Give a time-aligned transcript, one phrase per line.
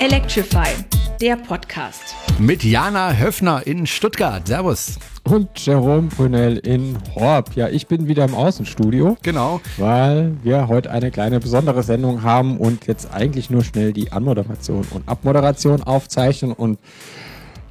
[0.00, 0.68] Electrify,
[1.20, 2.14] der Podcast.
[2.38, 4.46] Mit Jana Höfner in Stuttgart.
[4.46, 4.96] Servus.
[5.24, 7.56] Und Jerome Brunel in Horb.
[7.56, 9.16] Ja, ich bin wieder im Außenstudio.
[9.22, 9.60] Genau.
[9.76, 14.86] Weil wir heute eine kleine besondere Sendung haben und jetzt eigentlich nur schnell die Anmoderation
[14.92, 16.78] und Abmoderation aufzeichnen und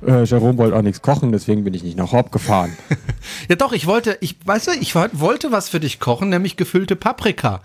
[0.05, 2.75] äh, Jerome wollte auch nichts kochen, deswegen bin ich nicht nach Horb gefahren.
[3.50, 6.98] ja doch, ich wollte, ich weißt du, ich wollte was für dich kochen, nämlich gefüllte
[6.98, 7.62] Paprika.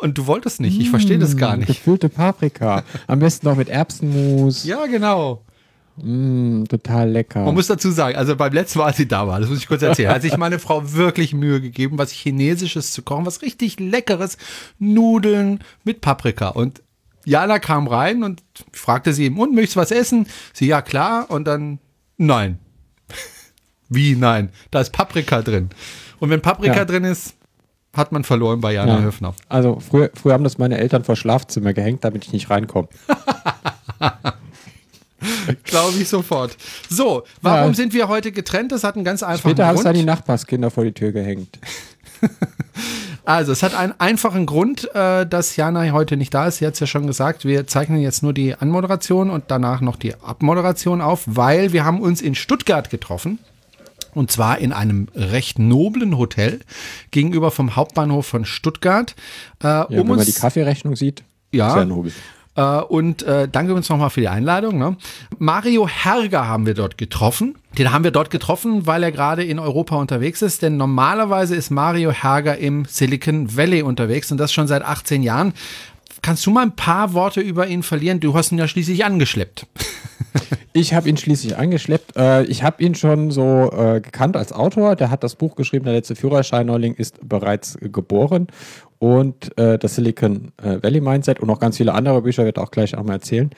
[0.00, 0.78] Und du wolltest nicht.
[0.78, 1.68] Ich verstehe das gar nicht.
[1.68, 2.84] Gefüllte Paprika.
[3.06, 4.64] Am besten noch mit Erbsenmus.
[4.64, 5.42] Ja, genau.
[5.96, 7.44] Mm, total lecker.
[7.44, 9.66] Man muss dazu sagen, also beim letzten Mal, als sie da war, das muss ich
[9.66, 13.80] kurz erzählen, hat sich meine Frau wirklich Mühe gegeben, was Chinesisches zu kochen, was richtig
[13.80, 14.36] Leckeres,
[14.78, 16.48] Nudeln mit Paprika.
[16.48, 16.82] Und
[17.24, 18.42] Jana kam rein und
[18.72, 20.26] fragte sie ihm, und möchtest du was essen?
[20.52, 21.30] Sie, ja klar.
[21.30, 21.78] Und dann,
[22.18, 22.58] nein.
[23.88, 24.50] Wie nein?
[24.70, 25.70] Da ist Paprika drin.
[26.18, 26.84] Und wenn Paprika ja.
[26.84, 27.35] drin ist,
[27.96, 29.02] hat man verloren bei Jana ja.
[29.02, 29.34] Höfner.
[29.48, 32.88] Also früher, früher haben das meine Eltern vor Schlafzimmer gehängt, damit ich nicht reinkomme.
[35.64, 36.56] Glaube ich sofort.
[36.88, 37.74] So, warum ja.
[37.74, 38.72] sind wir heute getrennt?
[38.72, 39.78] Das hat einen ganz einfachen Später Grund.
[39.78, 41.58] Später haben es die Nachbarskinder vor die Tür gehängt.
[43.24, 46.58] also, es hat einen einfachen Grund, äh, dass Jana heute nicht da ist.
[46.58, 49.96] Sie hat es ja schon gesagt, wir zeichnen jetzt nur die Anmoderation und danach noch
[49.96, 53.38] die Abmoderation auf, weil wir haben uns in Stuttgart getroffen.
[54.16, 56.60] Und zwar in einem recht noblen Hotel
[57.10, 59.14] gegenüber vom Hauptbahnhof von Stuttgart.
[59.62, 61.22] Äh, ja, um wenn man die Kaffeerechnung sieht,
[61.52, 62.12] ja, sehr nobel.
[62.56, 64.78] Äh, und äh, danke uns nochmal für die Einladung.
[64.78, 64.96] Ne?
[65.38, 67.56] Mario Herger haben wir dort getroffen.
[67.76, 70.62] Den haben wir dort getroffen, weil er gerade in Europa unterwegs ist.
[70.62, 75.52] Denn normalerweise ist Mario Herger im Silicon Valley unterwegs und das schon seit 18 Jahren.
[76.26, 78.18] Kannst du mal ein paar Worte über ihn verlieren?
[78.18, 79.68] Du hast ihn ja schließlich angeschleppt.
[80.72, 82.16] Ich habe ihn schließlich angeschleppt.
[82.16, 84.96] Äh, ich habe ihn schon so äh, gekannt als Autor.
[84.96, 88.48] Der hat das Buch geschrieben, der letzte Führerschein Neuling ist bereits geboren.
[88.98, 92.96] Und äh, das Silicon Valley Mindset und noch ganz viele andere Bücher, wird auch gleich
[92.96, 93.50] auch mal erzählen.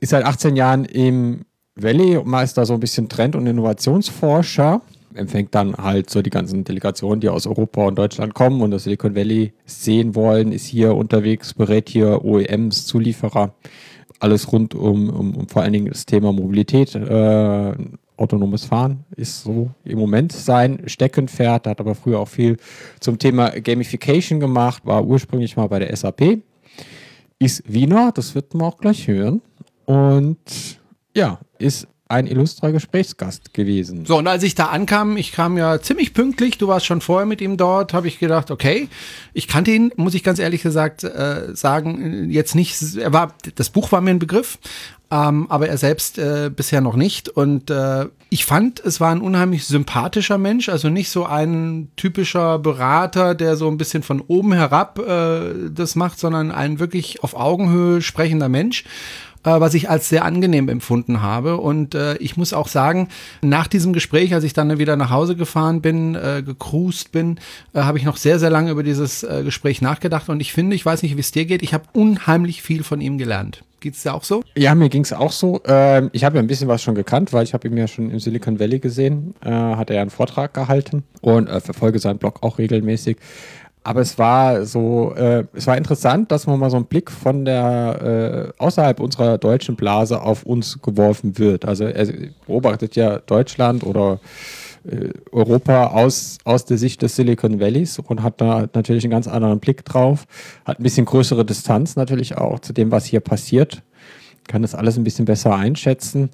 [0.00, 1.46] Ist seit 18 Jahren im
[1.76, 4.82] Valley und ist da so ein bisschen Trend- und Innovationsforscher.
[5.14, 8.84] Empfängt dann halt so die ganzen Delegationen, die aus Europa und Deutschland kommen und das
[8.84, 13.54] Silicon Valley sehen wollen, ist hier unterwegs, berät hier OEMs, Zulieferer
[14.20, 16.94] alles rund um, um, um vor allen Dingen das Thema Mobilität.
[16.94, 17.74] Äh,
[18.16, 22.58] autonomes Fahren ist so im Moment sein Steckenpferd, hat aber früher auch viel
[23.00, 26.42] zum Thema Gamification gemacht, war ursprünglich mal bei der SAP,
[27.38, 29.40] ist Wiener, das wird man auch gleich hören.
[29.86, 30.36] Und
[31.16, 34.04] ja, ist ein illustrer Gesprächsgast gewesen.
[34.04, 37.26] So, und als ich da ankam, ich kam ja ziemlich pünktlich, du warst schon vorher
[37.26, 38.88] mit ihm dort, habe ich gedacht, okay,
[39.32, 43.70] ich kannte ihn, muss ich ganz ehrlich gesagt äh, sagen, jetzt nicht, er war, das
[43.70, 44.58] Buch war mir ein Begriff,
[45.12, 47.28] ähm, aber er selbst äh, bisher noch nicht.
[47.28, 52.58] Und äh, ich fand, es war ein unheimlich sympathischer Mensch, also nicht so ein typischer
[52.58, 57.34] Berater, der so ein bisschen von oben herab äh, das macht, sondern ein wirklich auf
[57.34, 58.84] Augenhöhe sprechender Mensch
[59.44, 61.58] äh, was ich als sehr angenehm empfunden habe.
[61.58, 63.08] Und äh, ich muss auch sagen,
[63.42, 67.38] nach diesem Gespräch, als ich dann wieder nach Hause gefahren bin, äh, gecruised bin,
[67.72, 70.28] äh, habe ich noch sehr, sehr lange über dieses äh, Gespräch nachgedacht.
[70.28, 73.00] Und ich finde, ich weiß nicht, wie es dir geht, ich habe unheimlich viel von
[73.00, 73.64] ihm gelernt.
[73.80, 74.42] Geht es dir auch so?
[74.56, 75.62] Ja, mir ging es auch so.
[75.64, 78.10] Ähm, ich habe ja ein bisschen was schon gekannt, weil ich habe ihn ja schon
[78.10, 79.34] im Silicon Valley gesehen.
[79.42, 83.16] Äh, hat er ja einen Vortrag gehalten und äh, verfolge seinen Blog auch regelmäßig.
[83.82, 87.46] Aber es war so, äh, es war interessant, dass man mal so einen Blick von
[87.46, 91.64] der äh, außerhalb unserer deutschen Blase auf uns geworfen wird.
[91.64, 92.06] Also er
[92.46, 94.20] beobachtet ja Deutschland oder
[94.84, 99.26] äh, Europa aus, aus der Sicht des Silicon Valleys und hat da natürlich einen ganz
[99.28, 100.26] anderen Blick drauf,
[100.66, 103.82] hat ein bisschen größere Distanz natürlich auch zu dem, was hier passiert,
[104.46, 106.30] kann das alles ein bisschen besser einschätzen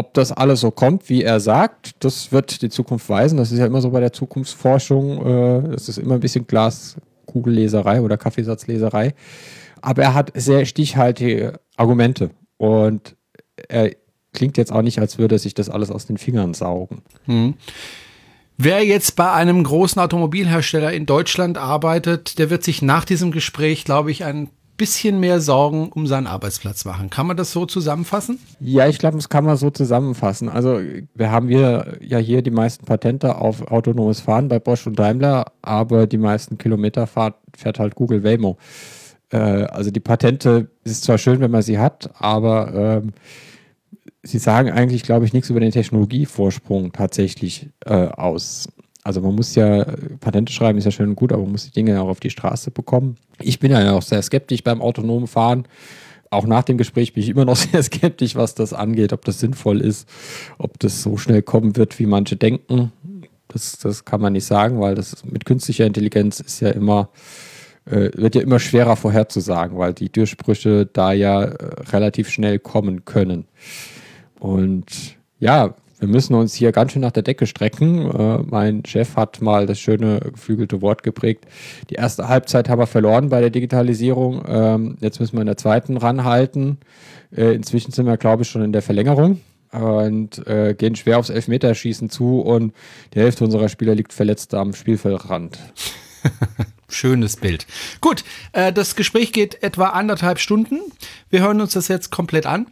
[0.00, 3.36] ob das alles so kommt, wie er sagt, das wird die Zukunft weisen.
[3.36, 5.26] Das ist ja immer so bei der Zukunftsforschung.
[5.26, 9.12] Äh, das ist immer ein bisschen Glaskugelleserei oder Kaffeesatzleserei.
[9.82, 12.30] Aber er hat sehr stichhaltige Argumente.
[12.56, 13.14] Und
[13.68, 13.90] er
[14.32, 17.02] klingt jetzt auch nicht, als würde sich das alles aus den Fingern saugen.
[17.26, 17.54] Hm.
[18.56, 23.84] Wer jetzt bei einem großen Automobilhersteller in Deutschland arbeitet, der wird sich nach diesem Gespräch,
[23.84, 24.48] glaube ich, ein
[24.80, 27.10] bisschen mehr Sorgen um seinen Arbeitsplatz machen.
[27.10, 28.38] Kann man das so zusammenfassen?
[28.60, 30.48] Ja, ich glaube, das kann man so zusammenfassen.
[30.48, 30.80] Also
[31.14, 35.52] wir haben wir ja hier die meisten Patente auf autonomes Fahren bei Bosch und Daimler,
[35.60, 38.56] aber die meisten Kilometer fahrt, fährt halt Google Waymo.
[39.28, 43.12] Äh, also die Patente ist zwar schön, wenn man sie hat, aber ähm,
[44.22, 48.66] sie sagen eigentlich, glaube ich, nichts über den Technologievorsprung tatsächlich äh, aus.
[49.10, 49.84] Also man muss ja,
[50.20, 52.20] Patente schreiben ist ja schön und gut, aber man muss die Dinge ja auch auf
[52.20, 53.16] die Straße bekommen.
[53.40, 55.64] Ich bin ja auch sehr skeptisch beim autonomen Fahren.
[56.30, 59.40] Auch nach dem Gespräch bin ich immer noch sehr skeptisch, was das angeht, ob das
[59.40, 60.08] sinnvoll ist,
[60.58, 62.92] ob das so schnell kommen wird, wie manche denken.
[63.48, 67.08] Das, das kann man nicht sagen, weil das mit künstlicher Intelligenz ist ja immer
[67.86, 73.04] äh, wird ja immer schwerer vorherzusagen, weil die Durchbrüche da ja äh, relativ schnell kommen
[73.04, 73.46] können.
[74.38, 78.10] Und ja, wir müssen uns hier ganz schön nach der Decke strecken.
[78.10, 81.44] Äh, mein Chef hat mal das schöne geflügelte Wort geprägt.
[81.90, 84.42] Die erste Halbzeit haben wir verloren bei der Digitalisierung.
[84.48, 86.78] Ähm, jetzt müssen wir in der zweiten ranhalten.
[87.36, 89.40] Äh, inzwischen sind wir, glaube ich, schon in der Verlängerung
[89.72, 92.72] und äh, gehen schwer aufs Elfmeterschießen zu und
[93.14, 95.58] die Hälfte unserer Spieler liegt verletzt am Spielfeldrand.
[96.88, 97.66] Schönes Bild.
[98.00, 100.80] Gut, äh, das Gespräch geht etwa anderthalb Stunden.
[101.30, 102.66] Wir hören uns das jetzt komplett an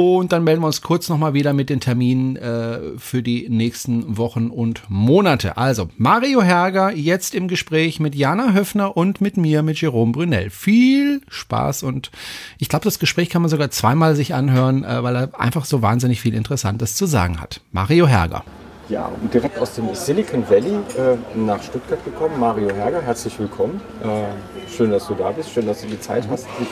[0.00, 4.16] und dann melden wir uns kurz nochmal wieder mit den Terminen äh, für die nächsten
[4.16, 5.58] Wochen und Monate.
[5.58, 10.48] Also, Mario Herger jetzt im Gespräch mit Jana Höfner und mit mir, mit Jerome Brunel.
[10.48, 12.10] Viel Spaß und
[12.58, 15.82] ich glaube, das Gespräch kann man sogar zweimal sich anhören, äh, weil er einfach so
[15.82, 17.60] wahnsinnig viel Interessantes zu sagen hat.
[17.70, 18.42] Mario Herger.
[18.90, 22.40] Ja, und direkt aus dem Silicon Valley äh, nach Stuttgart gekommen.
[22.40, 23.80] Mario Herger, herzlich willkommen.
[24.02, 25.52] Äh, schön, dass du da bist.
[25.52, 26.66] Schön, dass du die Zeit hast, dich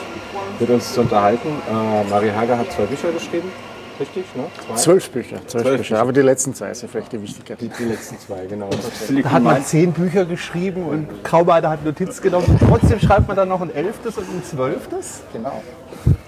[0.59, 1.47] mit uns zu unterhalten.
[1.47, 3.49] Äh, Mario Herger hat zwei Bücher geschrieben.
[4.01, 4.43] Richtig, ne?
[4.75, 5.99] Zwölf Bücher, zwölf, zwölf Bücher.
[5.99, 7.57] Aber die letzten zwei sind vielleicht die wichtigeren.
[7.57, 8.69] Die, die letzten zwei, genau.
[9.23, 12.47] Da hat man zehn Bücher geschrieben und kaum einer hat Notiz genommen.
[12.47, 15.21] Und trotzdem schreibt man dann noch ein elftes und ein zwölftes.
[15.31, 15.61] Genau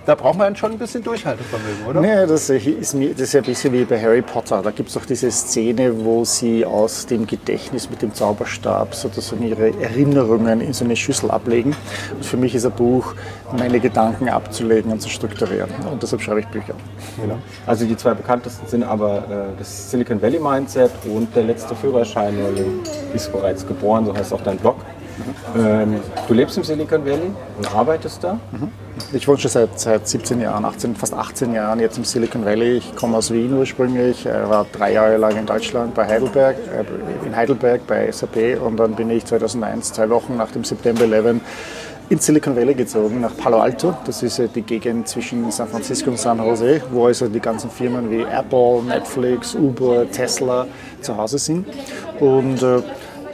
[0.05, 2.01] da braucht man schon ein bisschen Durchhaltevermögen, oder?
[2.01, 4.61] Nee, das ist, das ist ein bisschen wie bei Harry Potter.
[4.61, 9.43] Da gibt es auch diese Szene, wo sie aus dem Gedächtnis mit dem Zauberstab sozusagen
[9.47, 11.75] ihre Erinnerungen in so eine Schüssel ablegen.
[12.13, 13.13] Und für mich ist ein Buch,
[13.55, 15.69] meine Gedanken abzulegen und zu strukturieren.
[15.91, 16.73] Und deshalb schreibe ich Bücher.
[17.21, 17.37] Genau.
[17.67, 22.35] Also die zwei bekanntesten sind aber äh, das Silicon Valley Mindset und der letzte Führerschein
[23.13, 24.77] ist bereits geboren, so heißt auch dein Blog.
[25.55, 28.39] Ähm, du lebst im Silicon Valley und arbeitest da?
[28.51, 28.69] Mhm.
[29.13, 32.77] Ich wohne schon seit, seit 17 Jahren, 18, fast 18 Jahren jetzt im Silicon Valley.
[32.77, 37.25] Ich komme aus Wien ursprünglich, äh, war drei Jahre lang in Deutschland bei Heidelberg, äh,
[37.27, 41.41] in Heidelberg bei SAP und dann bin ich 2001, zwei Wochen nach dem September 11
[42.09, 43.95] ins Silicon Valley gezogen, nach Palo Alto.
[44.05, 48.11] Das ist die Gegend zwischen San Francisco und San Jose, wo also die ganzen Firmen
[48.11, 50.67] wie Apple, Netflix, Uber, Tesla
[50.99, 51.65] zu Hause sind.
[52.19, 52.81] Und äh,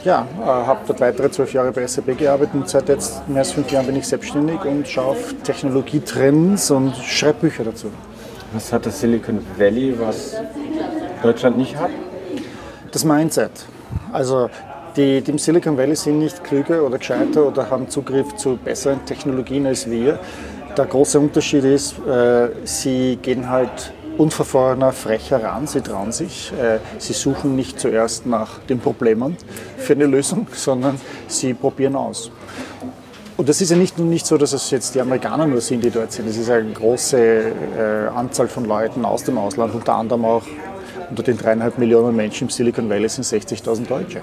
[0.04, 3.52] ja, äh, habe dort weitere zwölf Jahre bei SAP gearbeitet und seit jetzt mehr als
[3.52, 7.90] fünf Jahren bin ich selbstständig und schaue auf Technologietrends und schreibe Bücher dazu.
[8.52, 10.36] Was hat das Silicon Valley, was
[11.22, 11.90] Deutschland nicht hat?
[12.92, 13.50] Das Mindset.
[14.12, 14.48] Also
[14.96, 19.04] die, die im Silicon Valley sind nicht klüger oder gescheiter oder haben Zugriff zu besseren
[19.04, 20.18] Technologien als wir.
[20.76, 25.66] Der große Unterschied ist, äh, sie gehen halt unverfrorener, frecher ran.
[25.66, 26.52] Sie trauen sich.
[26.52, 29.36] Äh, sie suchen nicht zuerst nach den Problemen
[29.76, 32.30] für eine Lösung, sondern sie probieren aus.
[33.36, 35.90] Und das ist ja nicht, nicht so, dass es jetzt die Amerikaner nur sind, die
[35.90, 36.28] dort sind.
[36.28, 40.42] Es ist eine große äh, Anzahl von Leuten aus dem Ausland, unter anderem auch
[41.08, 44.22] unter den dreieinhalb Millionen Menschen im Silicon Valley sind 60.000 Deutsche.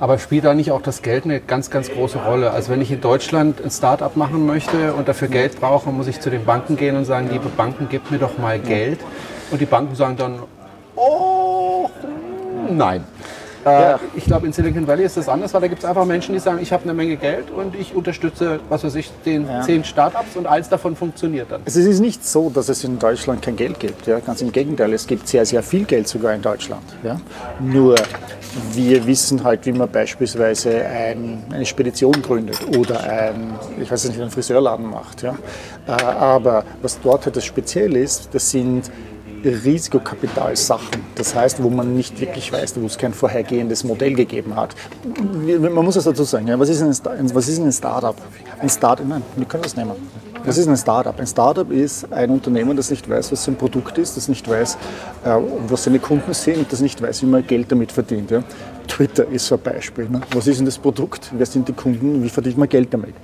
[0.00, 2.50] Aber spielt da nicht auch das Geld eine ganz, ganz große Rolle?
[2.50, 6.20] Also wenn ich in Deutschland ein Start-up machen möchte und dafür Geld brauche, muss ich
[6.20, 9.00] zu den Banken gehen und sagen, liebe Banken, gebt mir doch mal Geld.
[9.50, 10.38] Und die Banken sagen dann,
[10.96, 11.88] oh,
[12.70, 13.04] nein.
[13.64, 14.00] Ja.
[14.14, 16.40] Ich glaube, in Silicon Valley ist das anders, weil da gibt es einfach Menschen, die
[16.40, 19.62] sagen, ich habe eine Menge Geld und ich unterstütze, was weiß ich, den ja.
[19.62, 21.62] zehn Startups und eins davon funktioniert dann.
[21.64, 24.06] Es ist nicht so, dass es in Deutschland kein Geld gibt.
[24.06, 24.20] Ja?
[24.20, 26.84] Ganz im Gegenteil, es gibt sehr, sehr viel Geld sogar in Deutschland.
[27.02, 27.20] Ja?
[27.60, 27.96] Nur
[28.72, 34.20] wir wissen halt, wie man beispielsweise ein, eine Spedition gründet oder ein, ich weiß nicht,
[34.20, 35.22] einen Friseurladen macht.
[35.22, 35.36] Ja?
[35.86, 38.90] Äh, aber was dort halt das Speziell ist, das sind
[39.44, 41.02] Risikokapitalsachen.
[41.14, 44.74] Das heißt, wo man nicht wirklich weiß, wo es kein vorhergehendes Modell gegeben hat.
[45.60, 48.16] Man muss es dazu sagen, ja, was ist ein, was ist ein Startup?
[48.58, 49.92] Ein Startup, nein, wir können das nehmen.
[50.44, 51.18] Was ist ein Startup?
[51.18, 54.76] Ein Startup ist ein Unternehmen, das nicht weiß, was sein Produkt ist, das nicht weiß,
[55.24, 58.30] äh, was seine Kunden sind, das nicht weiß, wie man Geld damit verdient.
[58.30, 58.42] Ja?
[58.86, 60.06] Twitter ist so ein Beispiel.
[60.08, 60.20] Ne?
[60.34, 61.30] Was ist denn das Produkt?
[61.32, 62.22] Wer sind die Kunden?
[62.22, 63.14] Wie verdient man Geld damit?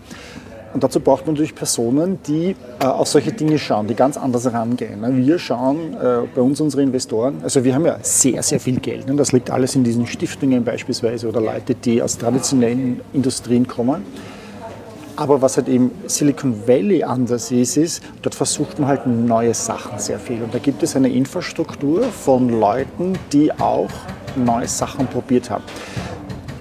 [0.73, 4.45] Und dazu braucht man natürlich Personen, die äh, auf solche Dinge schauen, die ganz anders
[4.45, 5.01] herangehen.
[5.01, 5.17] Ne?
[5.17, 9.09] Wir schauen äh, bei uns unsere Investoren, also wir haben ja sehr, sehr viel Geld.
[9.09, 9.17] Ne?
[9.17, 14.05] Das liegt alles in diesen Stiftungen beispielsweise oder Leute, die aus traditionellen Industrien kommen.
[15.17, 19.99] Aber was halt im Silicon Valley anders ist, ist, dort versucht man halt neue Sachen
[19.99, 20.43] sehr viel.
[20.43, 23.91] Und da gibt es eine Infrastruktur von Leuten, die auch
[24.37, 25.65] neue Sachen probiert haben.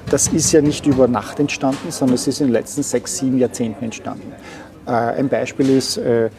[0.10, 3.38] Das ist ja nicht über Nacht entstanden, sondern es ist in den letzten sechs, sieben
[3.38, 4.34] Jahrzehnten entstanden.
[4.88, 6.32] Äh, ein Beispiel ist, äh,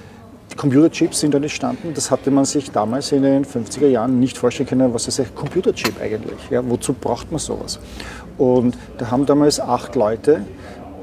[0.57, 1.93] Computerchips sind dann entstanden.
[1.95, 5.33] Das hatte man sich damals in den 50er Jahren nicht vorstellen können, was ist ein
[5.37, 6.51] Computerchip eigentlich?
[6.51, 7.79] Ja, wozu braucht man sowas?
[8.39, 10.43] Und da haben damals acht Leute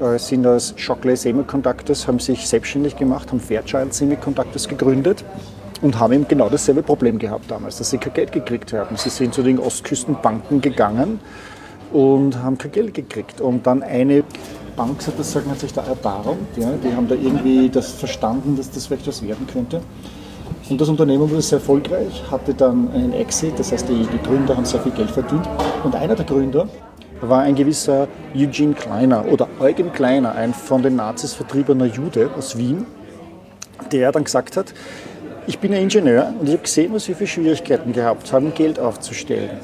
[0.02, 5.24] äh, sind aus Shockley Semiconductors, haben sich selbstständig gemacht, haben Fairchild Semiconductors gegründet
[5.80, 8.96] und haben eben genau dasselbe Problem gehabt damals, dass sie kein Geld gekriegt haben.
[8.96, 11.20] Sie sind zu den Ostküstenbanken gegangen
[11.92, 13.40] und haben kein Geld gekriegt.
[13.40, 14.24] Und dann eine
[14.76, 16.38] Bank gesagt, das sagt man sich da Erfahrung.
[16.56, 19.80] Ja, die haben da irgendwie das verstanden, dass das vielleicht was werden könnte.
[20.70, 24.54] Und das Unternehmen wurde sehr erfolgreich, hatte dann einen Exit, das heißt, die, die Gründer
[24.54, 25.48] haben sehr viel Geld verdient.
[25.82, 26.68] Und einer der Gründer
[27.22, 32.56] war ein gewisser Eugene Kleiner oder Eugen Kleiner, ein von den Nazis vertriebener Jude aus
[32.58, 32.86] Wien,
[33.90, 34.74] der dann gesagt hat,
[35.46, 38.78] ich bin ein Ingenieur und ich habe gesehen, was wir für Schwierigkeiten gehabt haben, Geld
[38.78, 39.58] aufzustellen.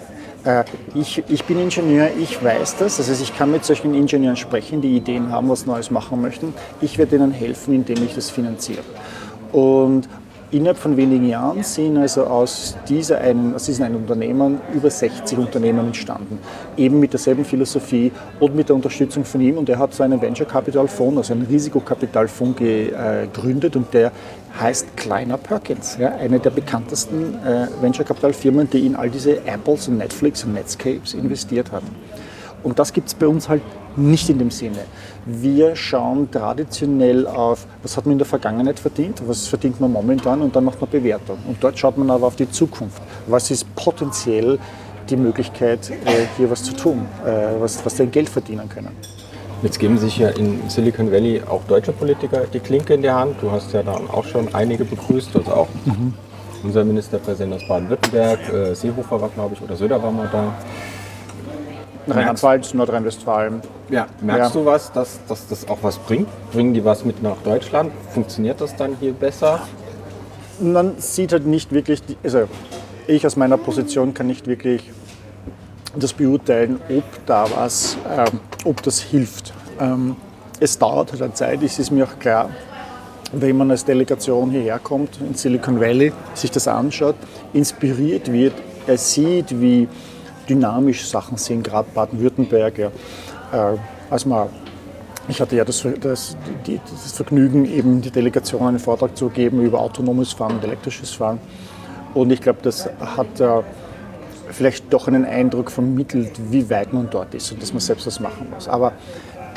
[0.44, 4.36] Äh, ich, ich bin Ingenieur, ich weiß das, das heißt, ich kann mit solchen Ingenieuren
[4.36, 6.54] sprechen, die Ideen haben, was Neues machen möchten.
[6.80, 8.82] Ich werde ihnen helfen, indem ich das finanziere.
[9.52, 10.08] Und
[10.54, 15.36] Innerhalb von wenigen Jahren sind also aus, dieser einen, aus diesen einen Unternehmen über 60
[15.36, 16.38] Unternehmen entstanden.
[16.76, 19.58] Eben mit derselben Philosophie und mit der Unterstützung von ihm.
[19.58, 24.12] Und er hat so einen Venture Capital Fonds, also einen Risikokapitalfonds gegründet und der
[24.60, 25.96] heißt Kleiner Perkins.
[25.98, 30.44] Ja, eine der bekanntesten äh, Venture Capital Firmen, die in all diese Apples und Netflix
[30.44, 31.82] und Netscapes investiert hat.
[32.62, 33.62] Und das gibt es bei uns halt
[33.96, 34.78] nicht in dem Sinne.
[35.26, 40.42] Wir schauen traditionell auf, was hat man in der Vergangenheit verdient, was verdient man momentan
[40.42, 41.38] und dann macht man Bewertung.
[41.48, 43.00] Und dort schaut man aber auf die Zukunft.
[43.26, 44.58] Was ist potenziell
[45.08, 48.90] die Möglichkeit, äh, hier was zu tun, äh, was, was sie Geld verdienen können.
[49.62, 53.36] Jetzt geben sich ja in Silicon Valley auch deutsche Politiker die Klinke in die Hand.
[53.40, 56.12] Du hast ja dann auch schon einige begrüßt, also auch mhm.
[56.62, 60.52] unser Ministerpräsident aus Baden-Württemberg, äh, Seehofer war glaube ich, oder Söder war mal da.
[62.06, 63.62] Rheinland-Pfalz, Nordrhein-Westfalen.
[63.90, 64.60] Ja, merkst ja.
[64.60, 66.28] du was, dass, dass das auch was bringt?
[66.52, 67.92] Bringen die was mit nach Deutschland?
[68.12, 69.60] Funktioniert das dann hier besser?
[70.60, 72.44] Man sieht halt nicht wirklich, also
[73.06, 74.90] ich aus meiner Position kann nicht wirklich
[75.96, 79.52] das beurteilen, ob da was, ähm, ob das hilft.
[79.80, 80.16] Ähm,
[80.60, 82.50] es dauert halt eine Zeit, es ist mir auch klar,
[83.32, 87.16] wenn man als Delegation hierher kommt, in Silicon Valley, sich das anschaut,
[87.52, 88.54] inspiriert wird,
[88.86, 89.88] er sieht, wie
[90.48, 92.78] dynamisch Sachen sind, gerade Baden-Württemberg.
[92.78, 92.88] Ja.
[93.52, 93.76] Äh,
[94.10, 94.48] als man,
[95.28, 96.36] ich hatte ja das, das,
[96.66, 101.12] die, das, Vergnügen, eben die Delegation einen Vortrag zu geben über autonomes Fahren und elektrisches
[101.12, 101.38] Fahren.
[102.14, 103.62] Und ich glaube, das hat äh,
[104.50, 108.20] vielleicht doch einen Eindruck vermittelt, wie weit man dort ist und dass man selbst was
[108.20, 108.68] machen muss.
[108.68, 108.92] Aber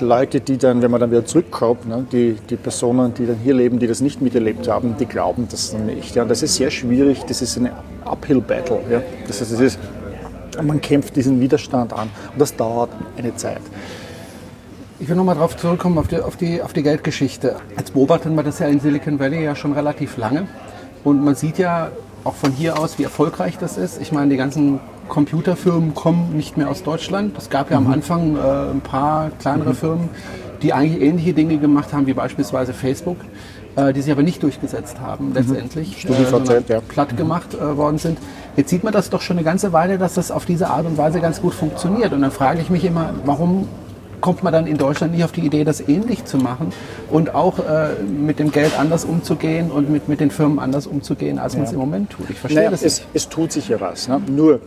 [0.01, 3.53] Leute, die dann, wenn man dann wieder zurückkommt, ne, die, die Personen, die dann hier
[3.53, 6.15] leben, die das nicht miterlebt haben, die glauben das dann nicht.
[6.15, 6.25] Ja.
[6.25, 7.71] Das ist sehr schwierig, das ist eine
[8.05, 8.79] Uphill-Battle.
[8.89, 9.01] Ja.
[9.27, 9.79] Das heißt, das ist
[10.63, 13.61] man kämpft diesen Widerstand an und das dauert eine Zeit.
[14.99, 17.57] Ich will nochmal darauf zurückkommen, auf die, auf, die, auf die Geldgeschichte.
[17.77, 20.47] Jetzt beobachtet man das ja in Silicon Valley ja schon relativ lange.
[21.03, 21.91] Und man sieht ja
[22.23, 24.01] auch von hier aus, wie erfolgreich das ist.
[24.01, 27.37] Ich meine, die ganzen Computerfirmen kommen nicht mehr aus Deutschland.
[27.37, 27.87] Es gab ja mhm.
[27.87, 29.75] am Anfang äh, ein paar kleinere mhm.
[29.75, 30.09] Firmen,
[30.61, 33.17] die eigentlich ähnliche Dinge gemacht haben, wie beispielsweise Facebook,
[33.77, 35.33] äh, die sich aber nicht durchgesetzt haben, mhm.
[35.35, 36.81] letztendlich, äh, ja.
[36.81, 37.17] platt mhm.
[37.17, 38.17] gemacht äh, worden sind.
[38.55, 40.97] Jetzt sieht man das doch schon eine ganze Weile, dass das auf diese Art und
[40.97, 42.11] Weise ganz gut funktioniert.
[42.11, 43.67] Und dann frage ich mich immer, warum
[44.19, 46.73] kommt man dann in Deutschland nicht auf die Idee, das ähnlich zu machen
[47.11, 51.37] und auch äh, mit dem Geld anders umzugehen und mit, mit den Firmen anders umzugehen,
[51.37, 51.59] als ja.
[51.59, 52.29] man es im Moment tut.
[52.31, 54.07] Ich verstehe naja, das es, es, tut sich ja was.
[54.07, 54.19] Ne?
[54.27, 54.59] Nur,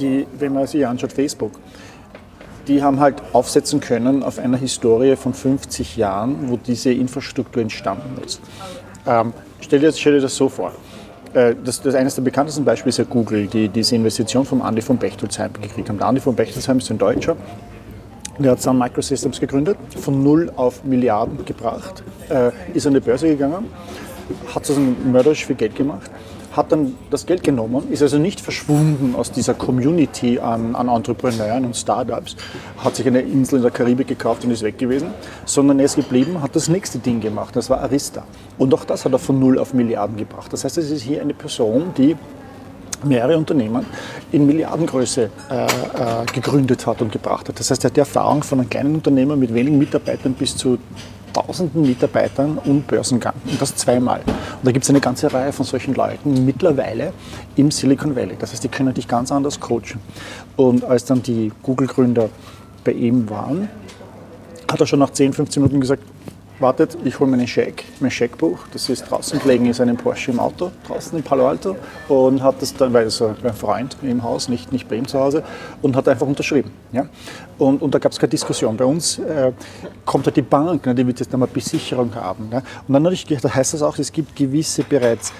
[0.00, 1.52] die, wenn man sich anschaut, Facebook,
[2.68, 8.20] die haben halt aufsetzen können auf einer Historie von 50 Jahren, wo diese Infrastruktur entstanden
[8.24, 8.40] ist.
[9.06, 10.72] Ähm, stell, dir, stell dir das so vor.
[11.34, 14.82] Äh, das, das eines der bekanntesten Beispiele ist ja Google, die diese Investition vom Andy
[14.82, 15.98] von Bechtolzheim gekriegt haben.
[15.98, 17.36] Der Andy von Bechtolzheim ist ein Deutscher.
[18.38, 23.28] Der hat Sun Microsystems gegründet, von null auf Milliarden gebracht, äh, ist an die Börse
[23.28, 23.66] gegangen,
[24.54, 26.10] hat so mörderisch viel Geld gemacht
[26.56, 31.64] hat dann das Geld genommen, ist also nicht verschwunden aus dieser Community an, an Entrepreneuren
[31.64, 32.36] und Startups,
[32.78, 35.08] hat sich eine Insel in der Karibik gekauft und ist weg gewesen,
[35.44, 38.24] sondern er ist geblieben, hat das nächste Ding gemacht, das war Arista.
[38.58, 40.52] Und auch das hat er von null auf Milliarden gebracht.
[40.52, 42.16] Das heißt, es ist hier eine Person, die
[43.04, 43.84] mehrere Unternehmen
[44.30, 45.68] in Milliardengröße äh, äh,
[46.32, 47.58] gegründet hat und gebracht hat.
[47.58, 50.78] Das heißt, er hat die Erfahrung von einem kleinen Unternehmer mit wenigen Mitarbeitern bis zu
[51.32, 53.34] tausenden Mitarbeitern und Börsengang.
[53.46, 54.20] Und das zweimal.
[54.20, 57.12] Und da gibt es eine ganze Reihe von solchen Leuten mittlerweile
[57.56, 58.36] im Silicon Valley.
[58.38, 60.00] Das heißt, die können dich ganz anders coachen.
[60.56, 62.28] Und als dann die Google-Gründer
[62.84, 63.68] bei ihm waren,
[64.70, 66.02] hat er schon nach 10, 15 Minuten gesagt,
[66.62, 70.40] wartet, ich hole meinen Scheck, mein Scheckbuch, das ist draußen gelegen in seinem Porsche im
[70.40, 71.76] Auto, draußen in Palo Alto
[72.08, 75.18] und hat das dann, weil es ein Freund im Haus, nicht, nicht bei ihm zu
[75.18, 75.42] Hause,
[75.82, 76.70] und hat einfach unterschrieben.
[76.92, 77.06] Ja?
[77.58, 78.76] Und, und da gab es keine Diskussion.
[78.76, 79.52] Bei uns äh,
[80.04, 82.48] kommt halt die Bank, ne, die wird jetzt einmal Besicherung haben.
[82.48, 82.62] Ne?
[82.88, 85.32] Und dann natürlich, da heißt das auch, es gibt gewisse bereits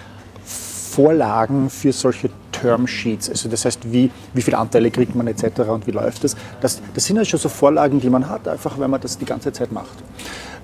[0.44, 5.60] Vorlagen für solche Termsheets, also das heißt, wie, wie viele Anteile kriegt man etc.
[5.68, 6.36] und wie läuft das.
[6.60, 6.80] das.
[6.94, 9.52] Das sind ja schon so Vorlagen, die man hat, einfach weil man das die ganze
[9.52, 9.96] Zeit macht.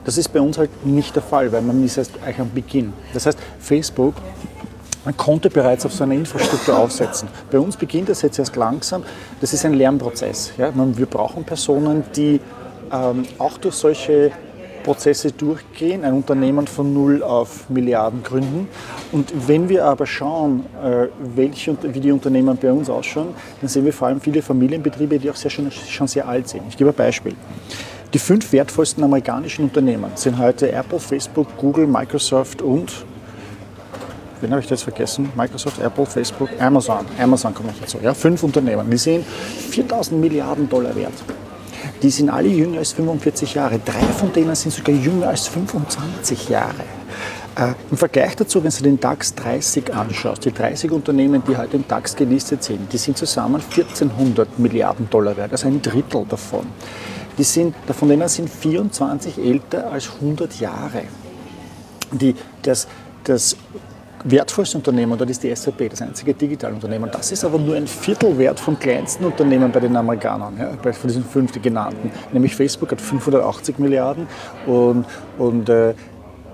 [0.09, 2.95] Das ist bei uns halt nicht der Fall, weil man ist erst eigentlich am Beginn.
[3.13, 4.15] Das heißt, Facebook
[5.05, 7.29] man konnte bereits auf so eine Infrastruktur aufsetzen.
[7.51, 9.03] Bei uns beginnt das jetzt erst langsam.
[9.43, 10.53] Das ist ein Lernprozess.
[10.57, 10.73] Ja?
[10.75, 12.41] Wir brauchen Personen, die
[12.91, 14.33] ähm, auch durch solche
[14.83, 18.67] Prozesse durchgehen, ein Unternehmen von null auf Milliarden gründen.
[19.13, 23.85] Und wenn wir aber schauen, äh, welche, wie die Unternehmen bei uns ausschauen, dann sehen
[23.85, 26.63] wir vor allem viele Familienbetriebe, die auch sehr, schon, schon sehr alt sind.
[26.71, 27.35] Ich gebe ein Beispiel.
[28.15, 32.91] Die fünf wertvollsten amerikanischen Unternehmen sind heute Apple, Facebook, Google, Microsoft und
[34.41, 35.31] wen habe ich jetzt vergessen?
[35.37, 37.05] Microsoft, Apple, Facebook, Amazon.
[37.19, 37.99] Amazon kommt noch dazu.
[38.03, 38.89] Ja, fünf Unternehmen.
[38.91, 41.13] Die sind 4000 Milliarden Dollar wert.
[42.03, 43.79] Die sind alle jünger als 45 Jahre.
[43.79, 46.85] Drei von denen sind sogar jünger als 25 Jahre.
[47.57, 51.77] Äh, Im Vergleich dazu, wenn du den DAX 30 anschaust, die 30 Unternehmen, die heute
[51.77, 56.67] im DAX gelistet sind, die sind zusammen 1400 Milliarden Dollar wert, also ein Drittel davon.
[57.39, 61.03] Die sind, von denen sind 24 älter als 100 Jahre.
[62.11, 62.89] Die, das,
[63.25, 63.57] das
[64.25, 67.11] wertvollste Unternehmen, dort ist die SAP, das einzige Digitalunternehmen.
[67.13, 71.25] Das ist aber nur ein Viertelwert vom kleinsten Unternehmen bei den Amerikanern, ja, von diesen
[71.25, 72.11] fünf genannten.
[72.33, 74.27] Nämlich Facebook hat 580 Milliarden
[74.67, 75.05] und,
[75.39, 75.95] und äh,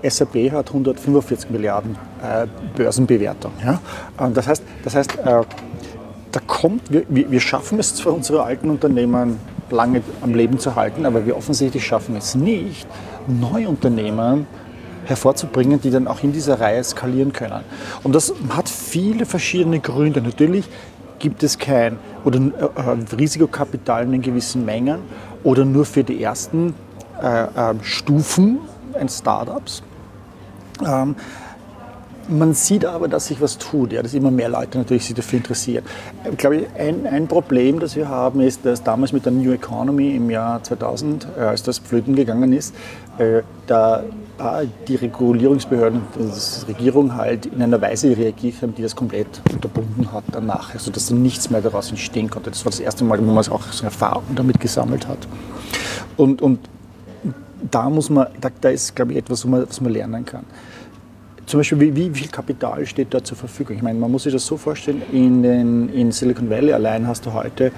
[0.07, 3.53] SAP hat 145 Milliarden äh, Börsenbewertung.
[3.63, 3.81] Ja.
[4.17, 5.41] Und das heißt, das heißt äh,
[6.31, 9.39] da kommt, wir, wir schaffen es zwar, unsere alten Unternehmen
[9.71, 12.87] lange am Leben zu halten, aber wir offensichtlich schaffen es nicht,
[13.27, 14.47] neue Unternehmen
[15.05, 17.61] hervorzubringen, die dann auch in dieser Reihe skalieren können.
[18.03, 20.21] Und das hat viele verschiedene Gründe.
[20.21, 20.65] Natürlich
[21.19, 24.99] gibt es kein oder äh, Risikokapital in gewissen Mengen
[25.43, 26.73] oder nur für die ersten
[27.21, 28.59] äh, äh, Stufen
[28.93, 29.83] eines Startups.
[30.85, 31.15] Ähm,
[32.27, 35.37] man sieht aber, dass sich was tut, ja, dass immer mehr Leute natürlich sich dafür
[35.37, 35.83] interessieren.
[36.29, 40.15] Ich glaube, ein, ein Problem, das wir haben, ist, dass damals mit der New Economy
[40.15, 42.73] im Jahr 2000, äh, als das flöten gegangen ist,
[43.17, 44.03] äh, da
[44.87, 50.25] die Regulierungsbehörden, die Regierung halt in einer Weise reagiert haben, die das komplett unterbunden hat
[50.31, 52.49] danach, also dass dann nichts mehr daraus entstehen konnte.
[52.49, 55.19] Das war das erste Mal, wo man auch so Erfahrung damit gesammelt hat.
[56.17, 56.59] Und, und
[57.71, 60.45] da muss man, da, da ist, glaube ich, etwas, was man, was man lernen kann.
[61.45, 63.75] Zum Beispiel, wie, wie, viel Kapital steht da zur Verfügung?
[63.75, 67.25] Ich meine, man muss sich das so vorstellen, in, den, in Silicon Valley allein hast
[67.25, 67.71] du heute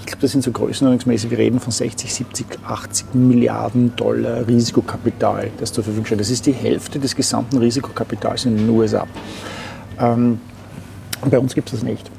[0.00, 5.50] ich glaube, das sind so größenordnungsmäßig, wir reden von 60, 70, 80 Milliarden Dollar Risikokapital,
[5.58, 6.20] das zur Verfügung steht.
[6.20, 9.06] Das ist die Hälfte des gesamten Risikokapitals in den USA.
[9.98, 10.40] Ähm,
[11.28, 12.10] bei uns gibt es das nicht.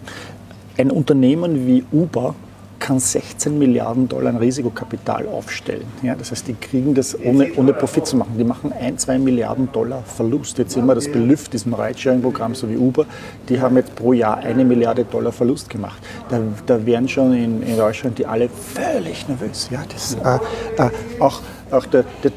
[0.78, 2.36] Ein Unternehmen wie Uber
[2.82, 5.86] kann 16 Milliarden Dollar an Risikokapital aufstellen.
[6.02, 8.34] Ja, das heißt, die kriegen das ohne, ohne Profit zu machen.
[8.38, 10.58] Die machen 1, 2 Milliarden Dollar Verlust.
[10.58, 13.06] Jetzt sehen wir das Belüft, diesem Ridesharing-Programm, so wie Uber,
[13.48, 16.02] die haben jetzt pro Jahr eine Milliarde Dollar Verlust gemacht.
[16.28, 19.70] Da, da wären schon in, in Deutschland die alle völlig nervös.
[19.72, 20.90] Ja, das, äh, äh,
[21.20, 22.32] auch, auch der, der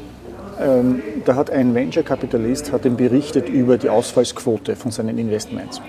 [0.57, 5.81] ähm, da hat ein Venture-Kapitalist berichtet über die Ausfallsquote von seinen Investments.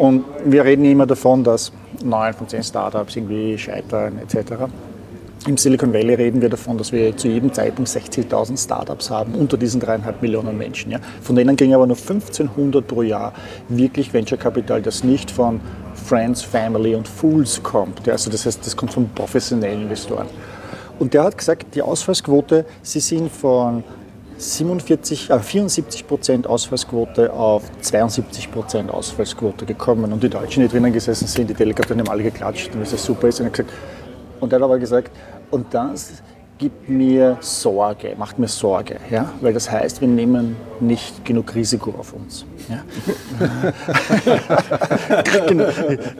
[0.00, 4.52] Und wir reden immer davon, dass neun von zehn Startups irgendwie scheitern etc.
[5.46, 9.58] Im Silicon Valley reden wir davon, dass wir zu jedem Zeitpunkt 60.000 Startups haben, unter
[9.58, 10.90] diesen dreieinhalb Millionen Menschen.
[10.90, 11.00] Ja.
[11.20, 13.34] Von denen ging aber nur 1500 pro Jahr
[13.68, 15.60] wirklich Venture Capital, das nicht von
[16.06, 18.06] Friends, Family und Fools kommt.
[18.06, 18.14] Ja.
[18.14, 20.28] Also das heißt, das kommt von professionellen Investoren.
[20.98, 23.84] Und der hat gesagt, die Ausfallsquote, sie sind von
[24.40, 30.12] 47, äh, 74 Prozent Ausfallsquote auf 72 Prozent Ausfallsquote gekommen.
[30.12, 33.28] Und die Deutschen, die drinnen gesessen sind, die Delegaten haben alle geklatscht, und es super
[33.28, 33.40] ist.
[33.40, 33.70] Und, gesagt,
[34.40, 35.10] und er hat aber gesagt,
[35.50, 36.22] und das
[36.60, 39.32] gibt mir Sorge, macht mir Sorge, ja?
[39.40, 42.44] weil das heißt, wir nehmen nicht genug Risiko auf uns.
[42.68, 42.82] Ja?
[45.46, 45.64] genau,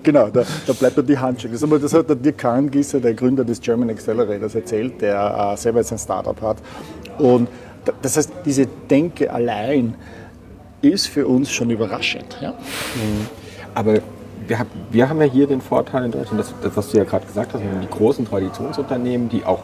[0.03, 1.63] genau da, da, bleibt dann die Handschrift.
[1.63, 5.81] Das, das hat der Dirk Kahngießer, der Gründer des German Accelerators, erzählt, der äh, selber
[5.81, 6.57] jetzt ein Startup hat.
[7.19, 7.49] Und
[8.03, 9.95] das heißt, diese Denke allein
[10.83, 12.39] ist für uns schon überraschend.
[12.41, 12.51] Ja?
[12.51, 13.27] Mhm.
[13.75, 13.99] Aber
[14.47, 17.05] wir, haben, wir haben ja hier den Vorteil in Deutschland, das, das was du ja
[17.05, 19.63] gerade gesagt hast, die großen Traditionsunternehmen, die auch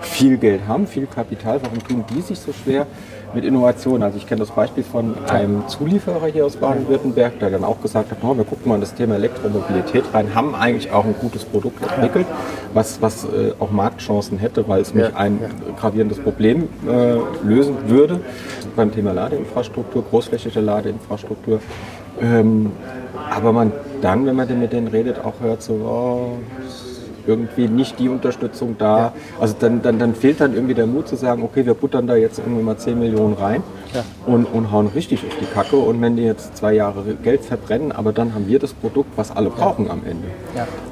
[0.00, 2.86] viel Geld haben, viel Kapital, warum tun die sich so schwer
[3.34, 4.02] mit Innovation?
[4.02, 8.10] Also ich kenne das Beispiel von einem Zulieferer hier aus Baden-Württemberg, der dann auch gesagt
[8.10, 11.44] hat, oh, wir gucken mal in das Thema Elektromobilität rein, haben eigentlich auch ein gutes
[11.44, 12.26] Produkt entwickelt,
[12.74, 15.38] was, was äh, auch Marktchancen hätte, weil es mich ein
[15.78, 18.20] gravierendes Problem äh, lösen würde
[18.76, 21.60] beim Thema Ladeinfrastruktur, großflächige Ladeinfrastruktur.
[22.20, 22.72] Ähm,
[23.30, 26.38] aber man dann, wenn man mit denen redet, auch hört so, oh,
[27.26, 28.98] irgendwie nicht die Unterstützung da.
[28.98, 29.12] Ja.
[29.40, 32.16] Also dann, dann, dann fehlt dann irgendwie der Mut zu sagen, okay, wir buttern da
[32.16, 33.62] jetzt irgendwie mal 10 Millionen rein
[33.94, 34.04] ja.
[34.26, 35.76] und, und hauen richtig auf die Kacke.
[35.76, 39.30] Und wenn die jetzt zwei Jahre Geld verbrennen, aber dann haben wir das Produkt, was
[39.30, 39.92] alle brauchen ja.
[39.92, 40.28] am Ende.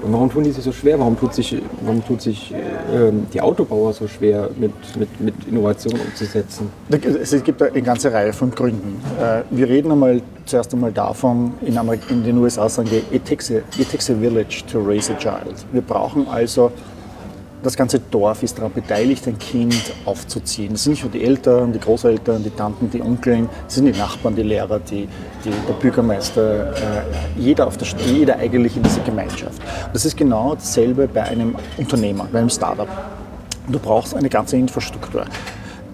[0.03, 0.99] Und warum tun die sich so schwer?
[0.99, 5.95] Warum tut sich, warum tut sich äh, die Autobauer so schwer, mit, mit, mit Innovation
[5.95, 6.71] umzusetzen?
[6.91, 9.01] Es gibt eine ganze Reihe von Gründen.
[9.21, 13.51] Äh, wir reden einmal zuerst einmal davon, in, in den USA sagen wir, it takes,
[13.51, 15.55] a, it takes a village to raise a child.
[15.73, 16.73] Wir brauchen also
[17.63, 20.73] das ganze Dorf ist daran beteiligt, ein Kind aufzuziehen.
[20.73, 23.99] Das sind nicht nur die Eltern, die Großeltern, die Tanten, die Onkeln, das sind die
[23.99, 25.09] Nachbarn, die Lehrer, die,
[25.45, 26.77] die, der Bürgermeister, äh,
[27.37, 29.61] jeder, auf der, jeder eigentlich in dieser Gemeinschaft.
[29.93, 32.89] Das ist genau dasselbe bei einem Unternehmer, bei einem Startup.
[33.69, 35.25] Du brauchst eine ganze Infrastruktur.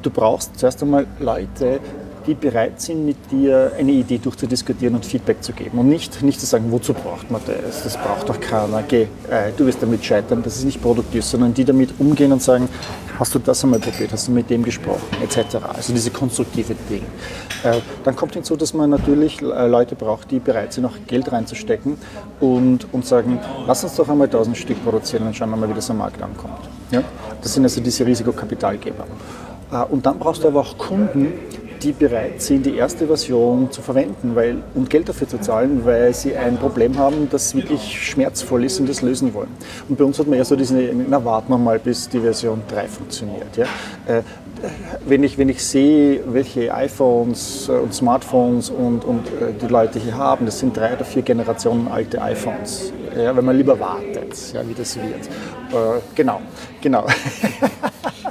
[0.03, 1.81] Du brauchst zuerst einmal Leute,
[2.27, 5.79] die bereit sind, mit dir eine Idee durchzudiskutieren und Feedback zu geben.
[5.79, 7.83] Und nicht, nicht zu sagen, wozu braucht man das?
[7.83, 8.83] Das braucht doch keiner.
[8.83, 12.43] Geh, äh, du wirst damit scheitern, das ist nicht produktiv, sondern die damit umgehen und
[12.43, 12.69] sagen,
[13.19, 15.57] hast du das einmal probiert, hast du mit dem gesprochen, etc.
[15.75, 17.07] Also diese konstruktive Dinge.
[17.63, 21.31] Äh, dann kommt hinzu, dass man natürlich äh, Leute braucht, die bereit sind, auch Geld
[21.31, 21.97] reinzustecken
[22.41, 25.75] und, und sagen, lass uns doch einmal 1000 Stück produzieren und schauen wir mal, wie
[25.75, 26.61] das am Markt ankommt.
[26.91, 27.03] Ja?
[27.43, 29.05] Das sind also diese Risikokapitalgeber.
[29.71, 31.33] Äh, und dann brauchst du aber auch Kunden,
[31.85, 36.15] die bereit sind, die erste Version zu verwenden weil, und Geld dafür zu zahlen, weil
[36.15, 39.51] sie ein Problem haben, das wirklich schmerzvoll ist und das lösen wollen.
[39.89, 42.63] Und bei uns hat man ja so diesen, na warten wir mal, bis die Version
[42.69, 43.57] 3 funktioniert.
[43.57, 43.67] Ja?
[44.65, 44.69] Äh,
[45.07, 50.17] wenn ich, wenn ich sehe, welche iPhones und Smartphones und, und äh, die Leute hier
[50.17, 52.93] haben, das sind drei oder vier Generationen alte iPhones.
[53.17, 55.27] Ja, wenn man lieber wartet, ja, wie das wird.
[55.71, 56.41] Äh, genau,
[56.81, 57.07] genau.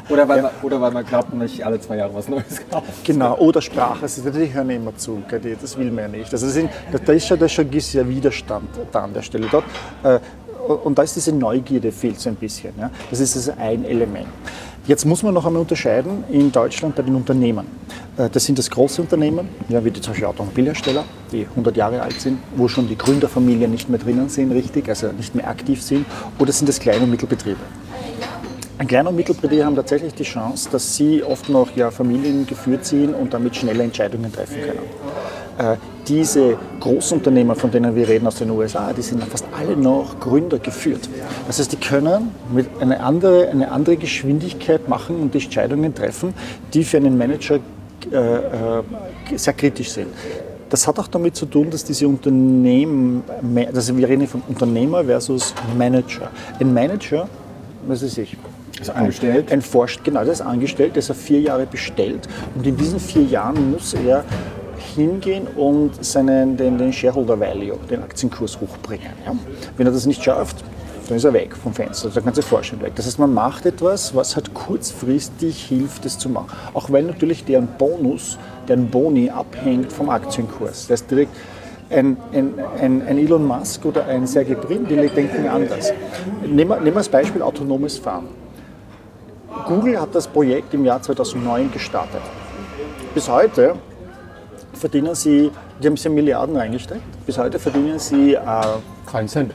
[0.09, 0.43] Oder weil, ja.
[0.43, 3.05] man, oder weil man glaubt, nicht alle zwei Jahre was Neues kauft.
[3.05, 4.01] Genau, oder Sprache.
[4.01, 6.33] Also, die hören immer zu, das will man ja nicht.
[6.33, 6.69] Also, sind,
[7.05, 9.63] da ist schon, da ist schon ein Widerstand da an der Stelle dort.
[10.03, 10.19] Äh,
[10.67, 12.73] und da ist diese Neugierde fehlt so ein bisschen.
[13.09, 14.27] Das ist also ein Element.
[14.85, 17.65] Jetzt muss man noch einmal unterscheiden in Deutschland bei den Unternehmen.
[18.17, 22.01] Äh, das sind das große Unternehmen, ja, wie die zum Beispiel Automobilhersteller, die 100 Jahre
[22.01, 25.81] alt sind, wo schon die Gründerfamilien nicht mehr drinnen sind, richtig, also nicht mehr aktiv
[25.81, 26.05] sind.
[26.37, 27.61] Oder sind das kleine und Mittelbetriebe?
[28.77, 33.13] Ein kleiner und Mittelbetriebe haben tatsächlich die Chance, dass sie oft noch ja, familiengeführt sind
[33.13, 35.77] und damit schnelle Entscheidungen treffen können.
[36.07, 40.59] Diese Großunternehmer, von denen wir reden aus den USA, die sind fast alle noch Gründer
[40.59, 41.07] geführt.
[41.47, 46.33] Das heißt, die können mit eine andere, eine andere Geschwindigkeit machen und Entscheidungen treffen,
[46.73, 47.59] die für einen Manager
[48.11, 48.83] äh, äh,
[49.35, 50.07] sehr kritisch sind.
[50.69, 53.23] Das hat auch damit zu tun, dass diese Unternehmen,
[53.73, 56.31] also wir reden von Unternehmer versus Manager.
[56.59, 57.29] Ein Manager,
[57.87, 58.35] was weiß ich,
[58.81, 59.51] ist angestellt?
[59.51, 62.99] Ein Forscht, genau, der ist angestellt, der ist auf vier Jahre bestellt und in diesen
[62.99, 64.25] vier Jahren muss er
[64.95, 69.09] hingehen und seinen, den, den Shareholder Value, den Aktienkurs hochbringen.
[69.25, 69.35] Ja.
[69.77, 70.63] Wenn er das nicht schafft,
[71.07, 72.93] dann ist er weg vom Fenster, der ganze Vorstand weg.
[72.95, 76.47] Das heißt, man macht etwas, was halt kurzfristig hilft, es zu machen.
[76.73, 80.87] Auch weil natürlich deren Bonus, deren Boni abhängt vom Aktienkurs.
[80.87, 81.35] Das ist direkt
[81.89, 85.91] ein, ein, ein, ein, Elon Musk oder ein Sergey Brin, die denken anders.
[86.41, 88.27] Nehmen wir, nehmen wir als Beispiel autonomes Fahren.
[89.67, 92.21] Google hat das Projekt im Jahr 2009 gestartet.
[93.13, 93.75] Bis heute
[94.73, 98.39] verdienen sie, die haben sie Milliarden reingesteckt, bis heute verdienen sie äh,
[99.05, 99.53] keinen Cent.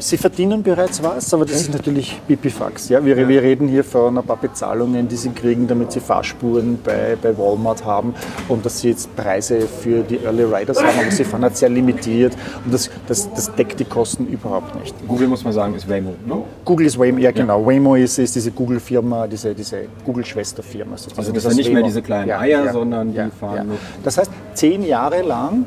[0.00, 2.88] Sie verdienen bereits was, aber das ist natürlich Pipifax.
[2.88, 3.04] Ja?
[3.04, 3.28] Wir, ja.
[3.28, 7.36] wir reden hier von ein paar Bezahlungen, die sie kriegen, damit sie Fahrspuren bei, bei
[7.36, 8.14] Walmart haben
[8.48, 11.68] und dass sie jetzt Preise für die Early Riders haben, aber sie fahren halt sehr
[11.68, 14.94] limitiert und das, das, das deckt die Kosten überhaupt nicht.
[15.08, 16.42] Google muss man sagen, ist Waymo, ne?
[16.64, 17.60] Google ist Waymo, ja genau.
[17.60, 17.66] Ja.
[17.66, 20.96] Waymo ist, ist diese Google-Firma, diese, diese Google-Schwesterfirma.
[21.16, 21.74] Also das sind nicht Waymo.
[21.74, 23.72] mehr diese kleinen ja, Eier, sondern die fahren.
[24.04, 25.64] Das heißt, zehn Jahre lang,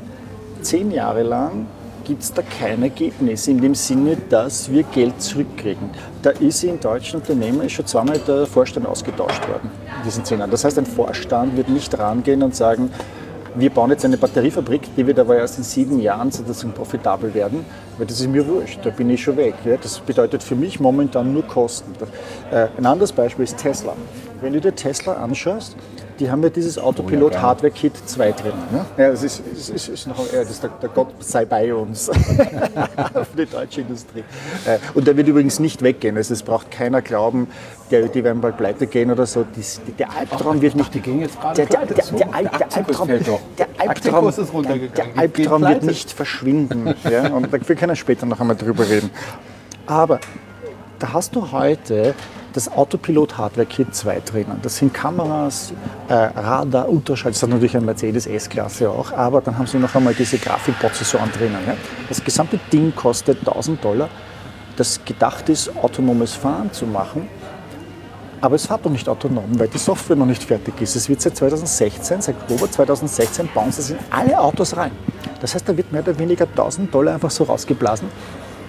[0.61, 1.65] zehn Jahre lang
[2.11, 5.89] gibt es da kein Ergebnis in dem Sinne, dass wir Geld zurückkriegen.
[6.21, 10.51] Da ist in deutschen Unternehmen schon zweimal der Vorstand ausgetauscht worden in diesen zehn Jahren.
[10.51, 12.91] Das heißt, ein Vorstand wird nicht rangehen und sagen,
[13.55, 17.65] wir bauen jetzt eine Batteriefabrik, die wird aber erst in sieben Jahren sozusagen profitabel werden,
[17.97, 19.53] weil das ist mir wurscht, da bin ich schon weg.
[19.81, 21.93] Das bedeutet für mich momentan nur Kosten.
[22.51, 23.93] Äh, ein anderes Beispiel ist Tesla.
[24.41, 25.77] Wenn du dir Tesla anschaust,
[26.19, 28.53] die haben ja dieses Autopilot Hardware Kit 2 drin.
[28.71, 28.85] Ne?
[28.97, 31.73] Ja, das ist, das ist, ist noch, ja, das ist der, der, Gott sei bei
[31.73, 34.23] uns für die deutsche Industrie.
[34.65, 36.17] Äh, und der wird übrigens nicht weggehen.
[36.17, 37.47] Also es braucht keiner glauben,
[37.89, 39.43] der, die werden bald pleite gehen oder so.
[39.43, 40.93] Die, der Albtraum Ach, wird nicht.
[40.93, 44.27] Die gehen jetzt gerade der, der, der, der, der, Albtraum, der Albtraum,
[44.67, 46.93] der Albtraum wird nicht verschwinden.
[47.09, 47.27] Ja?
[47.33, 49.09] Und wir können später noch einmal drüber reden.
[49.85, 50.19] Aber
[50.99, 52.13] da hast du heute
[52.53, 54.59] das Autopilot Hardware Kit 2 drinnen.
[54.61, 55.73] Das sind Kameras,
[56.07, 59.93] äh, Radar, Unterschalt, das hat natürlich ein Mercedes S-Klasse auch, aber dann haben sie noch
[59.95, 61.57] einmal diese Grafikprozessoren drinnen.
[61.65, 61.75] Ja.
[62.09, 64.09] Das gesamte Ding kostet 1000 Dollar,
[64.75, 67.27] das gedacht ist, autonomes Fahren zu machen.
[68.43, 70.95] Aber es fährt noch nicht autonom, weil die Software noch nicht fertig ist.
[70.95, 74.91] Es wird seit 2016, seit Oktober 2016 bauen sie es in alle Autos rein.
[75.39, 78.07] Das heißt, da wird mehr oder weniger 1000 Dollar einfach so rausgeblasen.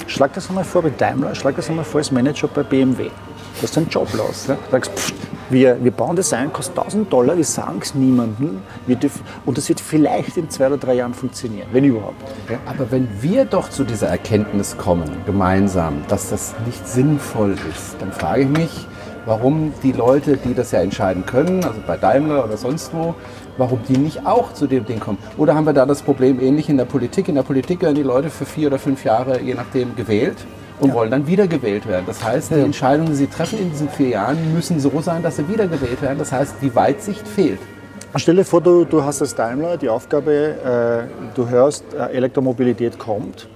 [0.06, 3.10] Schlag das einmal vor bei Daimler, schlag das einmal vor als Manager bei BMW.
[3.56, 4.46] Du hast deinen Job los.
[4.46, 5.12] Du sagst, pff,
[5.52, 9.58] Wir, wir bauen das ein, kostet 1000 Dollar, wir sagen es niemandem wir dürfen, und
[9.58, 12.22] das wird vielleicht in zwei oder drei Jahren funktionieren, wenn überhaupt.
[12.48, 12.58] Ja?
[12.64, 18.12] Aber wenn wir doch zu dieser Erkenntnis kommen, gemeinsam, dass das nicht sinnvoll ist, dann
[18.12, 18.86] frage ich mich,
[19.26, 23.14] warum die Leute, die das ja entscheiden können, also bei Daimler oder sonst wo,
[23.56, 25.18] warum die nicht auch zu dem Ding kommen.
[25.36, 27.28] Oder haben wir da das Problem ähnlich in der Politik?
[27.28, 30.36] In der Politik werden die Leute für vier oder fünf Jahre, je nachdem, gewählt
[30.80, 30.94] und ja.
[30.94, 32.04] wollen dann wiedergewählt werden.
[32.06, 35.36] Das heißt, die Entscheidungen, die sie treffen in diesen vier Jahren, müssen so sein, dass
[35.36, 36.18] sie wiedergewählt werden.
[36.18, 37.60] Das heißt, die Weitsicht fehlt.
[38.16, 42.98] Stell dir vor, du, du hast als Daimler die Aufgabe, äh, du hörst, äh, Elektromobilität
[42.98, 43.48] kommt,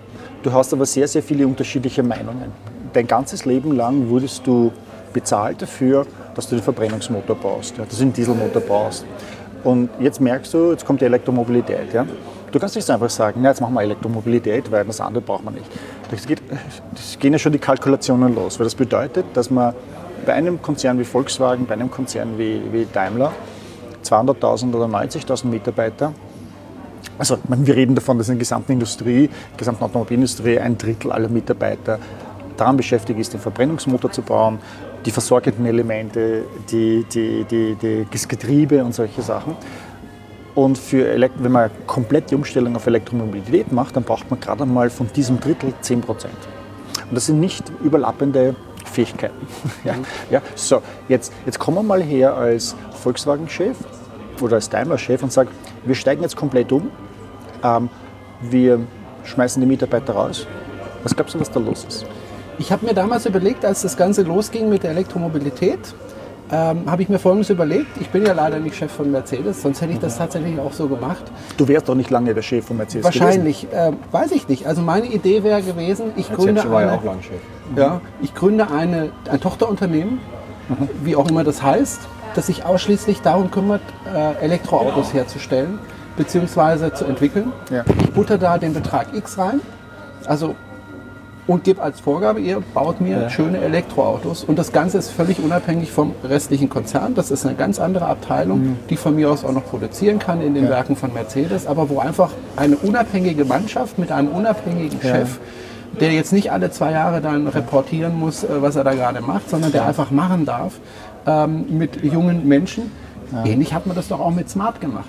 [0.42, 2.52] du hast aber sehr, sehr viele unterschiedliche Meinungen.
[2.94, 4.72] Dein ganzes Leben lang wurdest du
[5.12, 9.04] bezahlt dafür, dass du den Verbrennungsmotor baust, ja, dass du einen Dieselmotor baust.
[9.64, 11.92] Und jetzt merkst du, jetzt kommt die Elektromobilität.
[11.92, 12.06] Ja.
[12.52, 15.54] Du kannst nicht einfach sagen, na, jetzt machen wir Elektromobilität, weil das andere braucht man
[15.54, 15.66] nicht.
[16.10, 16.40] Das, geht,
[16.94, 19.74] das gehen ja schon die Kalkulationen los, weil das bedeutet, dass man
[20.24, 23.32] bei einem Konzern wie Volkswagen, bei einem Konzern wie, wie Daimler
[24.04, 26.12] 200.000 oder 90.000 Mitarbeiter
[27.18, 31.98] also wir reden davon, dass in der gesamten Industrie, gesamten Automobilindustrie ein Drittel aller Mitarbeiter
[32.56, 34.58] daran beschäftigt ist, den Verbrennungsmotor zu bauen,
[35.06, 39.56] die versorgenden Elemente, die, die, die, das Getriebe und solche Sachen.
[40.56, 44.90] Und für wenn man komplett die Umstellung auf Elektromobilität macht, dann braucht man gerade einmal
[44.90, 46.34] von diesem Drittel 10 Prozent.
[47.08, 49.46] Und das sind nicht überlappende Fähigkeiten.
[49.84, 49.94] ja,
[50.30, 53.76] ja, so, jetzt, jetzt kommen wir mal her als Volkswagen-Chef
[54.40, 55.50] oder als Daimler-Chef und sagen,
[55.84, 56.90] wir steigen jetzt komplett um,
[57.62, 57.88] ähm,
[58.40, 58.80] wir
[59.24, 60.46] schmeißen die Mitarbeiter raus.
[61.02, 62.06] Was glaubst du, was da los ist?
[62.58, 65.78] Ich habe mir damals überlegt, als das Ganze losging mit der Elektromobilität,
[66.50, 67.88] ähm, habe ich mir Folgendes überlegt.
[68.00, 70.86] Ich bin ja leider nicht Chef von Mercedes, sonst hätte ich das tatsächlich auch so
[70.86, 71.24] gemacht.
[71.56, 74.66] Du wärst doch nicht lange der Chef von Mercedes Wahrscheinlich, äh, weiß ich nicht.
[74.66, 77.00] Also meine Idee wäre gewesen, ich gründe, eine,
[77.76, 80.20] ja ja, ich gründe eine, ein Tochterunternehmen,
[80.68, 80.88] mhm.
[81.02, 82.00] wie auch immer das heißt,
[82.34, 83.82] das sich ausschließlich darum kümmert,
[84.14, 85.78] äh, Elektroautos herzustellen
[86.16, 86.92] bzw.
[86.94, 87.52] zu entwickeln.
[87.70, 87.84] Ja.
[88.00, 89.60] Ich butter da den Betrag X rein.
[90.26, 90.54] Also
[91.46, 93.30] und gebe als Vorgabe, ihr baut mir ja.
[93.30, 94.44] schöne Elektroautos.
[94.44, 97.14] Und das Ganze ist völlig unabhängig vom restlichen Konzern.
[97.14, 98.76] Das ist eine ganz andere Abteilung, mhm.
[98.90, 100.70] die von mir aus auch noch produzieren kann in den ja.
[100.70, 105.10] Werken von Mercedes, aber wo einfach eine unabhängige Mannschaft mit einem unabhängigen ja.
[105.10, 105.38] Chef,
[106.00, 109.48] der jetzt nicht alle zwei Jahre dann reportieren muss, äh, was er da gerade macht,
[109.48, 110.74] sondern der einfach machen darf
[111.26, 112.90] ähm, mit jungen Menschen.
[113.44, 115.08] Ähnlich hat man das doch auch mit Smart gemacht.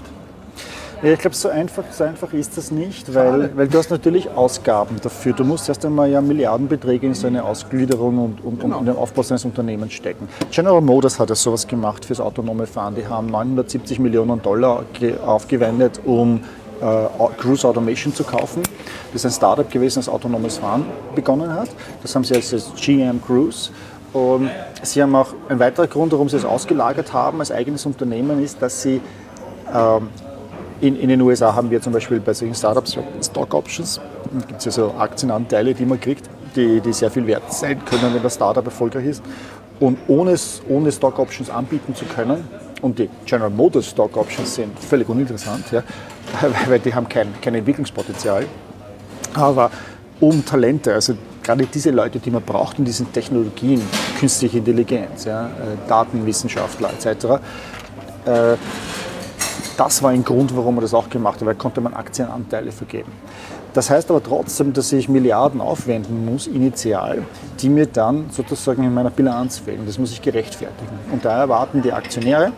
[1.03, 4.31] Ja, ich glaube, so einfach, so einfach ist das nicht, weil, weil du hast natürlich
[4.31, 5.33] Ausgaben dafür.
[5.33, 8.77] Du musst erst einmal ja Milliardenbeträge in so eine Ausgliederung und, und, genau.
[8.77, 10.27] und in den Aufbau seines Unternehmens stecken.
[10.49, 12.95] General Motors hat ja sowas gemacht fürs autonome Fahren.
[12.95, 14.83] Die haben 970 Millionen Dollar
[15.23, 16.41] aufgewendet, um
[16.81, 17.05] äh,
[17.37, 18.63] Cruise Automation zu kaufen.
[19.13, 21.69] Das ist ein Startup gewesen, das autonomes Fahren begonnen hat.
[22.01, 23.69] Das haben sie als GM Cruise.
[24.13, 24.49] Und
[24.81, 28.59] sie haben auch ein weiterer Grund, warum sie es ausgelagert haben als eigenes Unternehmen, ist,
[28.63, 28.99] dass sie
[29.71, 30.09] ähm,
[30.81, 33.99] in, in, den USA haben wir zum Beispiel bei solchen Startups Stock Options.
[34.31, 37.83] Da gibt es ja so Aktienanteile, die man kriegt, die, die sehr viel wert sein
[37.85, 39.23] können, wenn das Startup erfolgreich ist.
[39.79, 40.35] Und ohne,
[40.69, 42.43] ohne Stock Options anbieten zu können,
[42.81, 45.83] und die General Motors Stock Options sind völlig uninteressant, ja,
[46.67, 48.45] weil die haben kein, kein Entwicklungspotenzial.
[49.33, 49.71] Aber
[50.19, 53.81] um Talente, also gerade diese Leute, die man braucht in diesen Technologien,
[54.19, 55.49] künstliche Intelligenz, ja, äh,
[55.87, 57.25] Datenwissenschaftler etc.,
[58.25, 58.57] äh,
[59.77, 63.11] das war ein Grund, warum man das auch gemacht hat, weil konnte man Aktienanteile vergeben.
[63.73, 67.23] Das heißt aber trotzdem, dass ich Milliarden aufwenden muss, initial,
[67.59, 69.83] die mir dann sozusagen in meiner Bilanz fehlen.
[69.85, 70.97] Das muss ich gerechtfertigen.
[71.11, 72.53] Und da erwarten die Aktionäre,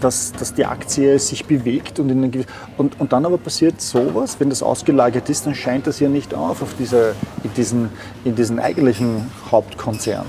[0.00, 2.44] dass, dass die Aktie sich bewegt und, in
[2.76, 6.34] und, und dann aber passiert sowas, wenn das ausgelagert ist, dann scheint das ja nicht
[6.34, 7.88] auf, auf diese, in, diesen,
[8.24, 10.26] in diesen eigentlichen Hauptkonzern.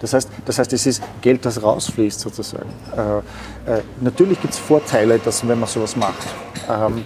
[0.00, 2.70] Das heißt, das heißt, es ist Geld, das rausfließt sozusagen.
[2.96, 6.26] Äh, äh, natürlich gibt es Vorteile, dass, wenn man sowas macht.
[6.68, 7.04] Ähm,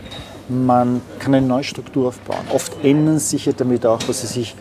[0.49, 2.45] man kann eine neue Struktur aufbauen.
[2.53, 4.55] Oft ändern sich ja damit auch, dass sie sich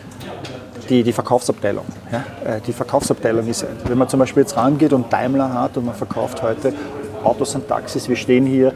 [0.88, 1.84] die, die Verkaufsabteilung.
[2.10, 2.24] Ja?
[2.44, 5.94] Äh, die Verkaufsabteilung ist, wenn man zum Beispiel jetzt rangeht und Daimler hat und man
[5.94, 6.72] verkauft heute
[7.24, 8.08] Autos und Taxis.
[8.08, 8.72] Wir stehen hier,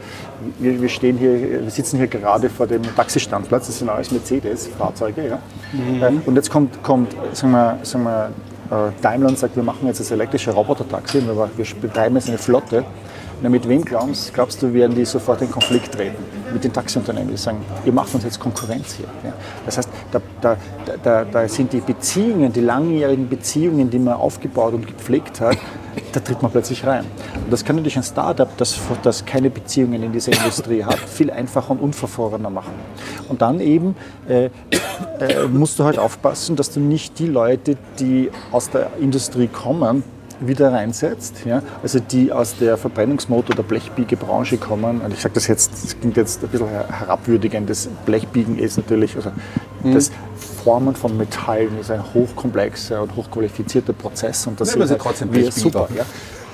[0.59, 3.67] wir, wir, stehen hier, wir sitzen hier gerade vor dem Taxistandplatz.
[3.67, 5.27] Das sind alles Mercedes-Fahrzeuge.
[5.27, 5.39] Ja?
[5.73, 6.21] Mhm.
[6.25, 8.29] Und jetzt kommt, kommt sagen wir, sagen wir, äh,
[9.01, 11.49] Daimler sagt, wir machen jetzt das elektrische Roboter-Taxi, wir
[11.81, 12.83] betreiben jetzt eine Flotte.
[13.41, 16.17] Na, mit wem glaubst, glaubst, du, werden die sofort in Konflikt treten?
[16.51, 19.05] Mit den Taxiunternehmen, die sagen, ihr macht uns jetzt Konkurrenz hier.
[19.23, 19.33] Ja.
[19.63, 20.57] Das heißt, da, da,
[21.03, 25.57] da, da, sind die Beziehungen, die langjährigen Beziehungen, die man aufgebaut und gepflegt hat,
[26.17, 27.05] da tritt man plötzlich rein.
[27.35, 31.29] Und das kann natürlich ein Startup, das, das keine Beziehungen in dieser Industrie hat, viel
[31.29, 32.73] einfacher und unverfrorener machen.
[33.29, 33.95] Und dann eben
[34.27, 34.49] äh, äh,
[35.51, 40.03] musst du halt aufpassen, dass du nicht die Leute, die aus der Industrie kommen,
[40.39, 45.47] wieder reinsetzt, ja, also die aus der Verbrennungsmotor- der Blechbiegebranche kommen, und ich sage das
[45.47, 49.31] jetzt, das klingt jetzt ein bisschen herabwürdigend, das Blechbiegen ist natürlich, also
[49.83, 49.93] Mhm.
[49.93, 50.11] das
[50.67, 55.49] Formen von Metallen ist ein hochkomplexer und hochqualifizierter Prozess und das sind sie trotzdem wir
[55.49, 55.87] super.
[55.95, 56.03] Ja.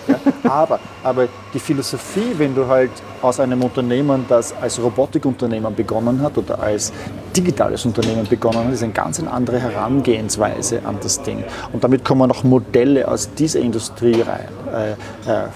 [0.06, 2.91] Ja, aber, aber die Philosophie, wenn du halt
[3.23, 6.93] aus einem Unternehmen, das als Robotikunternehmen begonnen hat oder als
[7.36, 11.43] digitales Unternehmen begonnen hat, ist eine ganz andere Herangehensweise an das Ding.
[11.71, 14.49] Und damit kommen auch Modelle aus dieser Industrie rein.
[14.71, 15.47] Äh, äh,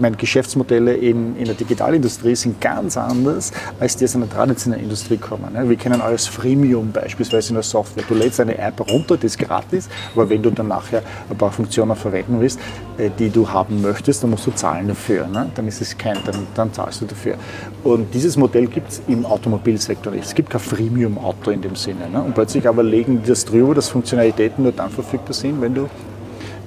[0.00, 5.16] meine, Geschäftsmodelle in, in der Digitalindustrie sind ganz anders, als die aus einer traditionellen Industrie
[5.16, 5.52] kommen.
[5.52, 5.68] ne?
[5.68, 8.04] Wir kennen alles Freemium beispielsweise in der Software.
[8.08, 11.52] Du lädst eine App runter, die ist gratis, aber wenn du dann nachher ein paar
[11.52, 12.58] Funktionen verwenden willst,
[12.98, 15.26] äh, die du haben möchtest, dann musst du zahlen dafür.
[15.26, 15.50] Ne?
[15.54, 17.36] Dann ist es kein, dann, dann zahlst du dafür.
[17.84, 20.24] Und dieses Modell gibt es im Automobilsektor nicht.
[20.24, 22.08] Es gibt kein Freemium-Auto in dem Sinne.
[22.10, 22.22] Ne?
[22.22, 25.88] Und plötzlich aber legen die das drüber, dass Funktionalitäten nur dann verfügbar sind, wenn du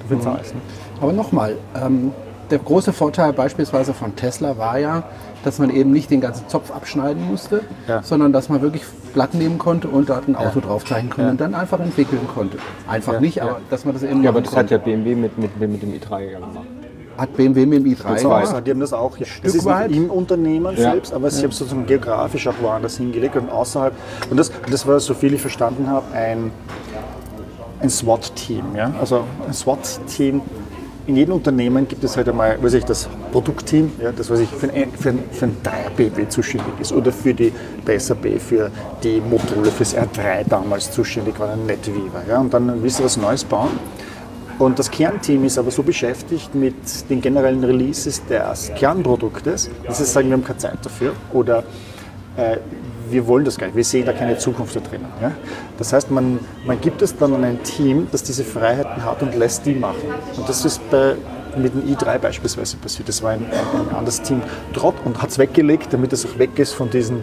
[0.00, 0.54] dafür zahlst.
[0.54, 0.60] Ne?
[1.00, 2.12] Aber nochmal, ähm,
[2.50, 5.04] der große Vorteil beispielsweise von Tesla war ja,
[5.44, 8.02] dass man eben nicht den ganzen Zopf abschneiden musste, Ja.
[8.02, 8.82] sondern dass man wirklich
[9.14, 11.30] Blatt nehmen konnte und dort ein Auto draufzeichnen konnte Ja.
[11.30, 12.58] und dann einfach entwickeln konnte.
[12.88, 13.44] Einfach Ja, nicht, ja.
[13.44, 14.74] aber dass man das eben Ja, aber das hat konnte.
[14.74, 16.66] ja BMW mit, mit, mit dem i3 ja gemacht.
[17.16, 18.42] hat BMW mit dem i3 zwei.
[18.42, 18.66] gemacht.
[18.66, 19.16] Die haben das auch.
[19.18, 19.26] Ja.
[19.42, 19.90] Das ist weit.
[19.92, 20.92] im Unternehmen Ja.
[20.92, 23.94] selbst, aber sie haben sozusagen geografisch auch woanders hingelegt und außerhalb.
[24.30, 26.50] Und das, das war, so viel ich verstanden habe, ein,
[27.80, 28.76] ein SWAT-Team.
[28.76, 28.92] Ja?
[29.00, 30.42] Also ein SWAT-Team.
[31.06, 34.48] In jedem Unternehmen gibt es halt einmal, weiß ich, das Produktteam, ja, das weiß ich,
[34.48, 37.52] für ein, für ein, für ein 3 BMW zuständig ist oder für die
[37.84, 38.70] bei für
[39.02, 42.22] die Module fürs R3 damals zuständig war, ein NetWeaver.
[42.28, 42.40] Ja?
[42.40, 43.70] Und dann willst du was Neues bauen
[44.60, 46.74] und das Kernteam ist aber so beschäftigt mit
[47.08, 51.64] den generellen Releases des Kernproduktes, dass sie sagen, wir haben keine Zeit dafür oder
[52.36, 52.58] äh,
[53.10, 55.06] wir wollen das gar nicht, wir sehen da keine Zukunft da drinnen.
[55.20, 55.32] Ja?
[55.78, 59.34] Das heißt, man, man gibt es dann an ein Team, das diese Freiheiten hat und
[59.34, 60.08] lässt die machen.
[60.36, 61.14] Und das ist bei,
[61.56, 63.08] mit dem i3 beispielsweise passiert.
[63.08, 64.42] Das war ein, ein, ein anderes Team
[64.74, 67.22] trott und hat es weggelegt, damit es auch weg ist von diesen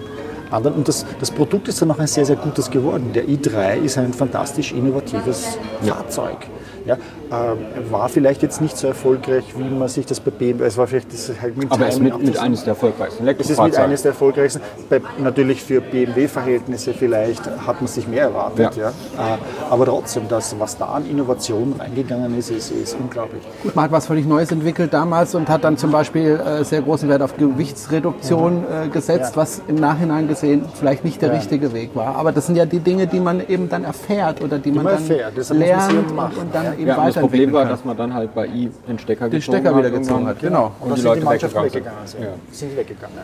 [0.52, 0.78] anderen.
[0.78, 3.12] Und das, das Produkt ist dann auch ein sehr, sehr gutes geworden.
[3.14, 6.48] Der i3 ist ein fantastisch innovatives Fahrzeug.
[6.88, 6.98] Ja,
[7.32, 7.58] ähm,
[7.92, 11.12] war vielleicht jetzt nicht so erfolgreich, wie man sich das bei BMW, es war vielleicht
[11.14, 14.02] das halt mit Aber es ist mit, mit eines der erfolgreichsten Es ist mit eines
[14.04, 14.62] der erfolgreichsten.
[14.90, 18.76] Bei, natürlich für BMW-Verhältnisse vielleicht hat man sich mehr erwartet.
[18.78, 18.92] Ja.
[19.18, 19.36] Ja.
[19.36, 19.38] Äh,
[19.70, 23.42] Aber trotzdem, das, was da an Innovation reingegangen ist, ist, ist unglaublich.
[23.64, 26.82] Gut, man hat was völlig Neues entwickelt damals und hat dann zum Beispiel äh, sehr
[26.82, 29.42] großen Wert auf Gewichtsreduktion äh, gesetzt, Ja.
[29.42, 31.36] was im Nachhinein gesehen vielleicht nicht der Ja.
[31.36, 32.16] richtige Weg war.
[32.16, 34.94] Aber das sind ja die Dinge, die man eben dann erfährt oder die, man man
[34.96, 36.74] dann erfährt, man sie lernt und, und dann Ja.
[36.78, 37.72] Eben Ja, und das Problem weiterentwickeln war, kann.
[37.72, 40.40] dass man dann halt bei i den Stecker Den gezogen Stecker hat wieder gezogen hat,
[40.40, 40.72] genau.
[40.80, 42.08] Und da die Leute die Mannschaft weggegangen weggegangen.
[42.08, 42.22] sind.
[42.22, 42.30] sind.
[42.30, 42.54] Ja.
[42.54, 43.16] Sind weggegangen.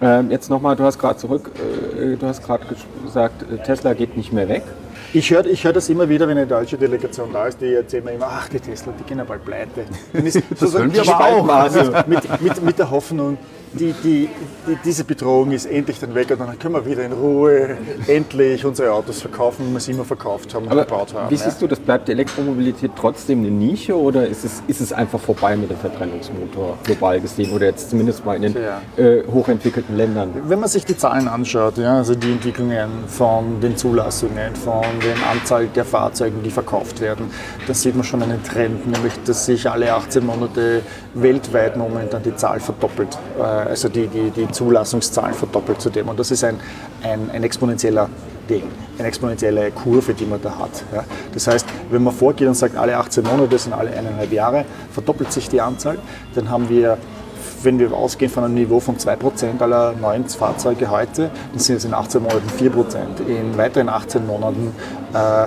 [0.00, 0.18] Ja.
[0.20, 1.50] Ähm, jetzt nochmal, du hast gerade zurück,
[2.00, 2.64] äh, du hast gerade
[3.04, 4.62] gesagt, äh, Tesla geht nicht mehr weg.
[5.14, 8.04] Ich höre ich hör das immer wieder, wenn eine deutsche Delegation da ist, die erzählen
[8.04, 9.84] mir immer, ach, die Tesla, die gehen ja bald pleite.
[10.14, 12.06] Ist sozusagen hören wir aber auch.
[12.06, 13.36] Mit, mit, mit der Hoffnung,
[13.74, 14.28] die, die,
[14.66, 18.64] die, diese Bedrohung ist endlich dann weg und dann können wir wieder in Ruhe endlich
[18.64, 21.30] unsere Autos verkaufen, wie wir sie immer verkauft haben und Aber gebaut haben.
[21.30, 21.40] wie ja.
[21.44, 25.20] siehst du, das bleibt die Elektromobilität trotzdem eine Nische oder ist es, ist es einfach
[25.20, 28.80] vorbei mit dem Verbrennungsmotor global gesehen oder jetzt zumindest mal in den Tja.
[28.96, 30.30] äh, hochentwickelten Ländern?
[30.46, 35.14] Wenn man sich die Zahlen anschaut, ja, also die Entwicklungen von den Zulassungen, von der
[35.30, 37.30] Anzahl der Fahrzeuge, die verkauft werden,
[37.66, 40.82] dann sieht man schon einen Trend, nämlich dass sich alle 18 Monate
[41.14, 46.08] weltweit momentan die Zahl verdoppelt, äh, also die, die, die Zulassungszahlen verdoppelt zu dem.
[46.08, 46.58] Und das ist ein,
[47.02, 48.08] ein, ein exponentieller
[48.48, 48.64] Ding,
[48.98, 50.84] eine exponentielle Kurve, die man da hat.
[50.92, 51.04] Ja.
[51.32, 55.32] Das heißt, wenn man vorgeht und sagt, alle 18 Monate sind alle eineinhalb Jahre, verdoppelt
[55.32, 55.98] sich die Anzahl,
[56.34, 56.98] dann haben wir
[57.64, 61.84] wenn wir ausgehen von einem Niveau von 2% aller neuen Fahrzeuge heute, dann sind es
[61.84, 64.74] in 18 Monaten 4%, in weiteren 18 Monaten
[65.14, 65.46] äh,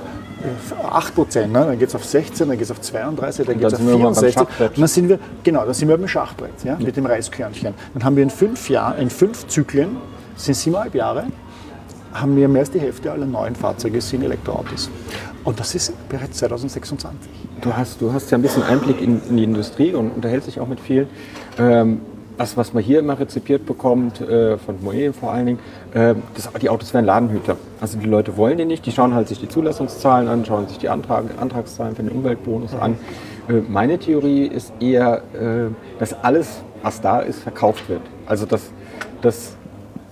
[0.84, 1.54] 8%, ne?
[1.54, 3.88] dann geht es auf 16, dann geht es auf 32, dann geht es auf sind
[3.88, 4.34] wir irgendwann beim 64.
[4.34, 4.70] Schachbrett.
[4.70, 7.74] Und dann sind wir, genau, dann sind wir beim Schachbrett, ja, mit dem Reiskörnchen.
[7.94, 9.98] Dann haben wir in fünf Jahren, in fünf Zyklen,
[10.36, 11.26] sind siebeneinhalb Jahre,
[12.14, 14.90] haben wir mehr als die Hälfte aller neuen Fahrzeuge sind Elektroautos.
[15.44, 17.30] Und das ist bereits 2026.
[17.62, 20.60] Du hast, du hast ja ein bisschen Einblick in, in die Industrie und unterhältst dich
[20.60, 21.08] auch mit vielen.
[21.60, 22.02] Ähm,
[22.38, 25.60] was, was man hier immer rezipiert bekommt, äh, von Moe vor allen Dingen,
[25.94, 27.58] äh, das, die Autos werden Ladenhüter.
[27.82, 30.78] Also die Leute wollen die nicht, die schauen halt sich die Zulassungszahlen an, schauen sich
[30.78, 32.98] die Antrag, Antragszahlen für den Umweltbonus an.
[33.48, 38.02] Äh, meine Theorie ist eher, äh, dass alles, was da ist, verkauft wird.
[38.26, 38.72] Also dass,
[39.22, 39.56] dass,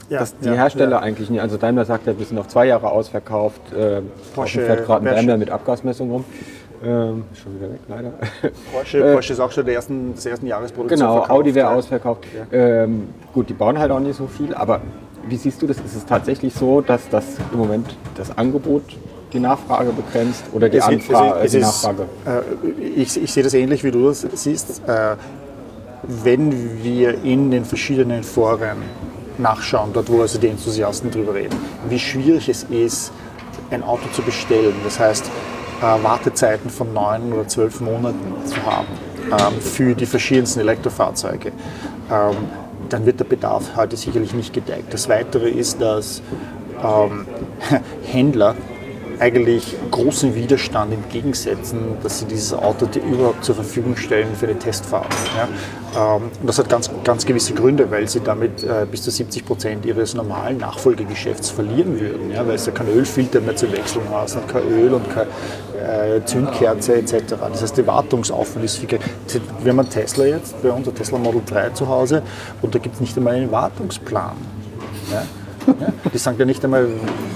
[0.09, 0.99] Ja, dass die ja, Hersteller ja.
[0.99, 4.01] eigentlich nicht, also Daimler sagt ja, wir sind auf zwei Jahre ausverkauft, äh,
[4.36, 5.15] Porsche, fährt gerade ein.
[5.15, 6.26] Daimler mit Abgasmessung rum.
[6.84, 8.11] Ähm, schon wieder weg, leider.
[8.73, 11.69] Porsche, Äh, Porsche ist auch schon der ersten, des ersten Jahresproduktion Genau, verkauft, Audi wäre
[11.69, 11.75] ja.
[11.75, 12.25] ausverkauft.
[12.51, 14.81] Ähm, gut, die bauen halt auch nicht so viel, aber
[15.27, 15.77] wie siehst du das?
[15.77, 18.84] Ist es tatsächlich so, dass das im Moment das Angebot
[19.31, 22.03] die Nachfrage begrenzt oder die Es- es- Anfrage, es die ist- Nachfrage?
[22.25, 22.69] Äh,
[23.01, 24.81] ich, ich sehe das ähnlich wie du das siehst.
[24.88, 25.15] Äh,
[26.05, 28.77] wenn wir in den verschiedenen Foren
[29.38, 31.55] nachschauen, dort wo also die Enthusiasten drüber reden,
[31.88, 33.13] wie schwierig es ist,
[33.71, 34.73] ein Auto zu bestellen.
[34.84, 35.31] Das heißt,
[35.84, 38.88] Wartezeiten von neun oder zwölf Monaten zu haben
[39.31, 41.51] ähm, für die verschiedensten Elektrofahrzeuge.
[42.11, 42.36] Ähm,
[42.89, 44.93] dann wird der Bedarf heute sicherlich nicht gedeckt.
[44.93, 46.21] Das Weitere ist, dass
[46.84, 47.25] ähm,
[48.03, 48.55] Händler
[49.20, 54.57] eigentlich großen Widerstand entgegensetzen, dass sie dieses Auto dir überhaupt zur Verfügung stellen für eine
[54.57, 55.14] Testfahrt.
[55.36, 56.16] Ja?
[56.16, 59.86] Ähm, das hat ganz, ganz gewisse Gründe, weil sie damit äh, bis zu 70 Prozent
[59.86, 62.47] ihres normalen Nachfolgegeschäfts verlieren würden, ja?
[62.47, 66.95] weil du keinen Ölfilter mehr zu wechseln hast und kein Öl und keine äh, Zündkerze
[66.95, 67.36] etc.
[67.51, 69.07] Das heißt, der Wartungsaufwand ist viel geringer.
[69.64, 72.24] Wir haben einen Tesla jetzt bei uns, ein Tesla Model 3 zu Hause
[72.61, 74.36] und da gibt es nicht einmal einen Wartungsplan.
[75.11, 75.24] Ja?
[76.14, 76.88] Die sagen ja nicht einmal,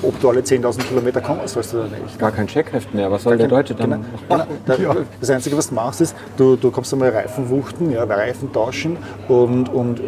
[0.03, 2.19] ob du alle 10.000 Kilometer kommen sollst oder nicht.
[2.19, 3.11] Gar kein Checkheft mehr.
[3.11, 3.91] Was soll der Deutsche dann
[4.30, 4.45] Genau,
[4.78, 4.93] genau.
[4.93, 8.51] Da- Das Einzige, was du machst, ist, du, du kommst einmal Reifen wuchten, ja, Reifen
[8.53, 8.97] tauschen
[9.28, 10.03] und, und äh,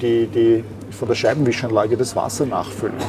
[0.00, 2.94] die, die von der Scheibenwischanlage das Wasser nachfüllen.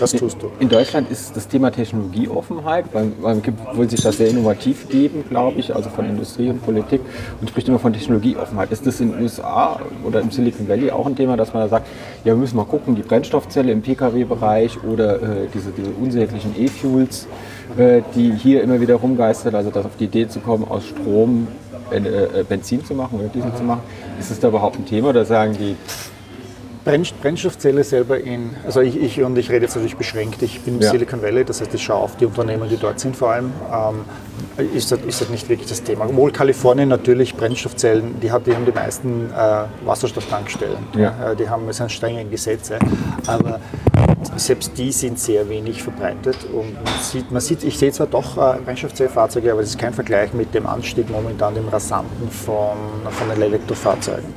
[0.00, 0.50] Das tust du.
[0.58, 3.42] In Deutschland ist das Thema Technologieoffenheit, weil man
[3.74, 7.00] will sich das sehr innovativ geben, glaube ich, also von Industrie und Politik
[7.40, 8.72] und spricht immer von Technologieoffenheit.
[8.72, 11.68] Ist das in den USA oder im Silicon Valley auch ein Thema, dass man da
[11.68, 11.86] sagt,
[12.24, 17.28] ja, wir müssen mal gucken, die Brennstoffzelle im Pkw-Bereich oder äh, diese, diese unsäglichen E-Fuels,
[17.78, 21.46] äh, die hier immer wieder rumgeistern, also das auf die Idee zu kommen, aus Strom
[21.90, 23.82] äh, äh, Benzin zu machen oder Diesel zu machen.
[24.18, 25.76] Ist das da überhaupt ein Thema oder sagen die,
[26.84, 30.76] Brenn, Brennstoffzelle selber in, also ich, ich und ich rede jetzt natürlich beschränkt, ich bin
[30.76, 30.90] im Ja.
[30.90, 34.68] Silicon Valley, das heißt, ich schaue auf die Unternehmen, die dort sind vor allem, ähm,
[34.74, 36.04] ist, das, ist das nicht wirklich das Thema.
[36.06, 41.32] Obwohl Kalifornien natürlich Brennstoffzellen, die, hat, die haben die meisten äh, Wasserstofftankstellen, Ja.
[41.32, 42.78] Äh, die haben es sind strenge Gesetze,
[43.26, 43.60] aber
[44.36, 48.36] selbst die sind sehr wenig verbreitet und man sieht, man sieht ich sehe zwar doch
[48.36, 52.76] äh, Brennstoffzellfahrzeuge, aber es ist kein Vergleich mit dem Anstieg momentan, dem rasanten von,
[53.10, 54.34] von den Elektrofahrzeugen.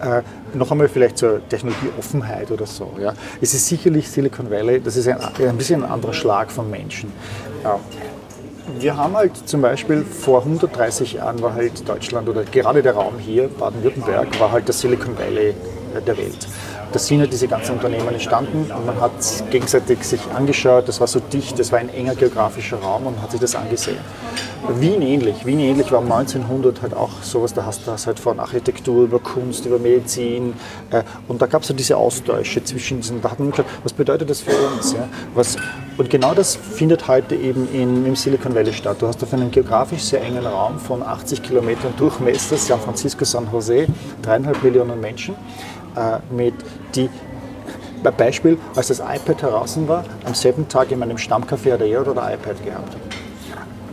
[0.00, 0.22] Äh,
[0.54, 2.90] noch einmal vielleicht zur Technologieoffenheit oder so.
[3.00, 3.14] Ja.
[3.40, 7.12] Es ist sicherlich Silicon Valley, das ist ein, ein bisschen ein anderer Schlag von Menschen.
[7.64, 7.80] Ja.
[8.78, 13.18] Wir haben halt zum Beispiel vor 130 Jahren war halt Deutschland oder gerade der Raum
[13.18, 15.54] hier, Baden-Württemberg, war halt das Silicon Valley
[16.06, 16.48] der Welt.
[16.92, 19.12] Da sind ja diese ganzen Unternehmen entstanden und man hat
[19.50, 23.32] gegenseitig sich angeschaut, das war so dicht, das war ein enger geografischer Raum und hat
[23.32, 23.98] sich das angesehen.
[24.68, 28.18] Wien ähnlich, Wien ähnlich war um 1900 halt auch sowas, da hast du das halt
[28.18, 30.54] von Architektur über Kunst, über Medizin
[30.90, 33.92] äh, und da gab es so diese Austausche zwischen diesen, da hat man geschaut, was
[33.92, 34.92] bedeutet das für uns?
[34.92, 35.08] Ja?
[35.34, 35.56] Was,
[35.98, 38.96] und genau das findet heute eben in, im Silicon Valley statt.
[39.00, 43.48] Du hast auf einem geografisch sehr engen Raum von 80 Kilometern Durchmesser, San Francisco, San
[43.52, 43.86] Jose,
[44.22, 45.36] dreieinhalb Millionen Menschen,
[46.30, 46.54] mit
[46.94, 47.08] die
[48.02, 52.06] bei Beispiel, als das iPad heraus war, am selben Tag in meinem Stammcafé hat er
[52.06, 52.96] oder iPad gehabt.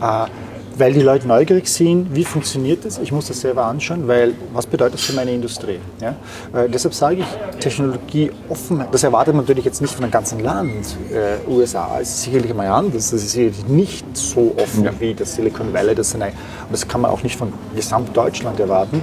[0.00, 0.30] Äh,
[0.76, 2.98] weil die Leute neugierig sind, wie funktioniert das?
[2.98, 5.78] Ich muss das selber anschauen, weil was bedeutet das für meine Industrie?
[6.00, 6.16] Ja?
[6.52, 10.40] Äh, deshalb sage ich, Technologie offen, das erwartet man natürlich jetzt nicht von einem ganzen
[10.40, 10.96] Land.
[11.12, 15.72] Äh, USA ist sicherlich mal anders, das ist sicherlich nicht so offen wie das Silicon
[15.72, 15.94] Valley.
[15.94, 19.00] Das, sind ein, und das kann man auch nicht von Gesamtdeutschland erwarten.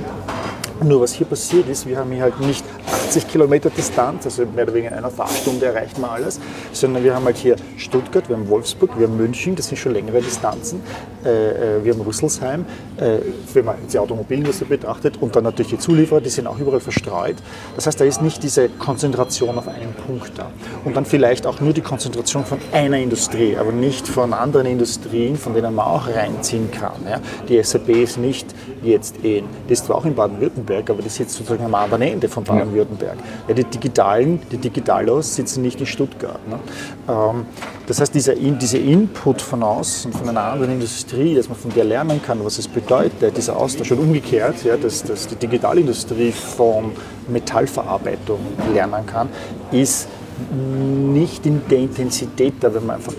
[0.83, 2.65] Nur was hier passiert ist, wir haben hier halt nicht
[3.11, 6.39] 80 Kilometer Distanz, also mehr oder weniger in einer Fahrstunde erreicht man alles,
[6.71, 9.91] sondern wir haben halt hier Stuttgart, wir haben Wolfsburg, wir haben München, das sind schon
[9.91, 10.81] längere Distanzen,
[11.25, 13.17] äh, äh, wir haben Rüsselsheim, äh,
[13.53, 17.35] wenn man die Automobilindustrie betrachtet und dann natürlich die Zulieferer, die sind auch überall verstreut.
[17.75, 20.49] Das heißt, da ist nicht diese Konzentration auf einen Punkt da.
[20.85, 25.35] Und dann vielleicht auch nur die Konzentration von einer Industrie, aber nicht von anderen Industrien,
[25.35, 26.93] von denen man auch reinziehen kann.
[27.09, 27.19] Ja.
[27.49, 28.47] Die SAP ist nicht
[28.81, 32.29] jetzt in, die ist zwar auch in Baden-Württemberg, aber die sitzt sozusagen am anderen Ende
[32.29, 33.00] von Baden-Württemberg.
[33.47, 36.39] Ja, die Digitalen, die Digitalos sitzen nicht in Stuttgart.
[36.47, 36.59] Ne?
[37.09, 37.45] Ähm,
[37.87, 41.83] das heißt, dieser, dieser Input von außen, von einer anderen Industrie, dass man von der
[41.83, 46.91] lernen kann, was es bedeutet, dieser Austausch und umgekehrt, ja, dass, dass die Digitalindustrie von
[47.27, 48.39] Metallverarbeitung
[48.73, 49.29] lernen kann,
[49.71, 50.07] ist
[50.51, 53.13] nicht in der Intensität da, wenn man einfach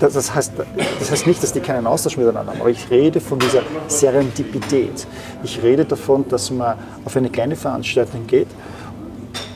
[0.00, 0.52] das, heißt,
[0.98, 5.06] das heißt nicht, dass die keinen Austausch miteinander haben, aber ich rede von dieser Serendipität.
[5.42, 8.48] Ich rede davon, dass man auf eine kleine Veranstaltung geht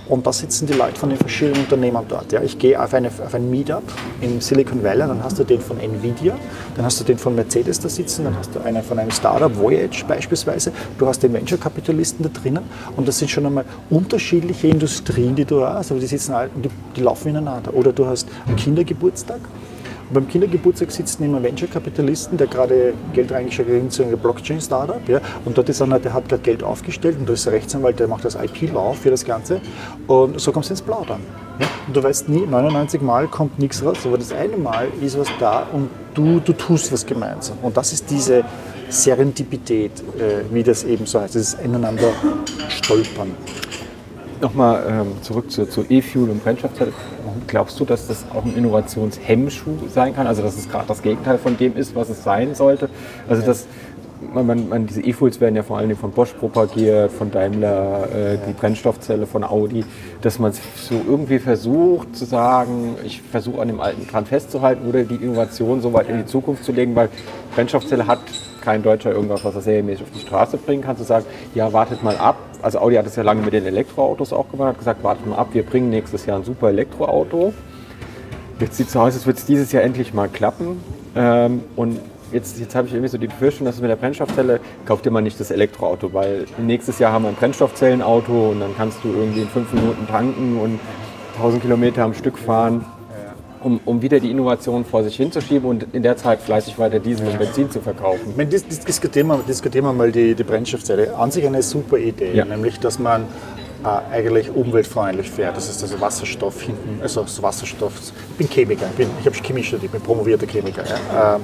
[0.08, 2.32] und da sitzen die Leute von den verschiedenen Unternehmen dort.
[2.32, 2.42] Ja.
[2.42, 3.82] Ich gehe auf, eine, auf ein Meetup
[4.20, 6.36] im Silicon Valley, dann hast du den von Nvidia,
[6.76, 9.54] dann hast du den von Mercedes da sitzen, dann hast du einen von einem Startup,
[9.56, 12.64] Voyage beispielsweise, du hast den Venture-Kapitalisten da drinnen
[12.96, 16.70] und das sind schon einmal unterschiedliche Industrien, die du hast, aber die sitzen und die,
[16.96, 17.74] die laufen ineinander.
[17.74, 19.40] Oder du hast einen Kindergeburtstag
[20.12, 25.06] beim Kindergeburtstag sitzt neben einem Venture-Kapitalisten, der gerade Geld reingeschickt hat zu einem Blockchain-Startup.
[25.08, 27.98] Ja, und dort ist einer, der hat gerade Geld aufgestellt und da ist der Rechtsanwalt,
[27.98, 29.60] der macht das IP-Law für das Ganze.
[30.06, 31.20] Und so kommst du ins Plaudern.
[31.58, 31.66] Ja?
[31.86, 35.28] Und du weißt nie, 99 Mal kommt nichts raus, aber das eine Mal ist was
[35.38, 37.58] da und du, du tust was gemeinsam.
[37.62, 38.44] Und das ist diese
[38.88, 42.10] Serendipität, äh, wie das eben so heißt, dieses Ineinander
[42.68, 43.34] stolpern.
[44.40, 46.92] Nochmal ähm, zurück zu, zu E-Fuel und Brennstoffzelle.
[47.46, 50.26] Glaubst du, dass das auch ein Innovationshemmschuh sein kann?
[50.26, 52.88] Also dass es gerade das Gegenteil von dem ist, was es sein sollte?
[53.28, 53.66] Also dass
[54.32, 58.38] man, man, man, diese E-Fuels werden ja vor allem von Bosch propagiert, von Daimler, äh,
[58.48, 59.84] die Brennstoffzelle von Audi,
[60.22, 65.04] dass man so irgendwie versucht zu sagen, ich versuche an dem alten dran festzuhalten oder
[65.04, 67.08] die Innovation so weit in die Zukunft zu legen, weil
[67.54, 68.20] Brennstoffzelle hat
[68.60, 72.02] kein Deutscher irgendwas, was er serienmäßig auf die Straße bringen kann, zu sagen, ja, wartet
[72.02, 72.36] mal ab.
[72.62, 75.36] Also Audi hat es ja lange mit den Elektroautos auch gemacht, hat gesagt, wartet mal
[75.36, 77.52] ab, wir bringen nächstes Jahr ein super Elektroauto.
[78.60, 80.82] Jetzt sieht es so aus, als würde es dieses Jahr endlich mal klappen.
[81.14, 82.00] Ähm, und
[82.32, 85.12] jetzt, jetzt habe ich irgendwie so die Befürchtung, dass es mit der Brennstoffzelle, kauft ihr
[85.12, 89.08] mal nicht das Elektroauto, weil nächstes Jahr haben wir ein Brennstoffzellenauto und dann kannst du
[89.08, 90.80] irgendwie in fünf Minuten tanken und
[91.36, 92.84] 1000 Kilometer am Stück fahren
[93.62, 97.26] um, um wieder die Innovation vor sich hinzuschieben und in der Zeit fleißig weiter Diesel
[97.28, 98.34] und Benzin zu verkaufen.
[98.36, 101.14] Meine, das, das diskutieren, wir, diskutieren wir mal die, die Brennstoffzelle.
[101.16, 102.44] An sich eine super Idee, Ja.
[102.44, 103.22] nämlich dass man
[103.84, 105.56] äh, eigentlich umweltfreundlich fährt.
[105.56, 107.92] Das ist also Wasserstoff hinten, also so Wasserstoff.
[108.30, 110.84] Ich bin Chemiker, ich, bin, ich habe Chemie studiert, ich bin promovierter Chemiker.
[110.84, 111.36] Ja.
[111.36, 111.42] Ähm,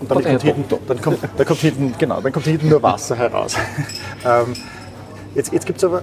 [0.00, 3.16] und dann, kommt hinten, dann, kommt, dann kommt hinten, genau, dann kommt hinten nur Wasser
[3.16, 3.56] heraus.
[4.24, 4.54] ähm,
[5.34, 6.02] Jetzt, jetzt gibt es aber,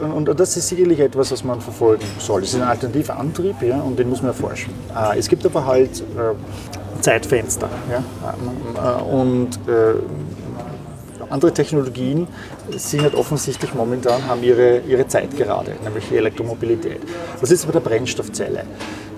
[0.00, 2.42] und, und das ist sicherlich etwas, was man verfolgen soll.
[2.42, 4.72] Es ist ein alternativer Antrieb ja, und den muss man erforschen.
[4.94, 7.68] Äh, es gibt aber halt äh, Zeitfenster.
[7.90, 8.02] Ja,
[8.98, 9.94] äh, und äh,
[11.30, 12.28] andere Technologien
[12.76, 17.00] sind halt offensichtlich momentan, haben ihre, ihre Zeit gerade, nämlich die Elektromobilität.
[17.40, 18.62] Was ist mit der Brennstoffzelle?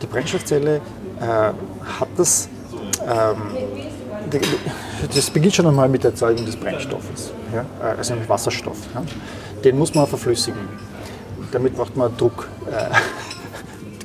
[0.02, 2.48] Die Brennstoffzelle äh, hat das
[3.06, 3.36] ähm,
[5.14, 7.64] das beginnt schon einmal mit der Erzeugung des Brennstoffes, ja?
[7.80, 8.78] äh, also mit Wasserstoff.
[8.94, 9.02] Ja?
[9.64, 10.60] Den muss man verflüssigen.
[11.52, 12.48] Damit macht man Druck.
[12.70, 12.94] Äh,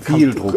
[0.03, 0.55] Viel Druck.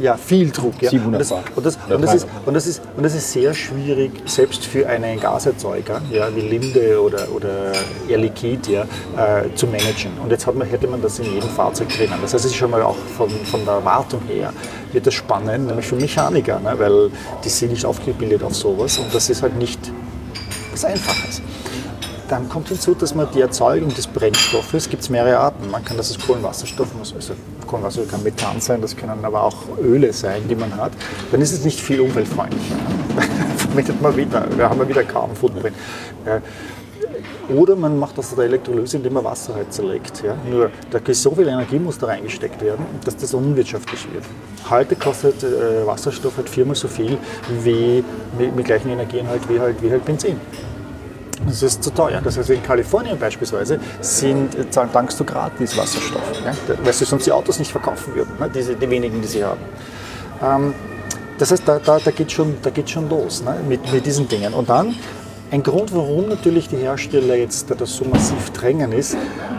[0.00, 0.74] Ja, viel Druck.
[0.82, 0.90] Ja.
[0.90, 2.46] 700 und, das, und, das, und, das ist, 300.
[2.46, 7.00] und, das ist, und das ist sehr schwierig, selbst für einen Gaserzeuger, ja, wie Linde
[7.00, 7.72] oder, oder
[8.08, 8.82] Air Liquide, ja,
[9.16, 10.12] äh, zu managen.
[10.22, 12.14] Und jetzt hat man, hätte man das in jedem Fahrzeug drinnen.
[12.20, 14.52] Das heißt, es ist schon mal auch von, von der Wartung her
[14.92, 17.10] wird das spannend, nämlich für Mechaniker, ne, weil
[17.42, 19.80] die sind nicht aufgebildet auf sowas und das ist halt nicht
[20.72, 21.40] was Einfaches.
[22.28, 25.70] Dann kommt hinzu, dass man die Erzeugung des Brennstoffes, gibt es mehrere Arten.
[25.70, 27.34] Man kann das als Kohlenwasserstoff, also
[27.66, 30.92] Kohlenwasser kann Methan sein, das können aber auch Öle sein, die man hat.
[31.30, 32.76] Dann ist es nicht viel umweltfreundlicher.
[33.56, 35.76] Verwendet man wieder, wir haben ja wieder kaum Footprint.
[37.54, 40.22] Oder man macht das der Elektrolyse, indem man Wasser halt zerlegt.
[40.24, 40.34] Ja?
[40.50, 44.24] Nur da so viel Energie muss da reingesteckt werden, dass das unwirtschaftlich wird.
[44.70, 47.18] Heute kostet äh, Wasserstoff halt viermal so viel
[47.62, 48.02] wie
[48.38, 50.40] mit, mit gleichen Energien halt wie halt, wie halt Benzin.
[51.46, 52.20] Das ist zu teuer.
[52.22, 56.52] Das heißt, in Kalifornien beispielsweise sind, äh, tankst du gratis Wasserstoff, ja?
[56.82, 58.50] weil sie sonst die Autos nicht verkaufen würden, ne?
[58.54, 59.60] Diese, die wenigen, die sie haben.
[60.42, 60.74] Ähm,
[61.38, 63.56] das heißt, da, da, da geht schon, da geht schon los ne?
[63.68, 64.54] mit, mit diesen Dingen.
[64.54, 64.94] Und dann,
[65.50, 69.16] ein Grund, warum natürlich die Hersteller jetzt da das so massiv drängen, ist,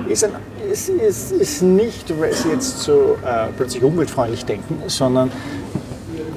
[0.07, 0.31] ist, ein,
[0.71, 5.31] ist, ist, ist nicht, weil sie jetzt so äh, plötzlich umweltfreundlich denken, sondern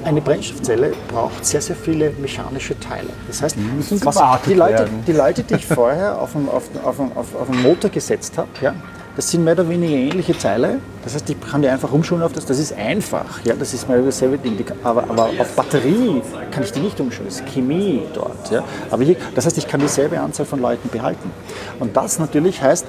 [0.03, 3.09] eine Brennstoffzelle braucht sehr, sehr viele mechanische Teile.
[3.27, 6.99] Das heißt, müssen was, die, Leute, die Leute, die ich vorher auf, einen- auf, auf,
[7.15, 8.73] auf, einen Motor gesetzt habe, ja,
[9.15, 10.79] das sind mehr oder weniger ähnliche Teile.
[11.03, 12.45] Das heißt, ich kann die einfach umschulen auf das.
[12.45, 13.43] Das ist einfach.
[13.43, 14.55] Ja, das ist mal dasselbe Ding.
[14.57, 16.21] Die, aber, aber auf Batterie
[16.51, 17.27] kann ich die nicht umschulen.
[17.27, 18.49] Das ist Chemie dort.
[18.49, 18.63] Ja.
[18.89, 21.31] Aber hier, das heißt, ich kann dieselbe Anzahl von Leuten behalten.
[21.79, 22.85] Und das natürlich heißt,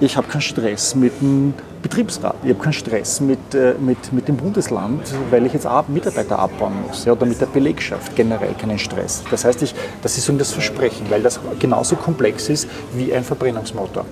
[0.00, 4.28] ich habe keinen Stress mit dem Betriebsrat, ich habe keinen Stress mit, äh, mit, mit
[4.28, 8.78] dem Bundesland, weil ich jetzt Mitarbeiter abbauen muss ja, oder mit der Belegschaft generell keinen
[8.78, 9.22] Stress.
[9.30, 13.24] Das heißt, ich, das ist so das Versprechen, weil das genauso komplex ist wie ein
[13.24, 14.04] Verbrennungsmotor.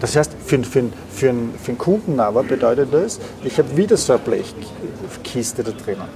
[0.00, 3.96] Das heißt, für, für, für, einen- für einen Kunden aber bedeutet das, ich habe wieder
[3.96, 6.08] so eine Blechkiste da drinnen.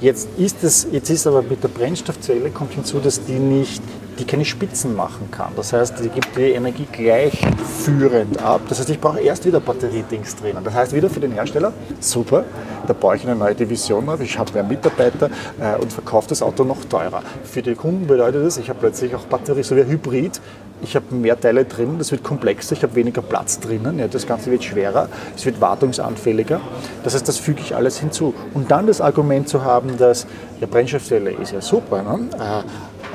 [0.00, 3.82] Jetzt ist, es, jetzt ist aber mit der Brennstoffzelle kommt hinzu, dass die nicht,
[4.18, 5.52] die keine Spitzen machen kann.
[5.56, 8.62] Das heißt, die gibt die Energie gleichführend ab.
[8.68, 10.64] Das heißt, ich brauche erst wieder Batteriedings drinnen.
[10.64, 12.44] Das heißt, wieder für den Hersteller, super,
[12.86, 16.42] da baue ich eine neue Division auf, ich habe mehr Mitarbeiter äh, und verkaufe das
[16.42, 17.22] Auto noch teurer.
[17.44, 20.40] Für die Kunden bedeutet das, ich habe plötzlich auch Batterie, so wie ein Hybrid,
[20.82, 24.26] ich habe mehr Teile drin, das wird komplexer, ich habe weniger Platz drinnen, ja, das
[24.26, 26.60] Ganze wird schwerer, es wird wartungsanfälliger.
[27.02, 28.34] Das heißt, das füge ich alles hinzu.
[28.52, 30.26] Und dann das Argument zu haben, dass
[30.60, 32.28] ja, Brennstoffzelle ist ja super, ne?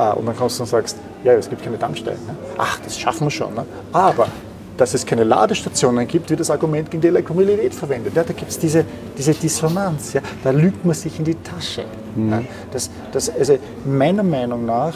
[0.01, 2.19] Äh, und dann kommst du und sagst, ja, es gibt keine Tankstellen.
[2.25, 2.35] Ne?
[2.57, 3.53] Ach, das schaffen wir schon.
[3.53, 3.65] Ne?
[3.93, 4.27] Aber
[4.77, 8.15] dass es keine Ladestationen gibt, wird das Argument gegen die Elektromobilität verwendet.
[8.15, 8.83] Ja, da gibt es diese,
[9.17, 10.13] diese Dissonanz.
[10.13, 10.21] Ja?
[10.43, 11.85] Da lügt man sich in die Tasche.
[12.15, 12.41] Ja?
[12.71, 14.93] Das, das, also meiner Meinung nach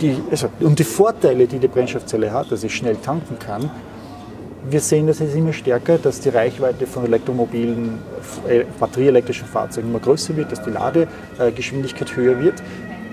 [0.00, 3.70] die, also, und die Vorteile, die die Brennstoffzelle hat, dass ich schnell tanken kann,
[4.68, 7.98] wir sehen das jetzt immer stärker, dass die Reichweite von elektromobilen,
[8.48, 12.62] äh, batterieelektrischen Fahrzeugen immer größer wird, dass die Ladegeschwindigkeit höher wird.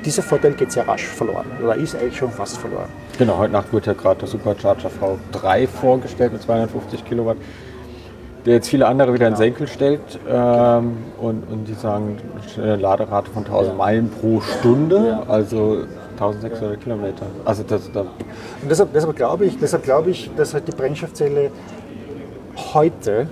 [0.06, 2.90] Dieser Vorteil geht sehr rasch verloren oder ist eigentlich schon fast verloren.
[3.18, 7.38] Genau, heute Nacht wird ja gerade der Supercharger V3 vorgestellt mit 250 Kilowatt,
[8.46, 10.02] der jetzt viele andere wieder in Senkel stellt.
[10.28, 12.18] Ähm, und, und die sagen,
[12.58, 15.84] eine Laderate von 1000 Meilen pro Stunde, also
[16.14, 17.26] 1600 Kilometer.
[17.46, 21.52] Also das, da Und deshalb, deshalb glaube ich, deshalb glaube ich, dass halt die Brennstoffzelle
[22.74, 23.28] heute,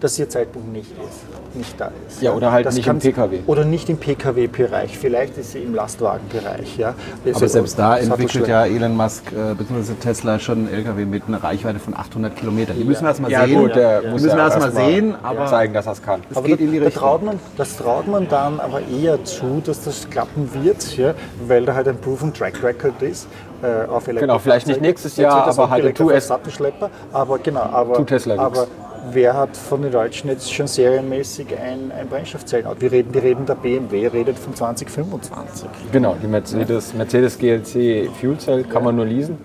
[0.00, 1.25] dass ihr Zeitpunkt nicht ist,
[1.56, 2.22] nicht da ist.
[2.22, 3.38] Ja, oder halt Das nicht im PKW.
[3.46, 4.96] Oder nicht im PKW-Bereich.
[4.98, 6.76] Vielleicht ist sie im Lastwagenbereich.
[6.78, 6.94] Ja.
[7.34, 9.94] Aber selbst da Das entwickelt ja Elon Musk äh, bzw.
[10.00, 12.76] Tesla schon einen LKW mit einer Reichweite von 800 Kilometern.
[12.78, 13.60] Die müssen wir erst mal ja, sehen.
[13.60, 16.02] gut, der Die muss müssen wir ja erst mal sehen, aber zeigen, dass er es
[16.02, 16.20] kann.
[16.30, 17.02] es Aber geht da, in die da Richtung.
[17.02, 21.14] traut man, das traut man dann aber eher zu, dass das klappen wird, ja,
[21.46, 23.26] weil da halt ein Proven Track Record ist.
[23.62, 26.90] Äh, auf Genau, vielleicht nicht nächstes Jahr, das aber halt direkt tu auf es- Sattelschlepper.
[27.12, 28.66] Aber genau, aber, Tu Tesla aber
[29.12, 32.80] wer hat von den Deutschen jetzt schon serienmäßig ein, ein Brennstoffzellenauto?
[32.80, 35.68] Wir reden, die reden der BMW redet von 2025.
[35.92, 39.38] Genau, die Mercedes, Mercedes GLC Fuel Cell kann man nur leasen.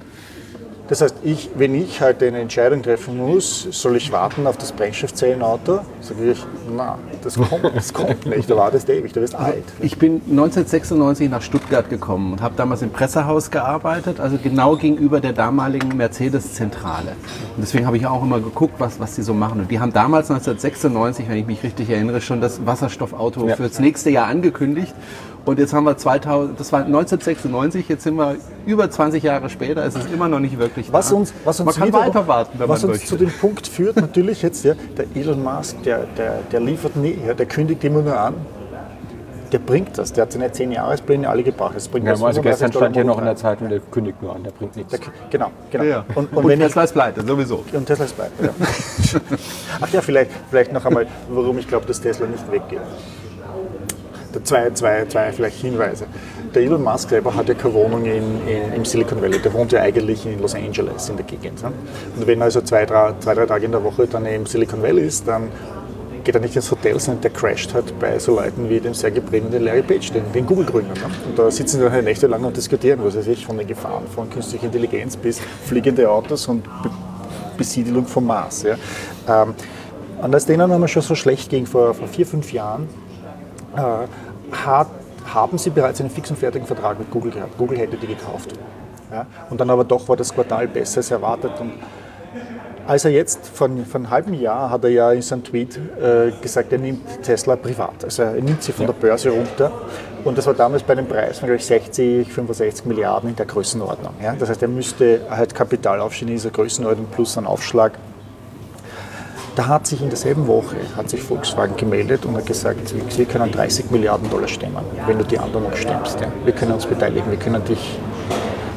[0.91, 4.73] Das heißt, ich, wenn ich halt eine Entscheidung treffen muss, soll ich warten auf das
[4.73, 5.79] Brennstoffzellenauto?
[6.01, 9.63] Sage ich, na, das kommt, das kommt nicht, du wartest ewig, du wirst alt.
[9.79, 15.21] Ich bin 1996 nach Stuttgart gekommen und habe damals im Pressehaus gearbeitet, also genau gegenüber
[15.21, 17.11] der damaligen Mercedes-Zentrale.
[17.55, 19.61] Und deswegen habe ich auch immer geguckt, was, was die so machen.
[19.61, 23.55] Und die haben damals 1996, wenn ich mich richtig erinnere, schon das Wasserstoffauto Ja.
[23.55, 24.93] fürs nächste Jahr angekündigt.
[25.43, 28.35] Und jetzt haben wir 2000, das war 1996, jetzt sind wir
[28.67, 31.15] über 20 Jahre später, es ist immer noch nicht wirklich Was da.
[31.15, 33.09] uns, was uns, Man kann wieder- weiter warten, wenn was man uns möchte.
[33.17, 37.17] zu dem Punkt führt, natürlich jetzt, ja, der Elon Musk, der, der, der liefert nie,
[37.25, 38.35] ja, der kündigt immer nur an.
[39.51, 41.73] Der bringt das, der hat seine 10 Jahrespläne alle gebracht.
[41.75, 44.21] Das bringt Ja, das also 35 gestern stand hier noch in der Zeitung, der kündigt
[44.21, 44.91] nur an, der bringt nichts.
[44.91, 45.83] Der, genau, genau.
[45.83, 46.05] Ja.
[46.15, 47.65] Und, Und, und, Tesla ist pleite, sowieso.
[47.73, 48.41] und Tesla ist bleibt.
[48.41, 48.49] Ja.
[49.81, 52.79] Ach ja, vielleicht, vielleicht noch einmal, warum ich glaube, dass Tesla nicht weggeht.
[54.43, 56.05] Zwei, zwei, zwei vielleicht Hinweise.
[56.53, 59.39] Der Elon Musk selber hat ja keine Wohnung in, in, im Silicon Valley.
[59.39, 61.61] Der wohnt ja eigentlich in Los Angeles in der Gegend.
[61.63, 61.71] Ne?
[62.17, 64.81] Und wenn er also zwei drei, zwei, drei Tage in der Woche dann im Silicon
[64.81, 65.49] Valley ist, dann
[66.23, 69.21] geht er nicht ins Hotel, sondern der crasht halt bei so Leuten wie dem Sergey
[69.21, 70.97] Brin Larry Page, den, den Google-Gründern.
[70.97, 71.09] Ne?
[71.29, 74.03] Und da sitzen sie dann halt nächtelang und diskutieren, was weiß ich, von den Gefahren
[74.13, 76.89] von künstlicher Intelligenz bis fliegende Autos und Be
[77.57, 78.63] Besiedelung vom Mars.
[78.63, 78.75] Ja?
[79.27, 79.53] Ähm,
[80.21, 82.87] und als denen einmal schon so schlecht ging vor, vor vier, fünf Jahren,
[83.75, 84.87] hat,
[85.25, 87.57] haben sie bereits einen fix und fertigen Vertrag mit Google gehabt.
[87.57, 88.53] Google hätte die gekauft.
[89.11, 89.25] Ja?
[89.49, 91.51] Und dann aber doch war das Quartal besser als erwartet.
[91.59, 91.73] Und
[92.87, 96.31] als er jetzt, von, von einem halben Jahr, hat er ja in seinem Tweet äh,
[96.41, 98.03] gesagt, er nimmt Tesla privat.
[98.03, 99.71] Also er nimmt sie von der Börse runter.
[100.23, 103.45] Und das war damals bei einem Preis von glaube ich, 60, 65 Milliarden in der
[103.45, 104.13] Größenordnung.
[104.21, 104.35] Ja?
[104.37, 107.93] Das heißt, er müsste halt Kapital aufstehen in dieser Größenordnung plus einen Aufschlag.
[109.61, 113.51] Da hat sich in derselben Woche hat sich Volkswagen gemeldet und hat gesagt, wir können
[113.51, 116.19] 30 Milliarden Dollar stemmen, wenn du die anderen noch stemmst.
[116.19, 116.31] Ja.
[116.43, 117.99] Wir können uns beteiligen, wir können dich.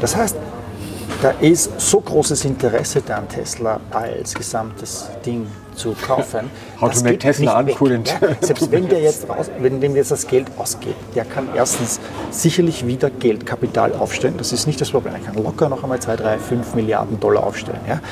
[0.02, 0.36] Das heißt,
[1.24, 6.50] da ist so großes Interesse da an Tesla als gesamtes Ding zu kaufen.
[6.80, 9.96] How to das make geht Tesla uncool Ja, selbst wenn der jetzt raus, wenn dem
[9.96, 11.98] jetzt das Geld ausgeht, der kann erstens
[12.30, 14.34] sicherlich wieder Geld, Kapital aufstellen.
[14.36, 15.14] Das ist nicht das Problem.
[15.14, 17.80] Er kann locker noch einmal 2, 3, 5 Milliarden Dollar aufstellen.
[17.88, 18.02] Ja?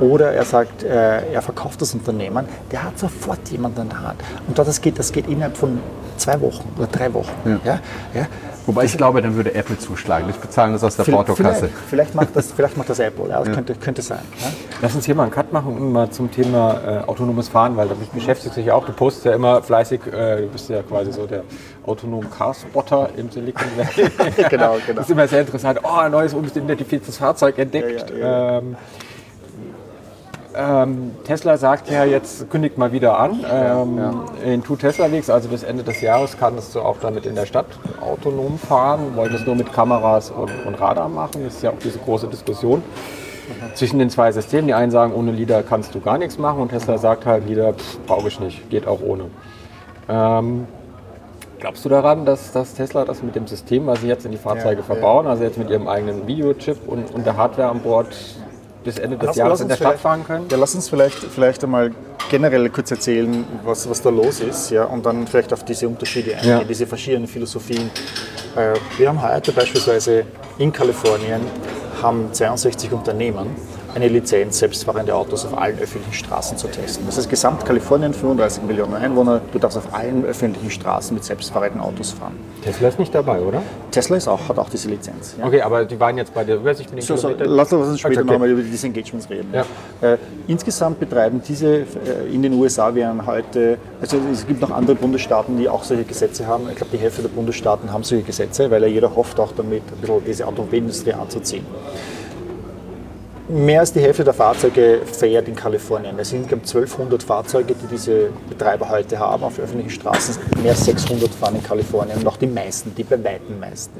[0.00, 4.00] Äh, Oder er sagt, äh, er verkauft das Unternehmen, der hat sofort jemanden an der
[4.00, 4.20] Hand.
[4.48, 5.80] Und das geht, das geht innerhalb von
[6.16, 7.60] zwei Wochen oder drei Wochen.
[7.62, 7.78] Ja.
[8.14, 8.26] Ja?
[8.66, 10.26] Wobei ich glaube, dann würde Apple zuschlagen.
[10.28, 11.68] Die bezahlen das aus der Vielleicht, Portokasse.
[11.68, 14.20] vielleicht, vielleicht, macht das, vielleicht macht das Apple, ja, das könnte, könnte sein.
[14.40, 14.46] Ja?
[14.80, 17.88] Lass uns hier mal einen Cut machen und mal zum Thema äh, autonomes Fahren, weil
[17.88, 18.86] damit beschäftigt sich ja auch.
[18.86, 21.42] Du postest ja immer fleißig, äh, du bist ja quasi so der
[21.84, 24.10] autonom Car-Spotter im Silicon Valley.
[24.48, 24.94] Genau, genau.
[24.94, 25.80] Das ist immer sehr interessant.
[25.82, 28.10] Oh, ein neues unidentifiziertes Fahrzeug entdeckt.
[28.10, 28.58] Ja, ja, ja.
[28.58, 28.76] Ähm,
[30.56, 33.44] ähm, Tesla sagt ja jetzt, kündigt mal wieder an.
[33.50, 37.34] Ähm, In Two Tesla Weeks, also bis Ende des Jahres, kannst du auch damit in
[37.34, 37.66] der Stadt
[38.00, 39.16] autonom fahren.
[39.16, 41.44] Wollen das nur mit Kameras und, und Radar machen.
[41.44, 42.82] Das ist ja auch diese große Diskussion
[43.74, 44.66] zwischen den zwei Systemen.
[44.66, 47.74] Die einen sagen, ohne LIDAR kannst du gar nichts machen und Tesla sagt halt, LIDAR
[48.06, 49.24] brauche ich nicht, geht auch ohne.
[50.08, 50.66] Ähm,
[51.58, 54.38] glaubst du daran, dass, dass Tesla das mit dem System, was sie jetzt in die
[54.38, 58.08] Fahrzeuge Ja, verbauen, also jetzt mit ihrem eigenen Videochip und, und der Hardware an Bord
[58.84, 60.46] bis Ende des Lass- Jahres lass in uns der Stadt vielleicht- fahren können?
[60.50, 61.92] Ja, lass uns vielleicht, vielleicht einmal
[62.30, 66.34] generell kurz erzählen, was, was da los ist ja, und dann vielleicht auf diese Unterschiede
[66.34, 66.64] eingehen, Ja.
[66.64, 67.90] diese verschiedenen Philosophien.
[68.56, 70.24] Äh, wir haben heute beispielsweise
[70.58, 71.40] in Kalifornien
[72.02, 73.46] haben 62 Unternehmen
[73.94, 77.04] eine Lizenz, selbstfahrende Autos auf allen öffentlichen Straßen zu testen.
[77.06, 79.40] Das ist Gesamtkalifornien, 35 Millionen Einwohner.
[79.52, 82.34] Du darfst auf allen öffentlichen Straßen mit selbstfahrenden Autos fahren.
[82.64, 83.62] Tesla ist nicht dabei, oder?
[83.90, 85.34] Tesla ist auch, hat auch diese Lizenz.
[85.38, 85.46] ja.
[85.46, 88.22] Okay, aber die waren jetzt bei der Übersicht mit den So, so, lass uns später
[88.22, 88.32] Okay.
[88.32, 89.52] nochmal über diese Engagements reden.
[89.52, 89.64] Ja.
[90.00, 91.84] Äh, insgesamt betreiben diese, äh,
[92.32, 96.46] in den USA werden heute, also es gibt noch andere Bundesstaaten, die auch solche Gesetze
[96.46, 96.68] haben.
[96.70, 99.82] Ich glaube, die Hälfte der Bundesstaaten haben solche Gesetze, weil ja jeder hofft auch damit,
[99.92, 101.66] ein bisschen diese Automobilindustrie anzuziehen.
[103.48, 106.16] Mehr als die Hälfte der Fahrzeuge fährt in Kalifornien.
[106.18, 110.36] Es sind glaube ich, 1200 Fahrzeuge, die diese Betreiber heute haben auf öffentlichen Straßen.
[110.62, 113.98] Mehr als 600 fahren in Kalifornien und auch die meisten, die bei weitem meisten.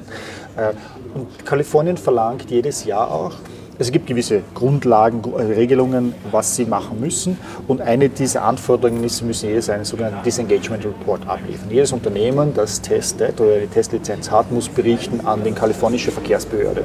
[0.57, 0.73] Äh,
[1.15, 3.33] Und Kalifornien verlangt jedes Jahr auch,
[3.79, 7.37] es gibt gewisse Grundlagen, Gru- äh, Regelungen, was sie machen müssen.
[7.67, 11.69] Und eine dieser Anforderungen ist, sie müssen jedes einen sogenannten Disengagement Report abliefern.
[11.69, 16.85] Jedes Unternehmen, das testet oder eine Testlizenz hat, muss berichten an die kalifornische Verkehrsbehörde.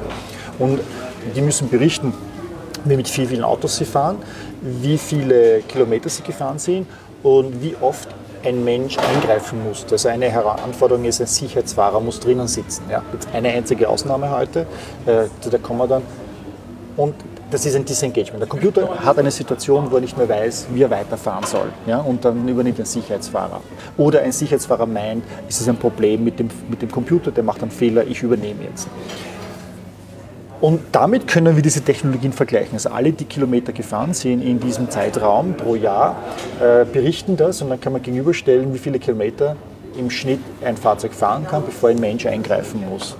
[0.58, 0.80] Und
[1.36, 2.12] die müssen berichten,
[2.84, 4.16] mit wie vielen Autos sie fahren,
[4.60, 6.86] wie viele Kilometer sie gefahren sind
[7.22, 8.08] und wie oft
[8.44, 9.84] ein Mensch eingreifen muss.
[9.90, 12.84] Also eine Anforderung ist, ein Sicherheitsfahrer muss drinnen sitzen.
[12.90, 13.02] Ja.
[13.32, 14.66] Eine einzige Ausnahme heute,
[15.06, 16.02] äh, zu der kommen wir dann.
[16.96, 17.14] Und
[17.50, 18.40] das ist ein Disengagement.
[18.40, 21.68] Der Computer hat eine Situation, wo er nicht mehr weiß, wie er weiterfahren soll.
[21.86, 21.98] Ja?
[21.98, 23.62] Und dann übernimmt ein Sicherheitsfahrer.
[23.96, 27.62] Oder ein Sicherheitsfahrer meint, es ist ein Problem mit dem, mit dem Computer, der macht
[27.62, 28.88] einen Fehler, ich übernehme jetzt.
[30.60, 32.74] Und damit können wir diese Technologien vergleichen.
[32.74, 36.16] Also alle, die Kilometer gefahren sind in diesem Zeitraum pro Jahr,
[36.60, 39.56] äh, berichten das und dann kann man gegenüberstellen, wie viele Kilometer
[39.96, 43.16] im Schnitt ein Fahrzeug fahren kann, bevor ein Mensch eingreifen muss.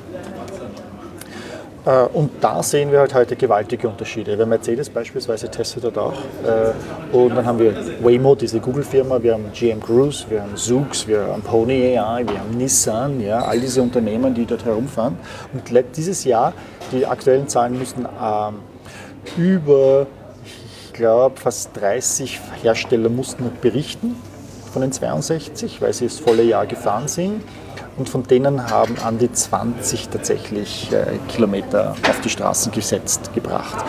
[1.88, 4.38] Äh, Und da sehen wir halt heute gewaltige Unterschiede.
[4.38, 6.12] Weil Mercedes beispielsweise testet dort auch.
[6.44, 11.08] Äh, Und dann haben wir Waymo, diese Google-Firma, wir haben GM Cruise, wir haben Zoox,
[11.08, 15.16] wir haben Pony AI, wir haben Nissan, ja, all diese Unternehmen, die dort herumfahren.
[15.54, 15.62] Und
[15.96, 16.52] dieses Jahr,
[16.92, 18.56] die aktuellen Zahlen müssten ähm,
[19.36, 20.06] über,
[20.44, 24.14] ich glaube, fast 30 Hersteller mussten berichten
[24.72, 27.42] von den 62, weil sie das volle Jahr gefahren sind.
[27.98, 33.84] Und von denen haben an die 20 tatsächlich äh, Kilometer auf die Straßen gesetzt, gebracht.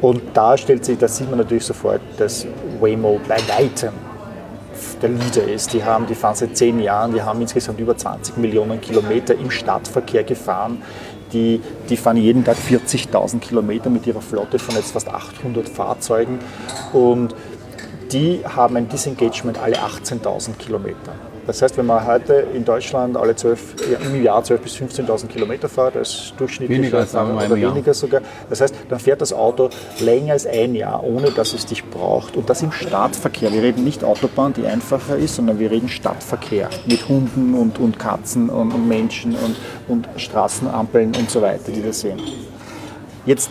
[0.00, 2.46] Und da stellt sich, da sieht man natürlich sofort, dass
[2.80, 3.92] Waymo bei weitem
[5.00, 5.72] der Leader ist.
[5.72, 9.50] Die, haben, die fahren seit zehn Jahren, die haben insgesamt über 20 Millionen Kilometer im
[9.50, 10.82] Stadtverkehr gefahren.
[11.32, 16.38] Die, die fahren jeden Tag 40.000 Kilometer mit ihrer Flotte von jetzt fast 800 Fahrzeugen.
[16.92, 17.34] Und
[18.12, 21.14] die haben ein Disengagement alle 18.000 Kilometer.
[21.46, 25.26] Das heißt, wenn man heute in Deutschland alle 12, ja, im Jahr 12.000 bis 15.000
[25.26, 27.74] Kilometer fährt, als durchschnittlicher Weniger als sagen wir mal im oder Jahr.
[27.74, 29.68] weniger sogar, das heißt, dann fährt das Auto
[30.00, 32.36] länger als ein Jahr, ohne dass es dich braucht.
[32.36, 33.52] Und das im Stadtverkehr.
[33.52, 37.98] Wir reden nicht Autobahn, die einfacher ist, sondern wir reden Stadtverkehr mit Hunden und, und
[37.98, 39.56] Katzen und, und Menschen und,
[39.88, 42.20] und Straßenampeln und so weiter, die wir sehen.
[43.26, 43.50] Jetzt,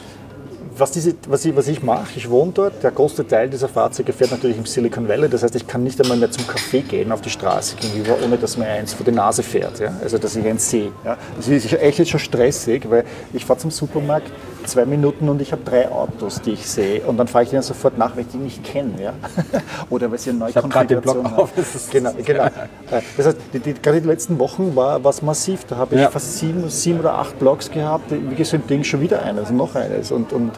[0.78, 4.14] was, diese, was, ich, was ich mache, ich wohne dort, der große Teil dieser Fahrzeuge
[4.14, 7.12] fährt natürlich im Silicon Valley, das heißt, ich kann nicht einmal mehr zum Café gehen
[7.12, 9.94] auf die Straße gegenüber, ohne dass mir eins vor die Nase fährt, ja?
[10.02, 10.92] also dass ich eins sehe.
[11.06, 11.18] Ja?
[11.36, 13.04] Das ist echt jetzt schon stressig, weil
[13.34, 14.32] ich fahre zum Supermarkt,
[14.68, 17.61] zwei Minuten und ich habe drei Autos, die ich sehe und dann frage ich denen
[17.64, 18.91] sofort nach, weil ich die nicht kenne.
[19.01, 19.14] Ja?
[19.89, 21.49] Oder weil sie eine neue Blog Konfiguration auf, haben.
[21.55, 22.45] das ist- Genau, genau.
[22.45, 25.66] Äh, Das heißt, die, die, gerade die letzten Wochen war was massiv.
[25.66, 26.09] Da habe ich Ja.
[26.09, 28.05] fast sieben, sieben oder acht Blogs gehabt.
[28.11, 30.11] Wie gesagt, Ding schon wieder eines und noch eines.
[30.11, 30.51] Und, und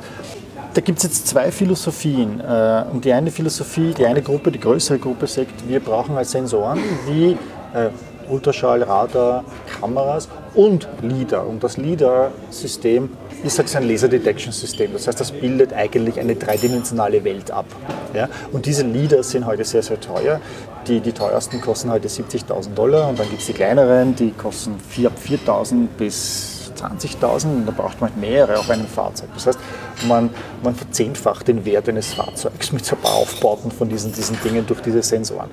[0.73, 2.39] da gibt es jetzt zwei Philosophien.
[2.41, 6.31] Äh, Und die eine Philosophie, die eine Gruppe, die größere Gruppe sagt, wir brauchen als
[6.31, 7.31] Sensoren wie
[7.73, 7.89] äh,
[8.29, 9.43] Ultraschall, Radar,
[9.79, 11.45] Kameras und LIDAR.
[11.47, 13.09] Und das LIDAR-System
[13.43, 14.93] ist halt ein Laser-Detection-System.
[14.93, 17.65] Das heißt, das bildet eigentlich eine dreidimensionale Welt ab.
[18.13, 18.29] Ja?
[18.51, 20.39] Und diese LIDAR sind heute sehr, sehr teuer.
[20.87, 24.79] Die, die teuersten kosten heute 70.000 Dollar und dann gibt es die kleineren, die kosten
[24.79, 26.54] 4 4.000 bis
[26.85, 29.29] 20.000 und da braucht man halt mehrere auf einem Fahrzeug.
[29.33, 29.59] Das heißt,
[30.07, 30.29] man,
[30.63, 34.65] man verzehnfacht den Wert eines Fahrzeugs mit so ein paar Aufbauten von diesen, diesen Dingen
[34.65, 35.49] durch diese Sensoren.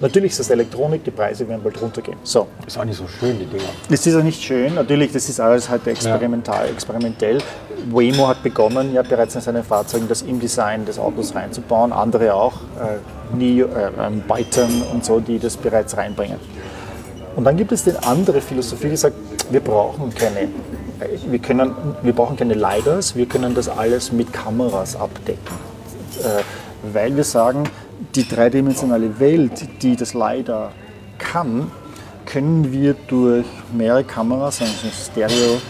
[0.00, 2.18] Natürlich ist das Elektronik, die Preise werden bald runtergehen.
[2.22, 3.64] So, Ist auch nicht so schön, die Dinger.
[3.88, 4.74] das ist ja nicht schön.
[4.74, 7.38] Natürlich, das ist alles halt experimental, experimentell.
[7.90, 11.92] Waymo hat begonnen, ja bereits in seinen Fahrzeugen das im Design des Autos reinzubauen.
[11.92, 16.38] Andere auch, äh, Neo, äh, ähm, Byton und so, die das bereits reinbringen.
[17.36, 19.16] Und dann gibt es die andere Philosophie, die sagt,
[19.50, 20.48] wir brauchen keine,
[21.28, 21.72] wir können,
[22.02, 25.56] wir brauchen keine LiDARs, wir können das alles mit Kameras abdecken.
[26.22, 26.42] Äh,
[26.92, 27.64] weil wir sagen,
[28.14, 30.72] die dreidimensionale Welt, die das LiDAR
[31.18, 31.70] kann,
[32.24, 35.60] können wir durch mehrere Kameras, also Stereo,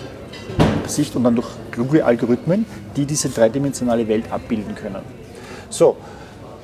[0.87, 2.65] Sicht und dann durch kluge Algorithmen,
[2.97, 5.03] die diese dreidimensionale Welt abbilden können.
[5.69, 5.97] So,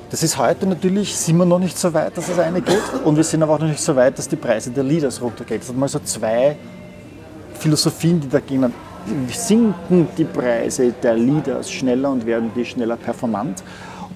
[0.09, 3.15] das ist heute natürlich, sind wir noch nicht so weit, dass das eine geht und
[3.15, 5.59] wir sind aber auch noch nicht so weit, dass die Preise der Leaders runtergehen.
[5.59, 6.55] Das sind mal so zwei
[7.63, 8.73] Philosophien, die da gegen,
[9.29, 13.63] sinken die Preise der Leaders schneller und werden die schneller performant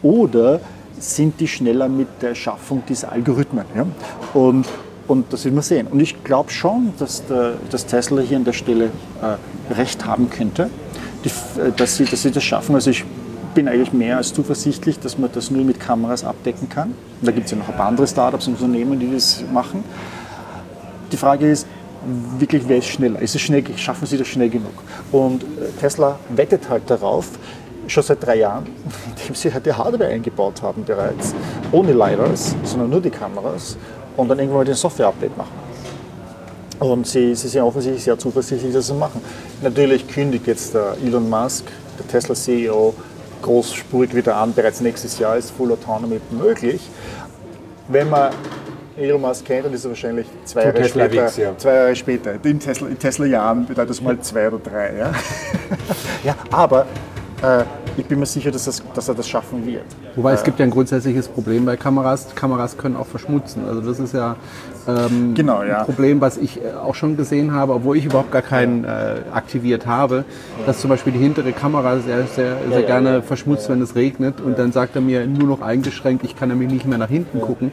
[0.04, 0.60] oder
[1.00, 3.66] sind die schneller mit der Schaffung dieser Algorithmen.
[3.74, 3.86] Ja?
[4.34, 4.68] Und,
[5.08, 5.88] und das will man sehen.
[5.88, 8.86] Und ich glaube schon, dass, der, dass Tesla hier an der Stelle
[9.22, 10.70] äh, recht haben könnte,
[11.24, 11.30] die,
[11.60, 12.76] äh, dass, sie, dass sie das schaffen.
[12.76, 13.06] Also ich
[13.56, 16.94] bin eigentlich mehr als zuversichtlich, dass man das nur mit Kameras abdecken kann.
[17.22, 19.86] Da gibt es ja noch ein paar andere Startups und Unternehmen, die das machen.
[21.12, 21.66] Die Frage ist,
[22.40, 23.22] wirklich, wer ist schneller?
[23.22, 24.74] Ist es schnell, schaffen sie das schnell genug?
[25.12, 25.46] Und äh,
[25.80, 27.28] Tesla wettet halt darauf,
[27.88, 28.66] schon seit drei Jahren,
[29.18, 31.34] indem sie halt die Hardware eingebaut haben bereits,
[31.72, 33.78] ohne LiDARs, sondern nur die Kameras
[34.16, 35.68] und dann irgendwann mal den Software-Update machen.
[36.80, 39.22] Und sie, sie sind offensichtlich sehr zuversichtlich, dass sie das machen.
[39.62, 41.66] Natürlich kündigt jetzt der Elon Musk,
[41.98, 42.94] der Tesla-CEO,
[43.42, 46.82] großspurig wieder an, bereits nächstes Jahr ist Full Autonomy möglich.
[47.88, 48.32] Wenn man
[48.98, 51.58] Elon Musk kennt, dann ist er wahrscheinlich zwei, Jahre später, Weeks, ja.
[51.58, 52.34] zwei Jahre später.
[52.44, 54.98] In Tesla-Jahren Tesla bedeutet das mal zwei oder drei.
[54.98, 55.12] Ja,
[56.24, 56.88] ja aber
[57.44, 57.64] äh,
[57.98, 59.86] ich bin mir sicher, dass, das, dass, er das schaffen wird.
[60.16, 62.34] Wobei es äh, gibt ja ein grundsätzliches Problem bei Kameras.
[62.36, 63.66] Kameras können auch verschmutzen.
[63.68, 64.36] Also das ist ja,
[64.88, 65.80] ähm, genau, ja.
[65.80, 69.22] ein Problem, was ich äh, auch schon gesehen habe, obwohl ich überhaupt gar keinen äh,
[69.32, 70.26] aktiviert habe,
[70.66, 74.42] dass zum Beispiel die hintere Kamera sehr, sehr, sehr gerne verschmutzt, wenn es regnet.
[74.42, 77.42] Und dann sagt er mir nur noch eingeschränkt, ich kann nämlich nicht mehr nach hinten
[77.42, 77.72] gucken.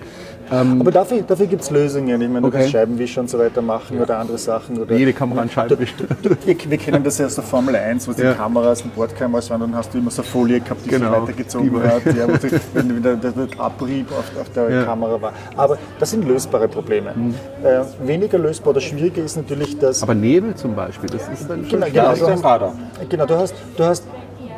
[0.52, 2.20] Ähm, Aber dafür, dafür gibt es Lösungen.
[2.20, 4.02] Ich meine, du kannst Scheibenwischer und so weiter machen ja.
[4.02, 4.78] oder andere Sachen.
[4.78, 5.94] Oder Jede Kamera ein Scheibenwischer.
[6.22, 8.32] wir, wir kennen das ja aus der Formel 1, wo ja.
[8.32, 11.12] die Kameras, die Bordkameras waren, dann hast du immer so Folie gehabt, die genau.
[11.12, 14.70] sich weitergezogen die hat, ja, wo die, wenn der, der, der Abrieb auf, auf der
[14.70, 14.84] ja.
[14.84, 15.32] Kamera war.
[15.56, 17.12] Aber das sind lösbare Probleme.
[17.14, 17.34] Mhm.
[17.62, 20.02] Äh, weniger lösbar oder schwieriger ist natürlich das.
[20.02, 23.54] Aber Nebel zum Beispiel, das ist dann schon genau, genau, du hast, genau, du hast,
[23.76, 24.04] du hast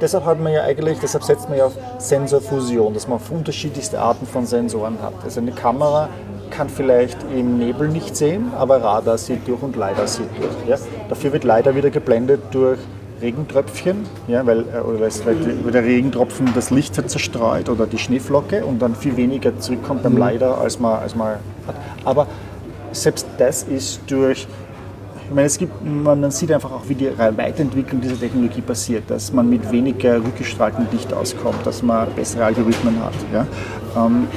[0.00, 4.26] deshalb hat man ja eigentlich, deshalb setzt man ja auf Sensorfusion, dass man unterschiedlichste Arten
[4.26, 5.14] von Sensoren hat.
[5.24, 6.08] Also eine Kamera
[6.50, 10.68] kann vielleicht im Nebel nicht sehen, aber Radar sieht durch und LiDAR sieht durch.
[10.68, 10.76] Ja?
[11.08, 12.78] Dafür wird LiDAR wieder geblendet durch
[13.20, 18.64] Regentröpfchen, ja, weil, äh, oder weil der Regentropfen das Licht hat zerstreut oder die Schneeflocke
[18.64, 20.22] und dann viel weniger zurückkommt beim mhm.
[20.22, 21.76] LiDAR, als man, als man hat.
[22.04, 22.26] Aber
[22.92, 24.46] selbst das ist durch
[25.28, 29.32] ich meine, es gibt, man sieht einfach auch, wie die Weiterentwicklung dieser Technologie passiert, dass
[29.32, 33.14] man mit weniger rückgestrahltem Licht auskommt, dass man bessere Algorithmen hat.
[33.32, 33.46] Ja?
[33.96, 34.28] Ähm,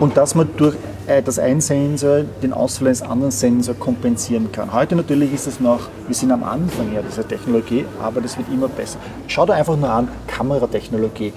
[0.00, 4.72] und dass man durch äh, das ein Sensor den Ausfall eines anderen Sensors kompensieren kann.
[4.72, 8.48] Heute natürlich ist es noch, wir sind am Anfang ja dieser Technologie, aber das wird
[8.50, 8.98] immer besser.
[9.26, 11.34] Schau dir einfach nur an, Kameratechnologie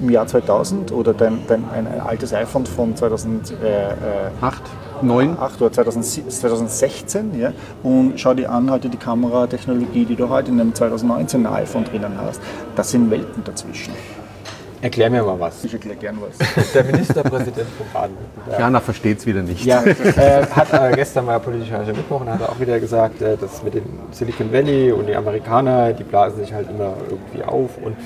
[0.00, 3.52] im Jahr 2000 oder dein, dein, ein, altes iPhone von 2008.
[5.02, 5.38] 9.
[5.38, 10.60] 8 oder 2016 ja, und schau dir an heute die Kameratechnologie, die du heute in
[10.60, 12.40] einem 2019 iPhone drinnen hast.
[12.76, 13.92] Das sind Welten dazwischen.
[14.82, 15.62] Erklär mir mal was.
[15.62, 16.36] Ich erkläre gern was.
[16.74, 18.58] Der Ministerpräsident von Baden-Württemberg.
[18.58, 19.64] Jana versteht es wieder nicht.
[19.64, 23.62] Ja, äh, hat äh, gestern mal politisch Mittwoch und hat auch wieder gesagt, äh, dass
[23.62, 27.78] mit dem Silicon Valley und die Amerikaner, die blasen sich halt immer irgendwie auf.
[27.80, 27.96] Und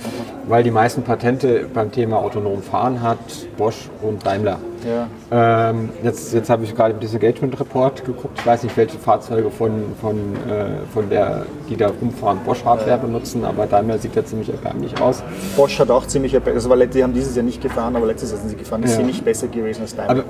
[0.49, 3.19] weil die meisten Patente beim Thema autonom fahren hat,
[3.57, 4.59] Bosch und Daimler.
[4.87, 5.71] Ja.
[5.71, 8.39] Ähm, jetzt jetzt habe ich gerade im Disengagement Report geguckt.
[8.39, 10.17] Ich weiß nicht, welche Fahrzeuge von, von,
[10.49, 15.01] äh, von der, die da rumfahren, Bosch Hardware benutzen, aber Daimler sieht ja ziemlich erbärmlich
[15.01, 15.23] aus.
[15.57, 18.31] Bosch hat auch ziemlich erbärmlich, also weil die haben dieses Jahr nicht gefahren, aber letztes
[18.31, 19.05] Jahr sind sie gefahren, ist ja.
[19.05, 20.23] nicht besser gewesen als Daimler.
[20.23, 20.25] Aber,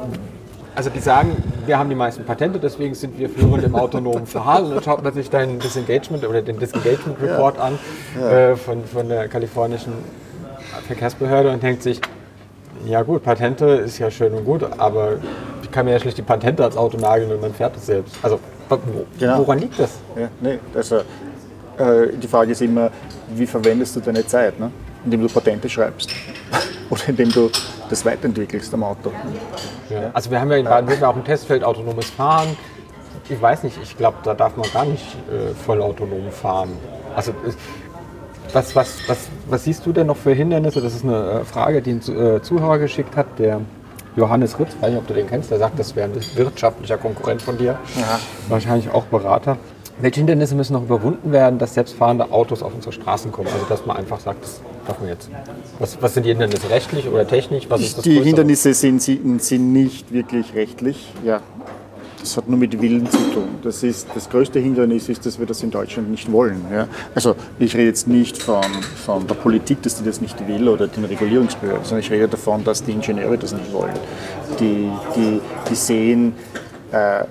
[0.74, 1.30] also die sagen,
[1.64, 4.74] wir haben die meisten Patente, deswegen sind wir führend im autonomen Verhalten.
[4.74, 7.62] Und schaut man sich deinen Disengagement oder den Disengagement Report ja.
[7.62, 7.78] an
[8.20, 8.30] ja.
[8.30, 9.92] Äh, von, von der kalifornischen
[10.86, 12.00] Verkehrsbehörde und denkt sich,
[12.84, 15.18] ja gut, Patente ist ja schön und gut, aber
[15.62, 18.16] ich kann mir ja schlecht die Patente als Auto nageln und man fährt es selbst.
[18.22, 18.78] Also wo,
[19.18, 19.38] genau.
[19.38, 19.98] woran liegt das?
[20.16, 22.90] Ja, nee, also, äh, die Frage ist immer,
[23.34, 24.58] wie verwendest du deine Zeit?
[24.58, 24.70] Ne?
[25.04, 26.10] Indem du Patente schreibst
[26.90, 27.50] oder indem du
[27.88, 29.12] das weiterentwickelst am Auto.
[29.90, 30.10] Ja.
[30.12, 32.56] Also wir haben ja in Baden-Württemberg auch ein Testfeld autonomes Fahren.
[33.28, 36.70] Ich weiß nicht, ich glaube, da darf man gar nicht äh, voll autonom fahren.
[37.14, 37.32] Also
[38.52, 39.18] was, was, was,
[39.48, 40.80] was siehst du denn noch für Hindernisse?
[40.80, 43.60] Das ist eine äh, Frage, die ein äh, Zuhörer geschickt hat, der
[44.16, 47.42] Johannes Ritz, weiß nicht, ob du den kennst, der sagt, das wäre ein wirtschaftlicher Konkurrent
[47.42, 47.78] von dir.
[47.96, 48.18] Ja.
[48.48, 49.58] Wahrscheinlich auch Berater.
[49.98, 53.48] Welche Hindernisse müssen noch überwunden werden, dass selbstfahrende Autos auf unsere Straßen kommen?
[53.52, 55.30] Also dass man einfach sagt, das darf man jetzt.
[55.78, 56.68] Was, was sind die Hindernisse?
[56.68, 57.66] Rechtlich oder technisch?
[58.04, 58.20] Die?
[58.22, 61.14] Hindernisse sind, sind nicht wirklich rechtlich.
[61.24, 61.40] Ja,
[62.26, 63.48] das hat nur mit Willen zu tun.
[63.62, 66.64] Das, ist, das größte Hindernis ist, dass wir das in Deutschland nicht wollen.
[66.72, 66.88] Ja?
[67.14, 68.64] Also ich rede jetzt nicht von,
[69.04, 72.64] von der Politik, dass die das nicht will oder den Regulierungsbehörden, sondern ich rede davon,
[72.64, 73.94] dass die Ingenieure das nicht wollen.
[74.58, 76.34] Die, die, die sehen,
[76.90, 77.24] äh,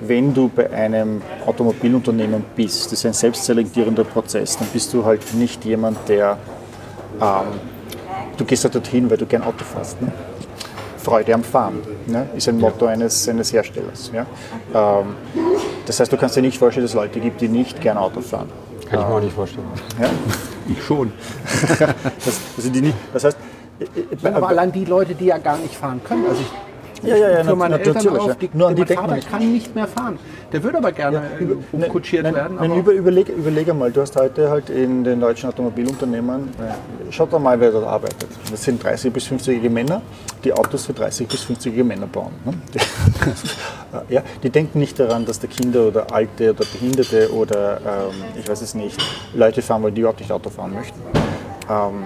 [0.00, 5.34] wenn du bei einem Automobilunternehmen bist, das ist ein selbstselektierender Prozess, dann bist du halt
[5.34, 6.36] nicht jemand, der,
[7.20, 7.60] ähm,
[8.36, 10.02] du gehst halt dorthin, weil du gern Auto fährst.
[10.02, 10.12] Ne?
[11.04, 12.28] Freude am Fahren, ne?
[12.34, 14.10] ist ein Motto eines, eines Herstellers.
[14.12, 14.26] Ja?
[14.74, 15.14] Ähm,
[15.86, 18.20] das heißt, du kannst dir nicht vorstellen, dass es Leute gibt, die nicht gern Auto
[18.20, 18.48] fahren.
[18.88, 19.66] Kann ich mir auch nicht vorstellen.
[20.00, 20.08] Ja?
[20.66, 21.12] Ich schon.
[22.24, 23.36] Das, also die nicht, das heißt,
[23.80, 26.24] äh, Aber allein die Leute, die ja gar nicht fahren können.
[26.26, 26.50] Also ich
[27.02, 28.34] ja, ja, ja, für meine Eltern natürlich, auf, ja.
[28.34, 29.30] die, Nur an die mein Vater nicht.
[29.30, 30.18] kann nicht mehr fahren.
[30.52, 32.56] Der würde aber gerne äh, umkutschiert Nein, werden.
[32.58, 37.32] nein, über, überleg, überleg einmal, du hast heute halt in den deutschen Automobilunternehmen, äh, schaut
[37.32, 38.28] doch mal, wer dort arbeitet.
[38.50, 40.00] Das sind 30- bis 50-jährige Männer,
[40.44, 42.32] die Autos für 30- bis 50-jährige Männer bauen.
[42.44, 42.52] Ne?
[42.72, 42.78] Die,
[44.14, 48.48] ja, die denken nicht daran, dass da Kinder oder Alte oder Behinderte oder, ähm, ich
[48.48, 48.96] weiß es nicht,
[49.34, 51.00] Leute fahren wollen, die überhaupt nicht Auto fahren möchten.
[51.68, 52.04] Ähm,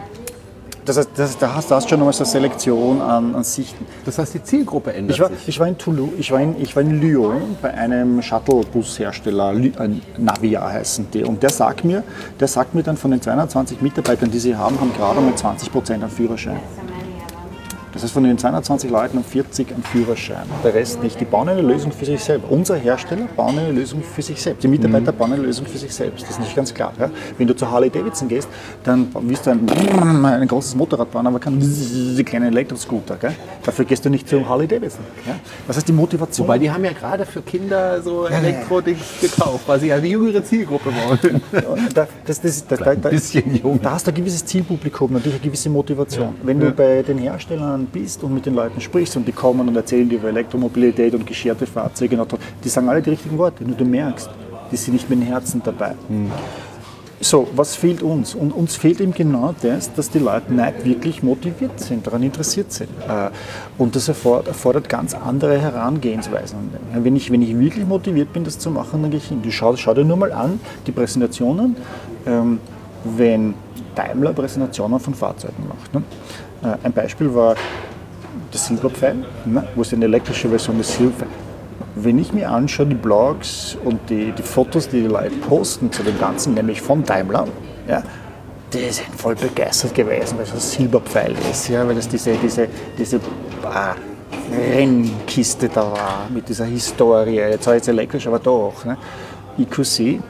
[0.88, 3.84] das heißt, das, da, hast, du schon nochmal so eine Selektion an, an Sichten.
[4.04, 5.48] das heißt, die Zielgruppe ändert Ich war, sich.
[5.48, 9.54] ich war in Toulouse, ich war in, ich war in Lyon bei einem Shuttlebus-Hersteller,
[10.16, 11.24] Navia heißen die.
[11.24, 12.02] Und der sagt mir,
[12.40, 15.70] der sagt mir dann von den 220 Mitarbeitern, die sie haben, haben gerade mal 20
[15.70, 16.60] Prozent einen Führerschein.
[17.98, 21.20] Das heißt, von den 220 Leuten haben 40 einen Führerschein, der Rest nicht.
[21.20, 22.48] Die bauen eine Lösung für sich selbst.
[22.48, 24.62] Unser Hersteller baut eine Lösung für sich selbst.
[24.62, 26.22] Die Mitarbeiter bauen eine Lösung für sich selbst.
[26.22, 26.92] Das ist nicht ganz klar.
[26.96, 27.10] Ja?
[27.36, 28.48] Wenn du zu Harley Davidson gehst,
[28.84, 31.58] dann wirst du ein, ein großes Motorrad bauen, aber kein
[32.24, 33.16] kleiner Elektroscooter.
[33.16, 33.34] Gell?
[33.64, 35.04] Dafür gehst du nicht zu Harley Davidson.
[35.26, 35.34] Ja?
[35.66, 36.46] Das heißt, die Motivation.
[36.46, 40.44] Wobei die haben ja gerade für Kinder so Elektrodings gekauft, weil sie ja die jüngere
[40.44, 41.42] Zielgruppe wollen.
[41.92, 43.80] da, das, das, da, da, da, bisschen jung.
[43.82, 46.36] da hast du ein gewisses Zielpublikum, natürlich eine gewisse Motivation.
[46.44, 49.76] Wenn du bei den Herstellern bist und mit den Leuten sprichst und die kommen und
[49.76, 52.18] erzählen dir über Elektromobilität und gescherte Fahrzeuge,
[52.62, 54.30] die sagen alle die richtigen Worte, nur du merkst,
[54.70, 55.94] die sind nicht mit dem Herzen dabei.
[57.20, 58.36] So, was fehlt uns?
[58.36, 62.72] Und uns fehlt eben genau das, dass die Leute nicht wirklich motiviert sind, daran interessiert
[62.72, 62.90] sind.
[63.08, 63.30] Äh,
[63.76, 66.58] Und das erfordert, erfordert ganz andere Herangehensweisen.
[66.94, 69.42] Wenn ich, wenn ich wirklich motiviert bin, das zu machen, dann gehe ich hin.
[69.42, 71.74] Du schau, schau dir nur mal an, die Präsentationen,
[72.24, 72.60] ähm,
[73.04, 73.54] wenn
[73.96, 76.04] Daimler Präsentationen von Fahrzeugen macht.
[76.62, 77.54] Äh, Ein Beispiel war
[78.52, 79.64] der Silberpfeil, ne?
[79.74, 81.48] wo es eine elektrische Version des Silberpfeils
[82.02, 86.02] wenn ich mir anschaue, die Blogs und die, die Fotos, die die Leute posten zu
[86.02, 87.46] dem Ganzen, nämlich von Daimler,
[87.88, 88.02] ja,
[88.72, 92.68] die sind voll begeistert gewesen, weil es ein Silberpfeil ist, ja, weil das diese, diese,
[92.96, 93.20] diese
[93.64, 93.94] ah,
[94.52, 98.84] Rennkiste da war, mit dieser Historie, jetzt zwar jetzt elektrisch, aber doch.
[98.84, 98.96] Ne?
[99.58, 100.20] EQC,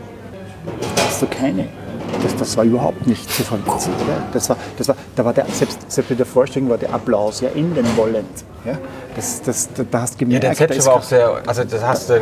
[0.96, 1.68] hast du keine.
[2.22, 3.92] Das, das war überhaupt nicht zu verwitzen.
[4.08, 4.22] Ja?
[4.32, 7.40] Das war, das war, da war der, selbst, selbst bei der Vorstellung war der Applaus
[7.40, 8.26] ja enden wollend.
[8.64, 8.78] Ja?
[9.14, 11.82] Das, das, da, da hast du Ja, gemerkt, der ist war auch sehr, also das
[11.82, 12.20] hast du,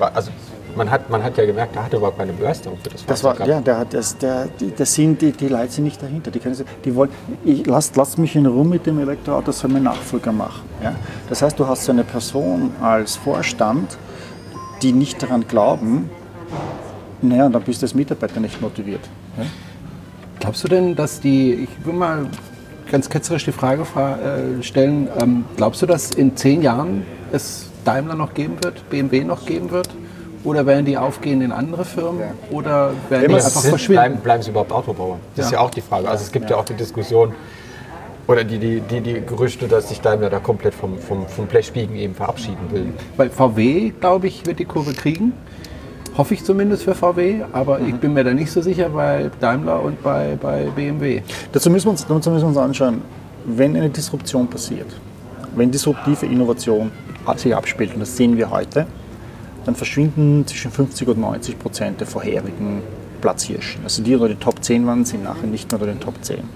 [0.00, 0.30] also
[0.76, 3.32] man hat, man hat ja gemerkt, da hatte überhaupt keine Begeisterung für das Das war,
[3.34, 3.48] gehabt.
[3.50, 6.30] ja, der, das, der, die, das sind, die, die Leute sind nicht dahinter.
[6.30, 7.10] Die, können, die wollen,
[7.44, 10.62] ich, lasst, lasst mich in Ruhe mit dem Elektroauto, das soll mein Nachfolger machen.
[10.82, 10.94] Ja?
[11.28, 13.96] Das heißt, du hast so eine Person als Vorstand,
[14.82, 16.10] die nicht daran glauben,
[17.22, 19.00] naja, dann bist du als Mitarbeiter nicht motiviert.
[19.38, 19.44] Ja?
[20.40, 22.26] Glaubst du denn, dass die, ich will mal
[22.90, 27.70] ganz ketzerisch die Frage fra äh, stellen, ähm, glaubst du, dass in zehn Jahren es
[27.84, 29.88] Daimler noch geben wird, BMW noch geben wird?
[30.44, 32.22] Oder werden die aufgehen in andere Firmen?
[32.52, 34.02] Oder werden die Immer einfach Sind, verschwinden?
[34.02, 35.18] bleiben, bleiben sie überhaupt Autobauer?
[35.34, 35.58] Das ist Ja.
[35.58, 36.08] ja auch die Frage.
[36.08, 37.34] Also es gibt ja, auch die Diskussion
[38.28, 41.96] oder die, die, die, die Gerüchte, dass sich Daimler da komplett vom, vom, vom Blechbiegen
[41.96, 42.92] eben verabschieden will.
[43.16, 45.32] Weil VW, glaube ich, wird die Kurve kriegen.
[46.16, 49.82] Hoffe ich zumindest für VW, aber ich bin mir da nicht so sicher bei Daimler
[49.82, 51.20] und bei, bei BMW.
[51.52, 53.02] Dazu müssen, wir uns, dazu müssen wir uns anschauen,
[53.44, 54.86] wenn eine Disruption passiert,
[55.54, 56.90] wenn disruptive Innovation
[57.36, 58.86] sich abspielt, und das sehen wir heute,
[59.66, 62.80] dann verschwinden zwischen 50 und 90 Prozent der vorherigen
[63.16, 63.82] Platzhirschen.
[63.84, 66.38] Also die unter den Top 10 waren, sind nachher nicht mehr unter den Top 10.
[66.38, 66.46] Und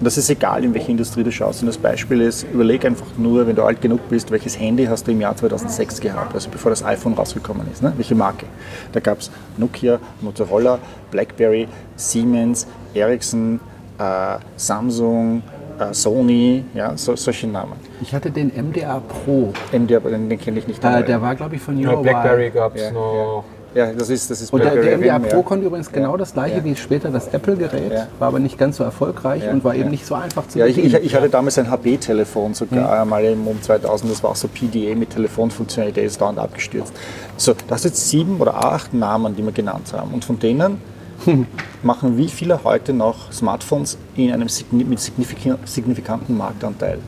[0.00, 1.60] das ist egal, in welche Industrie du schaust.
[1.62, 5.06] Und das Beispiel ist, überleg einfach nur, wenn du alt genug bist, welches Handy hast
[5.06, 7.82] du im Jahr 2006 gehabt, also bevor das iPhone rausgekommen ist.
[7.82, 7.92] Ne?
[7.96, 8.46] Welche Marke?
[8.92, 10.78] Da gab es Nokia, Motorola,
[11.10, 13.60] Blackberry, Siemens, Ericsson,
[13.98, 15.42] äh, Samsung,
[15.78, 17.72] äh, Sony, ja, so, solche Namen.
[18.00, 19.52] Ich hatte den MDA Pro.
[19.72, 20.82] MD, aber den, den kenne ich nicht.
[20.84, 22.02] Äh, der war, glaube ich, von Ja, Huawei.
[22.02, 23.44] Blackberry gab es Ja, noch.
[23.74, 26.16] Ja, das ist, das ist Und der, der Blackberry MDA M, Pro konnte übrigens genau
[26.16, 29.90] das gleiche wie später das Apple-Gerät, war aber nicht ganz so erfolgreich und war eben
[29.90, 31.12] nicht so einfach zu Ja, ich, ich, bedienen.
[31.14, 35.10] hatte damals ein HP-Telefon sogar einmal im um 2000, das war auch so PDA mit
[35.10, 36.92] Telefonfunktionalität, ist dauernd abgestürzt.
[37.36, 40.12] So, das sind jetzt sieben oder acht Namen, die wir genannt haben.
[40.14, 40.78] Und von denen
[41.82, 46.98] machen wie viele heute noch Smartphones in einem mit signifika- signifikanten Marktanteil?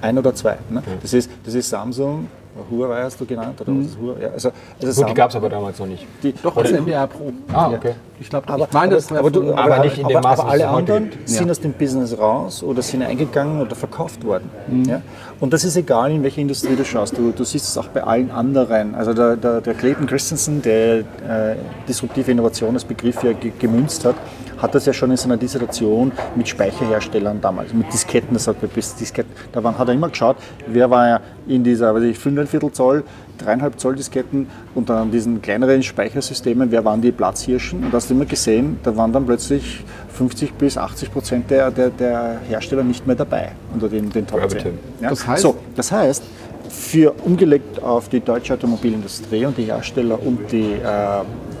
[0.00, 0.56] Ein oder zwei.
[0.68, 0.82] Ne?
[1.00, 2.26] Das, ist, das ist Samsung,
[2.70, 4.20] Huawei hast du genannt, oder was ist Huawei?
[4.22, 4.50] Ja, also,
[4.82, 6.06] also Gut, die gab es aber damals noch nicht.
[6.22, 7.32] die- Doch, das MDA Pro.
[7.52, 7.92] Ah, okay.
[8.20, 10.28] Ich glaube, aber, ich meine, aber, das aber, du, von- aber nicht in dem aber,
[10.28, 11.28] Maße, aber alle anderen gibt.
[11.28, 11.50] sind Ja.
[11.50, 14.50] aus dem Business raus oder sind eingegangen oder verkauft worden.
[14.68, 14.84] Mhm.
[14.84, 15.02] Ja?
[15.40, 17.16] Und das ist egal, in welche Industrie du schaust.
[17.16, 18.94] Du, du siehst es auch bei allen anderen.
[18.94, 21.04] Also der, der, der Clayton Christensen, der äh,
[21.88, 24.14] disruptive Innovation als Begriff ja ge gemünzt hat,
[24.62, 28.94] hat das ja schon in seiner Dissertation mit Speicherherstellern damals, mit Disketten, das er, bis
[28.94, 30.36] Disketten, da waren, hat er immer geschaut,
[30.68, 33.04] wer war ja in dieser, weiß ich, 5,25 Zoll,
[33.44, 38.08] 3,5 Zoll Disketten und dann diesen kleineren Speichersystemen, wer waren die Platzhirschen und da hast
[38.08, 39.84] du immer gesehen, da waren dann plötzlich
[40.14, 44.48] 50 bis 80 Prozent der, der, der Hersteller nicht mehr dabei unter den, den Top
[44.48, 44.60] 10.
[45.00, 45.10] Ja?
[45.10, 46.22] Das heißt- so, das heißt,
[46.68, 50.78] für umgelegt auf die deutsche Automobilindustrie und die Hersteller und die äh,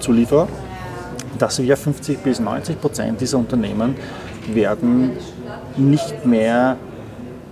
[0.00, 0.46] Zulieferer,
[1.42, 3.96] dass wir 50 bis 90 Prozent dieser Unternehmen
[4.54, 5.10] werden
[5.76, 6.76] nicht mehr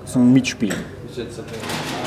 [0.05, 0.78] so mitspielen.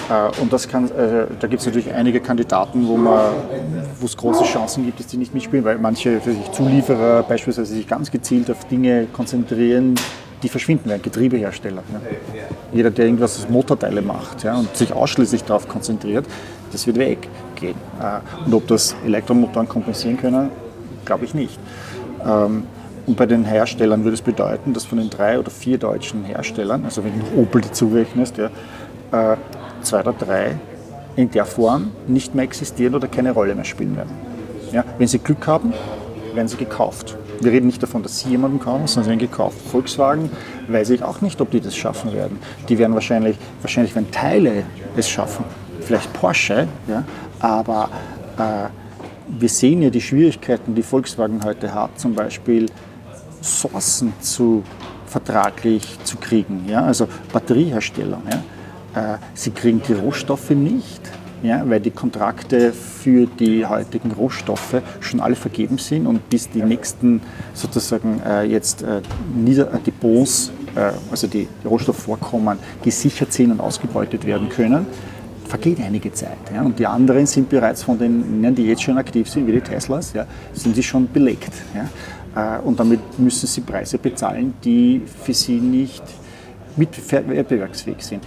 [0.10, 4.86] Äh, Und das kann, äh, da gibt es natürlich einige Kandidaten, wo es große Chancen
[4.86, 8.66] gibt, dass die nicht mitspielen, weil manche für sich Zulieferer beispielsweise sich ganz gezielt auf
[8.70, 9.96] Dinge konzentrieren,
[10.42, 11.84] die verschwinden werden, Getriebehersteller.
[11.92, 12.42] Ja.
[12.72, 16.26] Jeder, der irgendwas aus Motorteile macht ja, und sich ausschließlich darauf konzentriert,
[16.72, 17.76] das wird weggehen.
[18.02, 20.50] Äh, Und ob das Elektromotoren kompensieren können,
[21.06, 21.60] glaube ich nicht.
[22.26, 22.64] Ähm,
[23.06, 26.86] Und bei den Herstellern würde es bedeuten, dass von den drei oder vier deutschen Herstellern,
[26.86, 28.50] also wenn du Opel dazu rechnest, ja,
[29.12, 29.38] äh,
[29.82, 30.56] zwei oder drei
[31.18, 34.12] in der Form nicht mehr existieren oder keine Rolle mehr spielen werden.
[34.72, 35.74] Ja, wenn sie Glück haben,
[36.34, 37.18] werden sie gekauft.
[37.42, 39.58] Wir reden nicht davon, dass sie jemanden kaufen, sondern sie werden gekauft.
[39.70, 40.32] Volkswagen
[40.70, 42.40] weiß ich auch nicht, ob die das schaffen werden.
[42.70, 44.64] Die werden wahrscheinlich, wahrscheinlich werden Teile
[44.96, 45.44] es schaffen.
[45.82, 47.04] Vielleicht Porsche, ja,
[47.42, 47.90] aber
[48.38, 48.70] äh,
[49.40, 52.68] wir sehen ja die Schwierigkeiten, die Volkswagen heute hat, zum Beispiel
[53.42, 54.64] Sourcen zu
[55.08, 56.66] vertraglich zu kriegen.
[56.68, 56.84] Ja?
[56.84, 58.22] Also Batteriehersteller.
[58.96, 59.14] Ja?
[59.14, 61.02] Äh, sie kriegen die Rohstoffe nicht,
[61.42, 61.64] ja?
[61.68, 67.22] weil die Kontrakte für die heutigen Rohstoffe schon alle vergeben sind und bis die nächsten
[67.54, 70.52] sozusagen äh, jetzt äh, äh, Depots,
[71.12, 74.88] also die Rohstoffvorkommen, gesichert sind und ausgebeutet werden können,
[75.54, 76.40] vergeht einige Zeit.
[76.52, 76.64] Ja?
[76.64, 80.12] Und die anderen sind bereits von den, die jetzt schon aktiv sind, wie die Teslas,
[80.14, 81.54] ja, sind sie schon belegt.
[81.76, 82.58] Ja?
[82.58, 86.04] Äh, Und damit müssen sie Preise bezahlen, die für sie nicht
[86.76, 88.24] wettbewerbsfähig sind.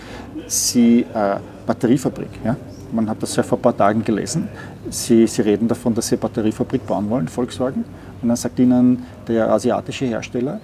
[0.47, 2.55] Sie, äh, Batteriefabrik, ja?
[2.93, 4.47] man hat das ja vor ein paar Tagen gelesen,
[4.89, 7.85] sie, sie reden davon, dass sie eine Batteriefabrik bauen wollen, Volkswagen.
[8.22, 10.61] Und dann sagt ihnen der asiatische Hersteller,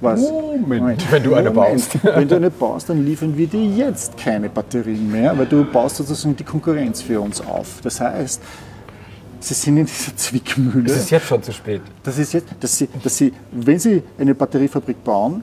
[0.00, 0.20] was?
[0.20, 1.98] Moment, wenn du eine baust.
[2.02, 5.96] Wenn du eine baust, dann liefern wir dir jetzt keine Batterien mehr, weil du baust
[5.96, 7.80] sozusagen die Konkurrenz für uns auf.
[7.82, 8.42] Das heißt,
[9.40, 10.90] sie sind in dieser Zwickmühle.
[10.90, 11.82] Es ist jetzt schon zu spät.
[12.02, 15.42] Das ist jetzt, dass sie, dass sie, wenn Sie eine Batteriefabrik bauen,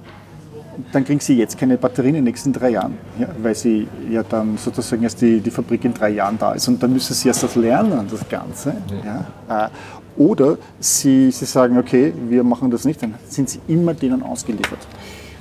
[0.92, 4.24] dann kriegen Sie jetzt keine Batterien in den nächsten drei Jahren, ja, weil Sie ja
[4.24, 7.28] dann sozusagen erst die, die Fabrik in drei Jahren da ist und dann müssen Sie
[7.28, 8.76] erst das lernen, das Ganze.
[9.04, 9.72] Ja.
[10.18, 14.24] Äh, Oder Sie, Sie sagen, okay, wir machen das nicht, dann sind Sie immer denen
[14.24, 14.80] ausgeliefert.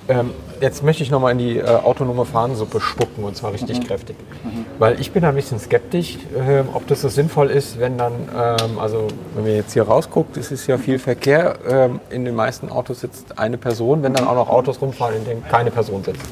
[0.09, 4.15] Ähm, jetzt möchte ich nochmal in die äh, autonome Fahnensuppe spucken und zwar richtig kräftig.
[4.79, 8.79] Weil ich bin ein bisschen skeptisch, ähm, ob das so sinnvoll ist, wenn dann, ähm,
[8.79, 12.69] also wenn man jetzt hier rausguckt, es ist ja viel Verkehr, ähm, in den meisten
[12.69, 16.23] Autos sitzt eine Person, wenn dann auch noch Autos rumfahren, in denen keine Person sitzt.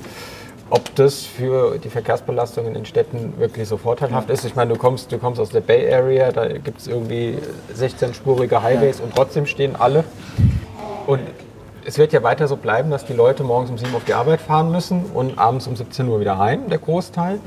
[0.71, 4.45] Ob das für die Verkehrsbelastung in den Städten wirklich so vorteilhaft ist.
[4.45, 7.37] Ich meine, du kommst, du kommst aus der Bay Area, da gibt es irgendwie
[7.79, 10.05] 16-spurige Highways und trotzdem stehen alle.
[11.07, 11.21] Und
[11.85, 14.15] es wird ja weiter so bleiben, dass die Leute morgens um 7 Uhr auf die
[14.15, 17.39] Arbeit fahren müssen und abends um 17 Uhr wieder heim, der Großteil.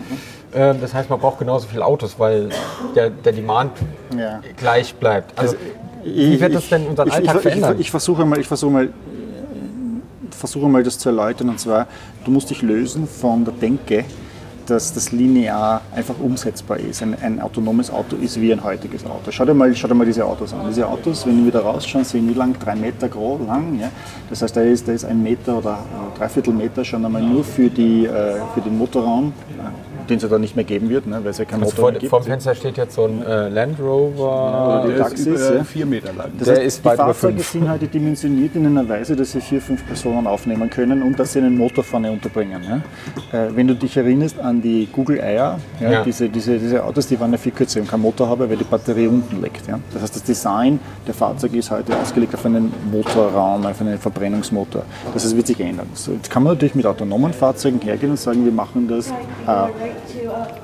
[0.54, 2.50] Ähm, Das heißt, man braucht genauso viele Autos, weil
[2.96, 3.72] der, der Demand
[4.16, 4.42] Ja.
[4.56, 5.38] gleich bleibt.
[5.40, 5.56] Also,
[6.04, 7.74] wie wird das denn unseren ich, Alltag ich, verändern?
[7.76, 8.90] Ich, ich versuche mal, ich versuche mal,
[10.38, 11.88] versuche mal das zu erläutern und zwar,
[12.24, 14.06] du musst dich lösen von der Denke,
[14.70, 17.02] dass das linear einfach umsetzbar ist.
[17.02, 19.32] Ein, ein autonomes Auto ist wie ein heutiges Auto.
[19.32, 20.68] Schau dir, mal, schau dir mal diese Autos an.
[20.68, 22.56] Diese Autos, wenn wir da rausschauen, sind wie lang?
[22.60, 23.80] Drei Meter groß, lang.
[23.80, 23.90] Ja?
[24.30, 27.44] Das heißt, da ist, da ist ein Meter oder äh, dreiviertel Meter schon einmal nur
[27.44, 29.34] für, die, äh, für den Motorraum,
[30.10, 31.20] den es ja dann nicht mehr geben wird, ne?
[31.24, 32.10] weil es ja kein also Motor vor, mehr gibt.
[32.10, 34.84] vorm Fenster steht jetzt so ein äh, Land Rover.
[34.86, 35.64] die Der ist Taxis, über ja.
[35.64, 36.32] vier Meter lang.
[36.38, 39.62] Das Der heißt, ist die Fahrzeuge sind heute dimensioniert in einer Weise, dass sie vier,
[39.62, 42.62] fünf Personen aufnehmen können und dass sie einen Motor vorne unterbringen.
[42.64, 43.46] Ja?
[43.46, 46.04] Äh, wenn du dich erinnerst an die Google Eier, ja, Ja.
[46.04, 48.64] Diese, diese, diese Autos, die waren ja viel kürzer und keinen Motor haben, weil die
[48.64, 49.68] Batterie unten liegt.
[49.68, 49.80] Ja?
[49.94, 54.84] Das heißt, das Design der Fahrzeuge ist heute ausgelegt auf einen Motorraum, auf einen Verbrennungsmotor.
[55.14, 55.88] Das heißt, wird sich ändern.
[55.94, 59.12] So, jetzt kann man natürlich mit autonomen Fahrzeugen hergehen und sagen, wir machen das äh,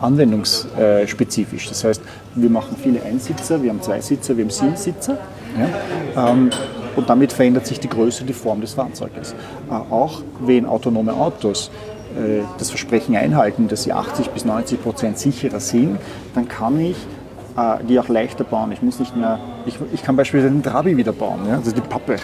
[0.02, 1.70] anwendungsspezifisch.
[1.70, 2.02] Das heißt,
[2.36, 5.18] wir machen viele Einsitzer, wir haben zwei Sitzer, wir haben sieben Sitzer.
[6.16, 6.30] Ja?
[6.30, 6.50] Ähm,
[6.96, 9.34] und damit verändert sich die Größe, die Form des Fahrzeuges.
[9.70, 11.72] Äh, auch wenn autonome Autos
[12.16, 15.98] äh, das Versprechen einhalten, dass sie 80 bis 90 Prozent sicherer sind,
[16.36, 16.98] dann kann ich
[17.88, 18.72] die auch leichter bauen.
[18.72, 21.56] Ich muss nicht mehr, ich, ich kann beispielsweise den Trabi wieder bauen, ja?
[21.56, 22.16] also die Pappe,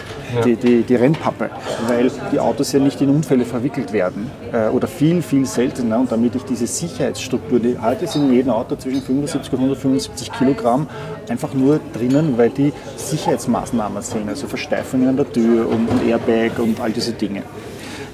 [0.44, 1.50] die, die, die Rennpappe,
[1.86, 6.10] weil die Autos ja nicht in Unfälle verwickelt werden äh, oder viel, viel seltener und
[6.10, 10.88] damit ich diese Sicherheitsstruktur, die heute sind in jedem Auto zwischen 75 und 175 Kilogramm
[11.28, 16.58] einfach nur drinnen, weil die Sicherheitsmaßnahmen sind, also Versteifungen an der Tür und, und Airbag
[16.58, 17.42] und all diese Dinge.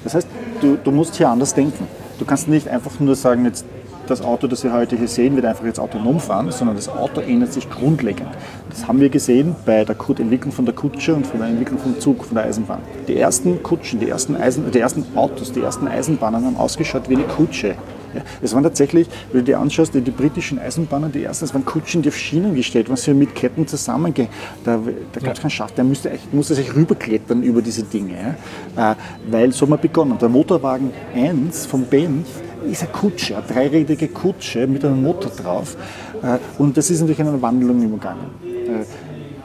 [0.03, 0.27] Das heißt,
[0.61, 1.87] du, du musst hier anders denken.
[2.19, 3.65] Du kannst nicht einfach nur sagen, jetzt
[4.09, 7.21] das Auto, das wir heute hier sehen, wird einfach jetzt autonom fahren, sondern das Auto
[7.21, 8.29] ändert sich grundlegend.
[8.69, 11.99] Das haben wir gesehen bei der Entwicklung von der Kutsche und von der Entwicklung vom
[11.99, 12.79] Zug, von der Eisenbahn.
[13.07, 17.15] Die ersten Kutschen, die ersten, Eisen, die ersten Autos, die ersten Eisenbahnen haben ausgeschaut wie
[17.15, 17.75] eine Kutsche.
[18.13, 21.53] Ja, es waren tatsächlich, wenn du dir anschaust, die, die britischen Eisenbahnen, die ersten, das
[21.53, 24.29] waren Kutschen, die auf Schienen gestellt waren, sie mit Ketten zusammengehen.
[24.63, 24.79] Da,
[25.11, 28.35] da gab es keinen Schacht, der musste, echt, musste sich rüberklettern über diese Dinge.
[28.75, 28.95] Ja, äh,
[29.29, 30.17] weil so haben wir begonnen.
[30.19, 32.27] Der Motorwagen 1 von Benz
[32.69, 35.77] ist eine Kutsche, eine dreirädige Kutsche mit einem Motor drauf.
[36.21, 38.25] Äh, und das ist natürlich eine Wandlung übergangen.
[38.43, 38.85] Äh,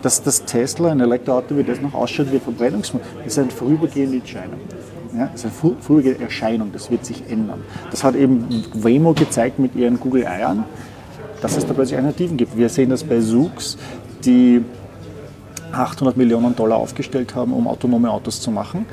[0.02, 4.18] dass das Tesla, ein Elektroauto, wie das noch ausschaut wie ein Verbrennungsmotor, ist eine vorübergehende
[4.18, 4.58] Entscheidung.
[5.16, 7.62] Ja, das ist eine vorübergehende Erscheinung, das wird sich ändern.
[7.90, 10.64] Das hat eben Waymo gezeigt mit ihren Google Eiern,
[11.40, 12.56] dass es da plötzlich Alternativen gibt.
[12.56, 13.76] Wir sehen das bei Zoox,
[14.24, 14.62] die
[15.72, 18.86] 800 Millionen Dollar aufgestellt haben, um autonome Autos zu machen.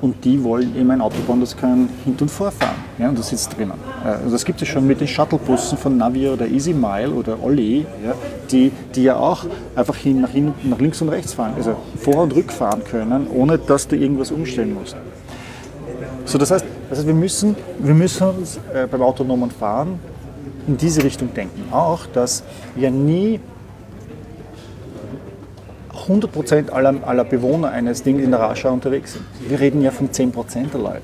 [0.00, 2.76] Und die wollen eben ein Auto bauen, das kann hin und vorfahren.
[2.98, 3.74] Ja, und das sitzt drinnen.
[4.04, 7.42] Äh, also das gibt es schon mit den Shuttlebussen von Navi oder Easy Mile oder
[7.42, 8.14] Olli, ja,
[8.50, 9.44] die, die ja auch
[9.74, 13.58] einfach hin, nach, hin, nach links und rechts fahren, also vor- und rückfahren können, ohne
[13.58, 14.96] dass du irgendwas umstellen musst.
[16.24, 19.98] So, das, heißt, das heißt, wir müssen, wir müssen uns äh, beim autonomen Fahren
[20.66, 21.72] in diese Richtung denken.
[21.72, 22.42] Auch, dass
[22.74, 23.40] wir nie
[26.08, 29.24] 100% aller, aller Bewohner eines Dings in der Raschau unterwegs sind.
[29.48, 31.02] Wir reden ja von 10% der Leute.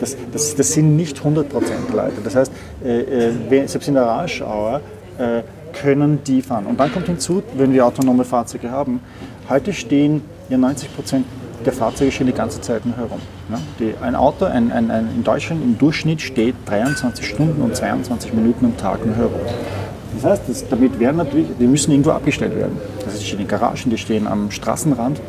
[0.00, 2.20] Das, das, das sind nicht 100% der Leute.
[2.22, 2.52] Das heißt,
[2.84, 4.80] äh, äh, selbst in der Raschauer
[5.18, 5.42] äh,
[5.72, 6.66] können die fahren.
[6.66, 9.00] Und dann kommt hinzu, wenn wir autonome Fahrzeuge haben,
[9.48, 11.22] heute stehen ja 90%
[11.64, 13.20] der Fahrzeuge stehen die ganze Zeit nur herum.
[13.50, 13.58] Ja?
[13.78, 18.32] Die, ein Auto ein, ein, ein, in Deutschland im Durchschnitt steht 23 Stunden und 22
[18.32, 19.40] Minuten am Tag nur herum.
[20.16, 22.78] Das heißt, das, damit werden natürlich, die müssen irgendwo abgestellt werden.
[22.98, 25.20] Das heißt, die stehen in Garagen, die stehen am Straßenrand,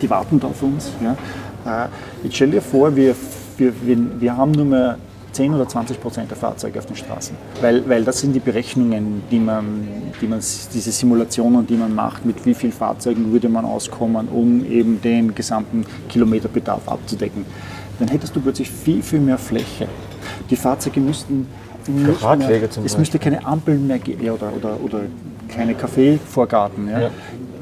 [0.00, 0.90] die warten da auf uns.
[1.02, 1.84] Ja.
[1.84, 1.88] Äh,
[2.22, 3.14] jetzt stell dir vor, wir,
[3.56, 4.98] wir, wir, wir haben nur mehr
[5.32, 7.36] 10 oder 20 Prozent der Fahrzeuge auf den Straßen.
[7.60, 9.88] Weil, weil das sind die Berechnungen, die man,
[10.20, 14.64] die man, diese Simulationen, die man macht, mit wie vielen Fahrzeugen würde man auskommen, um
[14.64, 17.44] eben den gesamten Kilometerbedarf abzudecken.
[17.98, 19.88] Dann hättest du plötzlich viel, viel mehr Fläche.
[20.50, 21.48] Die Fahrzeuge müssten
[21.88, 25.00] nicht Radwege mehr, zum es müsste keine Ampeln mehr geben oder, oder, oder
[25.48, 26.88] keine Kaffeevorgarten.
[26.88, 27.00] Ja.
[27.00, 27.10] Ja.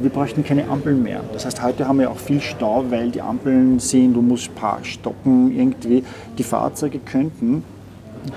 [0.00, 1.20] Wir bräuchten keine Ampeln mehr.
[1.32, 4.84] Das heißt, heute haben wir auch viel Stau, weil die Ampeln sind, du musst Park
[4.86, 6.02] stoppen irgendwie.
[6.38, 7.62] Die Fahrzeuge könnten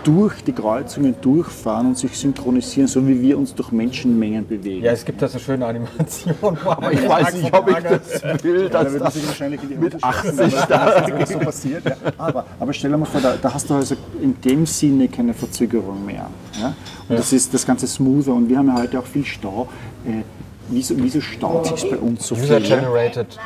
[0.04, 4.84] durch die Kreuzungen durchfahren und sich synchronisieren, so wie wir uns durch Menschenmengen bewegen.
[4.84, 6.58] Ja, es gibt da so schöne Animationen.
[6.66, 9.76] Aber Ich weiß nicht, ob ich das will, Ja, da das sich wahrscheinlich in die
[9.76, 11.86] mit Hose 80 schießen, da- was so passiert.
[11.86, 11.96] Ja.
[12.18, 15.34] Aber, aber stell dir mal vor, da, da hast du also in dem Sinne keine
[15.34, 16.28] Verzögerung mehr.
[16.60, 16.74] Ja?
[17.08, 18.34] Und das ist das Ganze smoother.
[18.34, 19.68] Und wir haben ja heute auch viel Stau.
[20.06, 20.24] Äh,
[20.70, 22.50] wieso, wieso staut sich bei uns so viel?
[22.50, 22.58] ja?
[22.58, 23.38] User-generated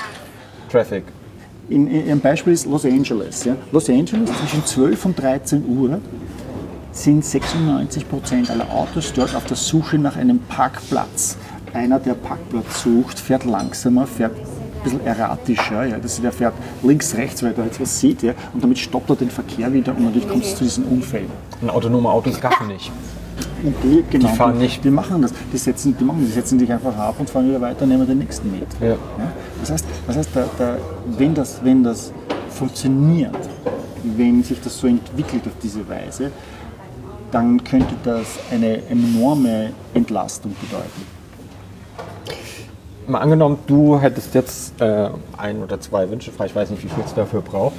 [0.71, 1.03] Traffic.
[1.69, 3.45] In, in, ein Beispiel ist Los Angeles.
[3.45, 3.55] Ja?
[3.71, 5.99] Los Angeles zwischen 12 und 13 Uhr
[6.91, 11.37] sind 96 Prozent aller Autos dort auf der Suche nach einem Parkplatz.
[11.73, 15.85] Einer, der Parkplatz sucht, fährt langsamer, fährt ein bisschen erratischer.
[15.85, 15.99] Ja?
[15.99, 18.23] Das, der fährt links, rechts, weil er jetzt was sieht.
[18.23, 18.33] Ja?
[18.53, 21.29] Und damit stoppt er den Verkehr wieder und natürlich kommt es zu diesen Unfällen.
[21.61, 22.91] Und autonome Autos gaffen nicht.
[23.83, 24.83] Die, genau, fahren die, nicht.
[24.83, 25.33] Die machen das.
[25.51, 28.07] Die setzen, die, machen, die setzen dich einfach ab und fahren wieder weiter und nehmen
[28.07, 28.67] den nächsten mit.
[28.81, 28.95] Ja.
[29.59, 30.77] Das heißt, das heißt da, da,
[31.17, 32.13] wenn, das, wenn das
[32.49, 33.37] funktioniert,
[34.03, 36.31] wenn sich das so entwickelt auf diese Weise,
[37.31, 41.19] dann könnte das eine enorme Entlastung bedeuten.
[43.07, 46.89] Mal angenommen, du hättest jetzt äh, ein oder zwei Wünsche frei, ich weiß nicht, wie
[46.89, 47.75] viel es dafür braucht.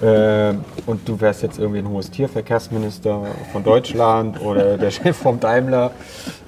[0.00, 0.54] Äh,
[0.86, 3.20] und du wärst jetzt irgendwie ein hohes Tierverkehrsminister
[3.52, 5.90] von Deutschland oder der Chef vom Daimler.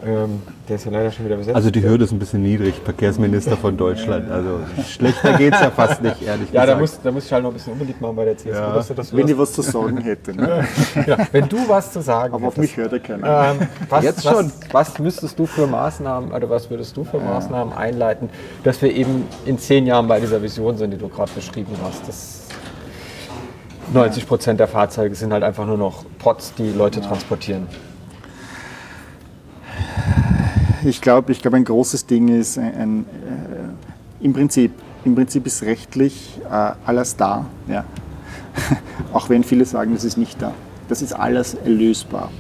[0.07, 1.57] Ähm, der ist ja leider schon wieder besetzt.
[1.57, 4.31] Also die Hürde ist ein bisschen niedrig, Verkehrsminister von Deutschland.
[4.31, 6.81] Also schlechter geht es ja fast nicht, ehrlich ja, da gesagt.
[6.81, 8.73] muss, da muss ich halt noch ein bisschen unbeliebt machen bei der CSU, Ja.
[8.73, 10.33] dass du das Wenn ich was zu sagen hätte.
[10.35, 10.65] Ne?
[11.07, 12.77] ja, wenn du was zu sagen Aber auf hättest.
[12.77, 13.51] mich hört ja keiner.
[13.61, 14.53] Ähm, was, Jetzt was, schon.
[14.71, 18.31] Was müsstest du für Maßnahmen oder was würdest du für Maßnahmen einleiten,
[18.63, 22.07] dass wir eben in zehn Jahren bei dieser Vision sind, die du gerade beschrieben hast?
[22.07, 22.40] Das
[23.93, 27.67] 90 Prozent der Fahrzeuge sind halt einfach nur noch Pots, die Leute transportieren.
[30.85, 34.73] Ich glaube, ich glaub, ein großes Ding ist, ein, ein, äh, im, Prinzip,
[35.05, 37.47] im Prinzip ist rechtlich äh, alles da.
[37.69, 37.85] Ja.
[39.13, 40.53] Auch wenn viele sagen, das ist nicht da.
[40.89, 42.31] Das ist alles erlösbar.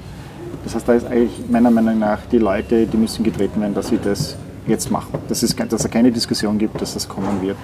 [0.64, 3.88] Das heißt, da ist eigentlich meiner Meinung nach die Leute, die müssen getreten werden, dass
[3.88, 4.36] sie das
[4.66, 5.18] jetzt machen.
[5.28, 7.56] Das ist, dass es keine Diskussion gibt, dass das kommen wird.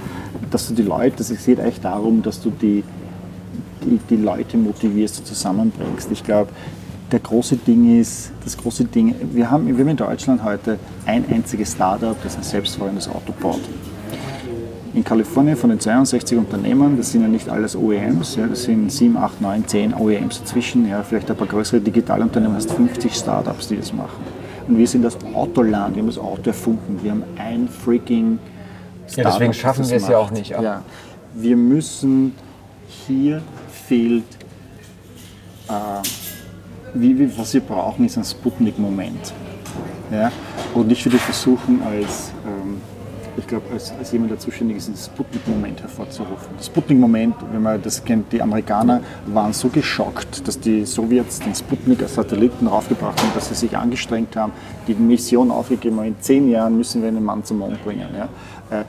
[0.50, 2.84] Dass du die Leute, das geht echt darum, dass du die,
[3.86, 6.10] die, die Leute motivierst und zusammenbringst.
[6.12, 6.50] Ich glaube,
[7.12, 11.24] der große Ding ist, das große Ding, wir haben, wir haben in Deutschland heute ein
[11.30, 13.60] einziges Startup, das ein selbstfahrendes Auto baut.
[14.92, 18.90] In Kalifornien von den 62 Unternehmen, das sind ja nicht alles OEMs, ja, das sind
[18.90, 23.68] 7, 8, 9, 10 OEMs dazwischen, ja, vielleicht ein paar größere Digitalunternehmen, heißt 50 Startups,
[23.68, 24.24] die das machen.
[24.66, 28.38] Und wir sind das Autoland, wir haben das Auto erfunden, wir haben ein freaking
[29.14, 30.62] Ja, deswegen schaffen wir es ja auch nicht, ja.
[30.62, 30.82] Ja.
[31.34, 32.32] Wir müssen,
[33.06, 33.42] hier
[33.86, 34.24] fehlt,
[35.68, 35.72] äh,
[36.94, 39.32] wie, wie, was wir brauchen, ist ein Sputnik-Moment.
[40.10, 40.30] Ja?
[40.74, 42.80] Und ich würde versuchen, als, ähm,
[43.36, 46.48] ich glaube, als, als jemand, der zuständig ist, den Sputnik-Moment hervorzurufen.
[46.56, 51.54] Das Sputnik-Moment, wenn man das kennt, die Amerikaner waren so geschockt, dass die Sowjets den
[51.54, 54.52] Sputnik als Satelliten raufgebracht haben, dass sie sich angestrengt haben,
[54.86, 58.08] die Mission aufgegeben haben, in zehn Jahren müssen wir einen Mann zum Mond bringen.
[58.16, 58.28] Ja?
[58.80, 58.84] Äh,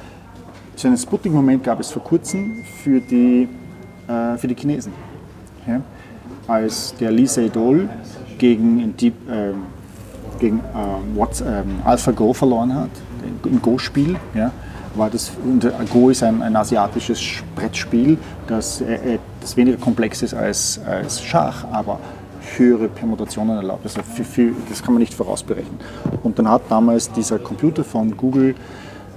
[0.76, 3.50] so einen Sputnik-Moment gab es vor kurzem für die,
[4.08, 4.94] äh, für die Chinesen.
[5.68, 5.82] Ja?
[6.48, 7.90] Als der Lee Sedol
[8.38, 9.64] gegen, Deep, ähm,
[10.40, 10.62] gegen
[11.16, 12.90] What's, ähm, AlphaGo verloren hat,
[13.44, 14.52] im Go-Spiel, ja,
[14.98, 17.22] war das, und äh, Go ist ein, ein asiatisches
[17.56, 18.18] Brettspiel,
[18.48, 22.00] das, äh, äh, das weniger komplex ist als, als Schach, aber
[22.58, 23.82] höhere Permutationen erlaubt.
[23.84, 25.80] Also für, für, das kann man nicht vorausberechnen.
[26.24, 28.56] Und dann hat damals dieser Computer von Google,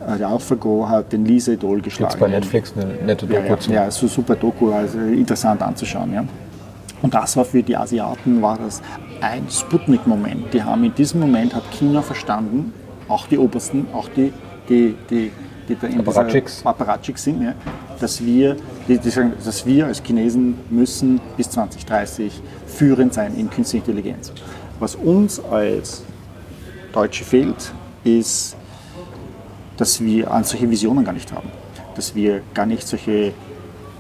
[0.06, 2.10] äh, der AlphaGo, hat den Lee Sedol geschlagen.
[2.10, 3.72] Gibt's bei Netflix eine nette Ja, Doku ja, zu.
[3.72, 6.12] ja, so super Doku, also interessant anzuschauen.
[6.12, 6.24] Ja.
[7.02, 8.82] Und das war für die Asiaten war das
[9.20, 10.52] ein Sputnik-Moment.
[10.52, 12.72] Die haben in diesem Moment hat China verstanden,
[13.08, 14.32] auch die Obersten, auch die,
[14.68, 15.30] die, die,
[15.68, 16.64] die da in dieser Apparatchiks.
[16.64, 17.54] Apparatchiks sind, ja,
[18.00, 18.56] dass wir,
[18.88, 24.32] die, die sagen, dass wir als Chinesen müssen bis 2030 führend sein in künstlicher Intelligenz.
[24.78, 26.02] Was uns als
[26.92, 27.72] Deutsche fehlt,
[28.04, 28.56] ist
[29.80, 31.48] dass wir solche Visionen gar nicht haben.
[31.96, 33.32] Dass wir gar nicht solche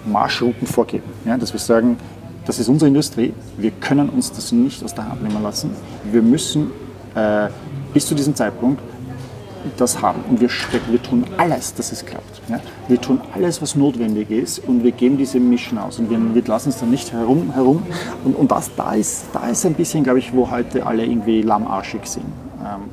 [0.04, 1.04] Marschrouten vorgeben.
[1.24, 1.96] Ja, dass wir sagen,
[2.44, 5.70] das ist unsere Industrie, wir können uns das nicht aus der Hand nehmen lassen.
[6.10, 6.70] Wir müssen
[7.14, 7.48] äh,
[7.94, 8.82] bis zu diesem Zeitpunkt
[9.76, 12.40] das haben und wir, stecken, wir tun alles, dass es klappt.
[12.48, 12.60] Ja?
[12.88, 16.42] Wir tun alles, was notwendig ist und wir geben diese Mission aus und wir, wir
[16.44, 17.52] lassen es dann nicht herum.
[17.54, 17.82] herum.
[18.24, 21.42] Und, und das, da, ist, da ist ein bisschen, glaube ich, wo heute alle irgendwie
[21.42, 22.26] lahmarschig sind.
[22.60, 22.90] Ähm,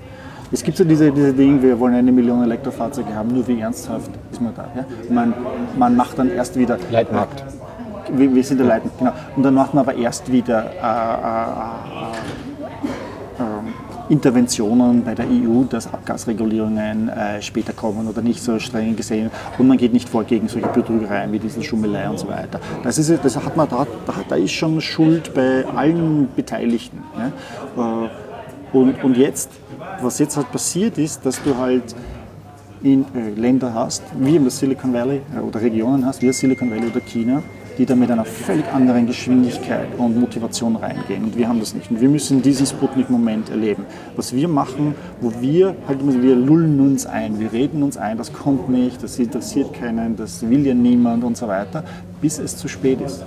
[0.52, 4.11] es gibt so diese, diese Dinge, wir wollen eine Million Elektrofahrzeuge haben, nur wie ernsthaft
[4.32, 4.68] ist man da.
[4.76, 4.86] Ja?
[5.10, 5.34] Man,
[5.78, 6.78] man macht dann erst wieder.
[6.91, 7.44] Leitmarkt.
[8.14, 9.11] Wir, wir sind der Leitend, genau.
[9.36, 11.03] Und dann macht man aber erst wieder äh,
[13.41, 18.95] äh, äh, Interventionen bei der EU, dass Abgasregulierungen äh, später kommen oder nicht so streng
[18.95, 19.30] gesehen.
[19.57, 22.61] Und man geht nicht vor gegen solche Betrügereien wie diese Schummelei und so weiter.
[22.84, 27.03] Das, ist, das hat man da, da, da ist schon Schuld bei allen Beteiligten.
[27.18, 28.06] Ja?
[28.06, 28.10] Äh,
[28.72, 29.49] und, und jetzt,
[30.02, 31.95] was jetzt halt passiert ist, dass du halt
[32.84, 36.40] in äh, Länder hast, wie in der Silicon Valley äh, oder Regionen hast, wie das
[36.40, 37.41] Silicon Valley oder China,
[37.78, 41.24] die da mit einer völlig anderen Geschwindigkeit und Motivation reingehen.
[41.26, 41.90] Und wir haben das nicht.
[41.91, 43.86] Und wir müssen diesen Sputnik-Moment erleben.
[44.15, 48.18] Was wir machen, wo wir halt immer, wir lullen uns ein, wir reden uns ein,
[48.18, 51.84] das kommt nicht, das interessiert keinen, das will ja niemand und so weiter,
[52.22, 53.24] bis es zu spät ist.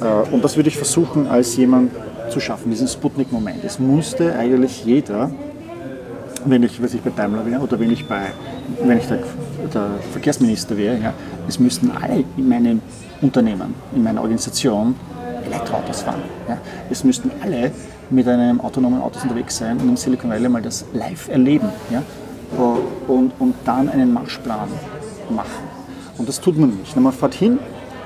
[0.00, 1.90] Äh, Und das würde ich versuchen, als jemand
[2.30, 3.64] zu schaffen, diesen Sputnik-Moment.
[3.64, 5.30] Es musste eigentlich jeder,
[6.44, 8.26] wenn ich, was ich bei Daimler wäre oder wenn ich, bei,
[8.82, 9.18] wenn ich der,
[9.72, 11.12] der Verkehrsminister wäre, ja,
[11.48, 12.82] es müssten alle in meinem
[13.20, 14.94] Unternehmen, in meiner Organisation
[15.44, 16.22] Elektroautos fahren.
[16.48, 16.58] Ja.
[16.90, 17.72] Es müssten alle
[18.10, 21.68] mit einem autonomen Autos unterwegs sein und im Silicon Valley mal das live erleben.
[21.90, 22.02] Ja.
[23.06, 24.68] Und, und dann einen Marschplan
[25.30, 25.64] machen.
[26.18, 26.96] Und das tut man nicht.
[26.96, 27.58] Man fährt hin,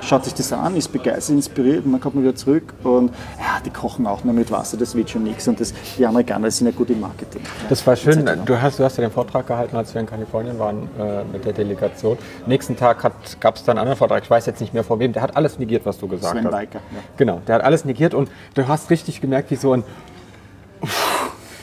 [0.05, 3.09] schaut sich das an, ist begeistert, inspiriert und dann kommt man wieder zurück und
[3.39, 5.47] ja, die kochen auch nur mit Wasser, das wird schon nichts.
[5.47, 7.41] Und das, die Amerikaner sind ja gut im Marketing.
[7.69, 8.25] Das war schön.
[8.45, 11.45] Du hast, du hast ja den Vortrag gehalten, als wir in Kalifornien waren äh, mit
[11.45, 12.17] der Delegation.
[12.45, 13.01] Nächsten Tag
[13.39, 14.23] gab es dann einen anderen Vortrag.
[14.23, 15.13] Ich weiß jetzt nicht mehr von wem.
[15.13, 16.53] Der hat alles negiert, was du gesagt Sven hast.
[16.53, 16.99] Weicker, ja.
[17.17, 19.83] Genau, der hat alles negiert und du hast richtig gemerkt, wie so ein.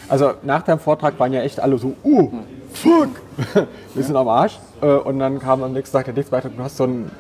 [0.09, 2.31] Also nach deinem Vortrag waren ja echt alle so, uh,
[2.73, 3.09] fuck,
[3.95, 4.59] wir sind am Arsch.
[4.83, 6.57] Äh, Und dann kam am nächsten Tag der nächste Beitrag.
[6.57, 7.11] Du hast so ein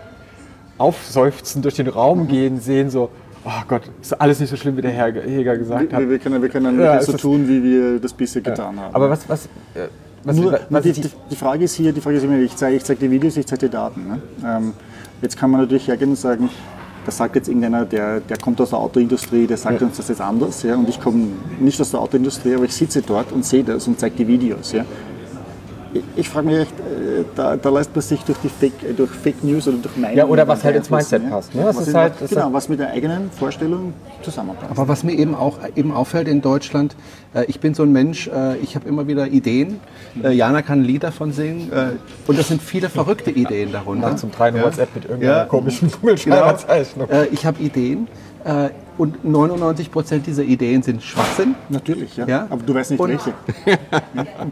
[0.82, 3.08] Aufseufzen durch den Raum gehen sehen, so,
[3.44, 6.00] oh Gott, ist alles nicht so schlimm, wie der Herr Heger gesagt hat.
[6.00, 8.78] Wir, wir können, wir können Ja, wirklich es so tun, wie wir das bisher getan
[8.78, 8.94] haben.
[8.94, 9.88] Aber was, was, äh,
[10.24, 12.76] was, Nur, was, die, die, die Frage ist hier, die Frage ist immer, ich zeige
[12.76, 14.06] ich zeig die Videos, ich zeige die Daten.
[14.08, 14.22] Ne?
[14.44, 14.72] Ähm,
[15.20, 16.48] jetzt kann man natürlich hergehen und sagen,
[17.04, 20.20] das sagt jetzt irgendeiner, der, der kommt aus der Autoindustrie, der sagt uns das jetzt
[20.20, 20.62] anders.
[20.62, 20.76] Ja?
[20.76, 21.26] Und ich komme
[21.58, 24.72] nicht aus der Autoindustrie, aber ich sitze dort und sehe das und zeige die Videos.
[24.72, 24.84] Ja?
[25.94, 28.92] Ich, ich frage mich echt, äh, da, da lässt man sich durch, die Fake, äh,
[28.92, 31.64] durch Fake News oder durch Meinungen Ja, oder was halt ins Mindset passt, ne?
[31.64, 33.92] Was ist in- halt- das genau, ist- was mit der eigenen Vorstellung
[34.22, 34.70] zusammenpasst.
[34.70, 36.96] Aber was mir eben auch eben auffällt in Deutschland,
[37.34, 39.80] äh, ich bin so ein Mensch, äh, ich habe immer wieder Ideen.
[40.22, 41.90] Äh, Jana kann ein Lied davon singen äh,
[42.26, 44.16] und das sind viele verrückte Ideen darunter.
[44.16, 45.44] Zum Treiben WhatsApp mit irgendeiner Ja.
[45.44, 46.00] komischen Genau.
[46.00, 47.08] Kugelschreiberzeichnung.
[47.10, 48.08] Äh, ich habe Ideen
[48.44, 51.54] äh, und 99 Prozent dieser Ideen sind Schwachsinn.
[51.68, 52.26] Natürlich, ja.
[52.26, 52.46] Ja.
[52.50, 53.32] Aber du weißt nicht Und- welche.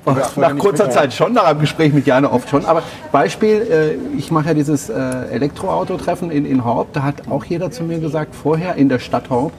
[0.40, 2.64] Nach kurzer Zeit schon, nach einem Gespräch mit Jana oft schon.
[2.64, 4.94] Aber Beispiel, äh, ich mache ja dieses äh,
[5.30, 6.92] Elektroauto-Treffen in, in Horb.
[6.92, 9.52] Da hat auch jeder zu mir gesagt, vorher in der Stadt Horb,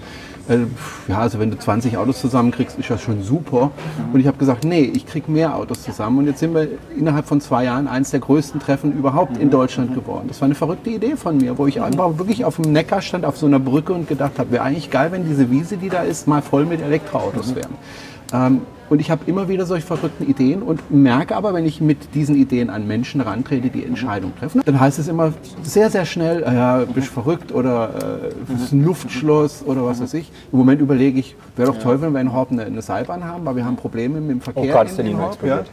[1.07, 3.71] ja, also wenn du 20 Autos zusammenkriegst, ist das schon super.
[4.13, 6.19] Und ich habe gesagt, nee, ich krieg mehr Autos zusammen.
[6.19, 6.67] Und jetzt sind wir
[6.97, 10.25] innerhalb von zwei Jahren eines der größten Treffen überhaupt in Deutschland geworden.
[10.27, 13.25] Das war eine verrückte Idee von mir, wo ich einfach wirklich auf dem Neckar stand,
[13.25, 16.01] auf so einer Brücke und gedacht habe, wäre eigentlich geil, wenn diese Wiese, die da
[16.01, 17.75] ist, mal voll mit Elektroautos wären.
[18.33, 22.13] Ähm, und ich habe immer wieder solche verrückten Ideen und merke aber, wenn ich mit
[22.13, 25.33] diesen Ideen an Menschen rantrete, die Entscheidungen treffen, dann heißt es immer
[25.63, 30.13] sehr, sehr schnell, äh, ja, bist verrückt oder äh, ist ein Luftschloss oder was weiß
[30.15, 30.29] ich.
[30.51, 33.45] Im Moment überlege ich, wäre doch toll, wenn wir in Horb eine, eine Seilbahn haben,
[33.45, 35.37] weil wir haben Probleme mit dem Verkehr Oh Gott, ist der in, in Horb.
[35.41, 35.63] Ja.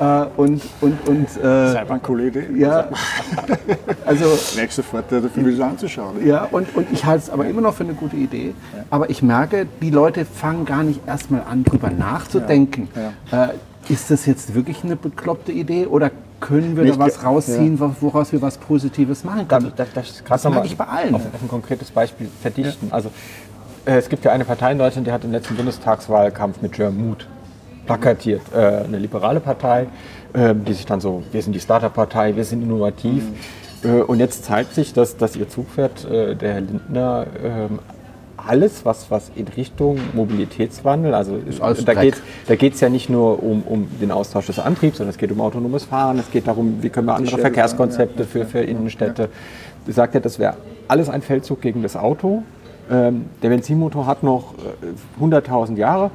[0.00, 2.44] Äh, und und, und äh, Cyber coole Idee.
[2.56, 2.88] ja,
[4.06, 4.24] also
[4.56, 6.24] Merkst sofort, der dafür will anzuschauen.
[6.26, 8.54] ja, und, und ich halte es aber immer noch für eine gute Idee.
[8.90, 12.88] Aber ich merke, die Leute fangen gar nicht erstmal an, drüber nachzudenken.
[13.32, 13.48] Äh,
[13.92, 16.10] ist das jetzt wirklich eine bekloppte Idee oder
[16.40, 19.72] können wir Nicht da was rausziehen, wo- woraus wir was Positives machen können?
[19.76, 21.14] darf, darf ich Das gerade mag nochmal ich bei allen.
[21.14, 22.92] Auf, auf ein konkretes Beispiel verdichten?
[22.92, 23.10] Also,
[23.86, 27.08] äh, es gibt ja eine Partei in Deutschland, die hat im letzten Bundestagswahlkampf mit German
[27.08, 27.26] Mut
[27.88, 28.42] plakatiert.
[28.54, 29.86] Äh, eine liberale Partei,
[30.32, 33.24] äh, die sich dann so, wir sind die Startup-Partei, wir sind innovativ.
[33.82, 37.78] Äh, und jetzt zeigt sich, dass, dass ihr Zugpferd, äh, der Herr Lindner, ähm,
[38.36, 41.38] alles, was, was in Richtung Mobilitätswandel, also
[41.84, 45.10] da geht da geht es ja nicht nur um, um den Austausch des Antriebs, sondern
[45.10, 48.60] es geht um autonomes Fahren, es geht darum, wie können wir andere Verkehrskonzepte für, für
[48.60, 49.28] Innenstädte.
[49.86, 50.54] Sie sagt ja, das wäre
[50.86, 52.44] alles ein Feldzug gegen das Auto.
[52.90, 54.54] Ähm, der Benzinmotor hat noch
[55.20, 56.10] äh, 100.000 Jahre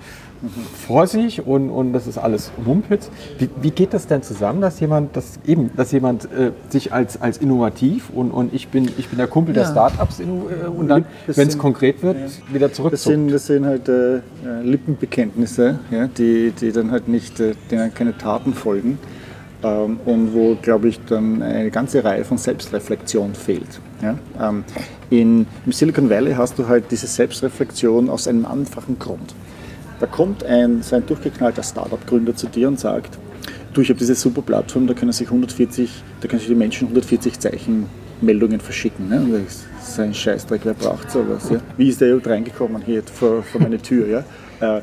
[0.85, 3.09] vor sich und, und das ist alles Mumpitz.
[3.37, 7.21] Wie, wie geht das denn zusammen, dass jemand, dass eben, dass jemand äh, sich als,
[7.21, 11.05] als innovativ und, und ich, bin, ich bin der Kumpel der Startups äh, und dann,
[11.27, 12.17] Das wenn es konkret wird,
[12.51, 13.15] wieder Das zurückzuckt?
[13.15, 14.21] sind, das sind halt äh, äh,
[14.63, 18.99] Lippenbekenntnisse, ja, die, die dann halt nicht, äh, denen keine Taten folgen
[19.63, 23.79] ähm, und wo, glaube ich, dann eine ganze Reihe von Selbstreflexion fehlt.
[24.01, 24.17] Ja?
[24.41, 24.63] Ähm,
[25.09, 29.33] in, Im Silicon Valley hast du halt diese Selbstreflexion aus einem einfachen Grund.
[30.03, 33.17] Da kommt ein, so ein durchgeknallter Startup-Gründer zu dir und sagt,
[33.73, 35.89] du, ich habe diese super Plattform, da können sich 140,
[36.19, 37.85] da können sich die Menschen 140 Zeichen
[38.19, 39.07] Meldungen verschicken.
[39.07, 39.21] Ne?
[39.21, 41.49] Und das ist ein Scheißdreck, wer braucht sowas?
[41.49, 41.61] Ja?
[41.77, 44.25] Wie ist der überhaupt reingekommen hier vor, vor meine Tür?
[44.59, 44.79] Ja?
[44.79, 44.81] Äh,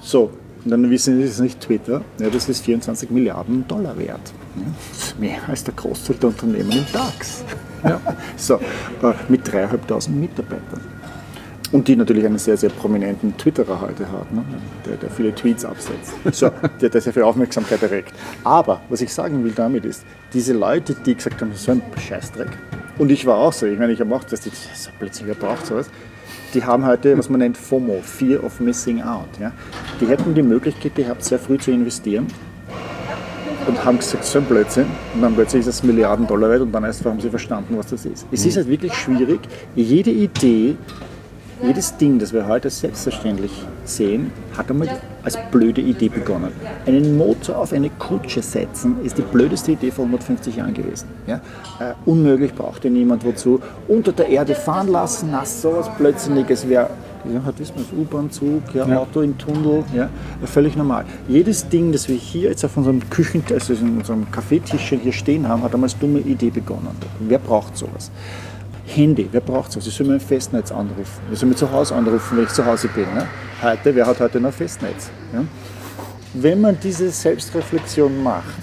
[0.00, 0.30] so,
[0.64, 4.32] und dann wissen Sie, das ist nicht Twitter, ja, das ist 24 Milliarden Dollar wert.
[4.54, 4.62] Ja?
[4.92, 7.42] Das ist mehr als der Großteil der Unternehmen im DAX.
[7.82, 8.00] Ja.
[8.36, 10.91] So, äh, mit 3.500 Mitarbeitern.
[11.72, 14.44] Und die natürlich einen sehr, sehr prominenten Twitterer heute hat, ne?
[14.86, 16.12] der, der viele Tweets absetzt.
[16.32, 16.50] So,
[16.80, 18.12] der, der sehr viel Aufmerksamkeit erregt.
[18.44, 20.04] Aber was ich sagen will damit ist,
[20.34, 22.50] diese Leute, die gesagt haben, so ein Scheißdreck,
[22.98, 25.66] und ich war auch so, ich meine, ich habe auch das, so plötzlich, wer braucht
[25.66, 25.88] sowas?
[26.52, 29.28] Die haben heute, was man nennt FOMO, Fear of Missing Out.
[29.40, 29.52] Ja?
[30.00, 32.26] Die hätten die Möglichkeit gehabt, sehr früh zu investieren
[33.66, 34.86] und haben gesagt, so ein Blödsinn.
[35.14, 37.86] Und dann plötzlich ist das Milliarden Dollar wert und dann erst haben sie verstanden, was
[37.86, 38.26] das ist.
[38.30, 39.40] Es ist halt wirklich schwierig,
[39.74, 40.76] jede Idee,
[41.62, 43.52] jedes Ding, das wir heute selbstverständlich
[43.84, 44.88] sehen, hat einmal
[45.22, 46.52] als blöde Idee begonnen.
[46.86, 51.08] Einen Motor auf eine Kutsche setzen, ist die blödeste Idee vor 150 Jahren gewesen.
[51.26, 51.36] Ja?
[51.78, 53.60] Äh, unmöglich braucht ja niemand wozu.
[53.88, 56.90] Unter der Erde fahren lassen, na sowas Blödsinniges wäre
[57.32, 60.08] ja, halt wissen wir, U-Bahn-Zug, ja, Auto im Tunnel, ja,
[60.44, 61.04] völlig normal.
[61.28, 65.46] Jedes Ding, das wir hier jetzt auf unserem Küchen, also in unserem Kaffeetischchen hier stehen
[65.46, 66.88] haben, hat einmal als dumme Idee begonnen.
[67.20, 68.10] Wer braucht sowas?
[68.86, 69.86] Handy, wer braucht sowas?
[69.86, 71.22] Ich soll mir ein Festnetz anrufen.
[71.32, 73.04] Ich soll mir zu Hause anrufen, wenn ich zu Hause bin.
[73.14, 73.26] Ne?
[73.62, 75.10] Heute, wer hat heute noch Festnetz?
[75.32, 75.44] Ja?
[76.34, 78.58] Wenn man diese Selbstreflexion macht,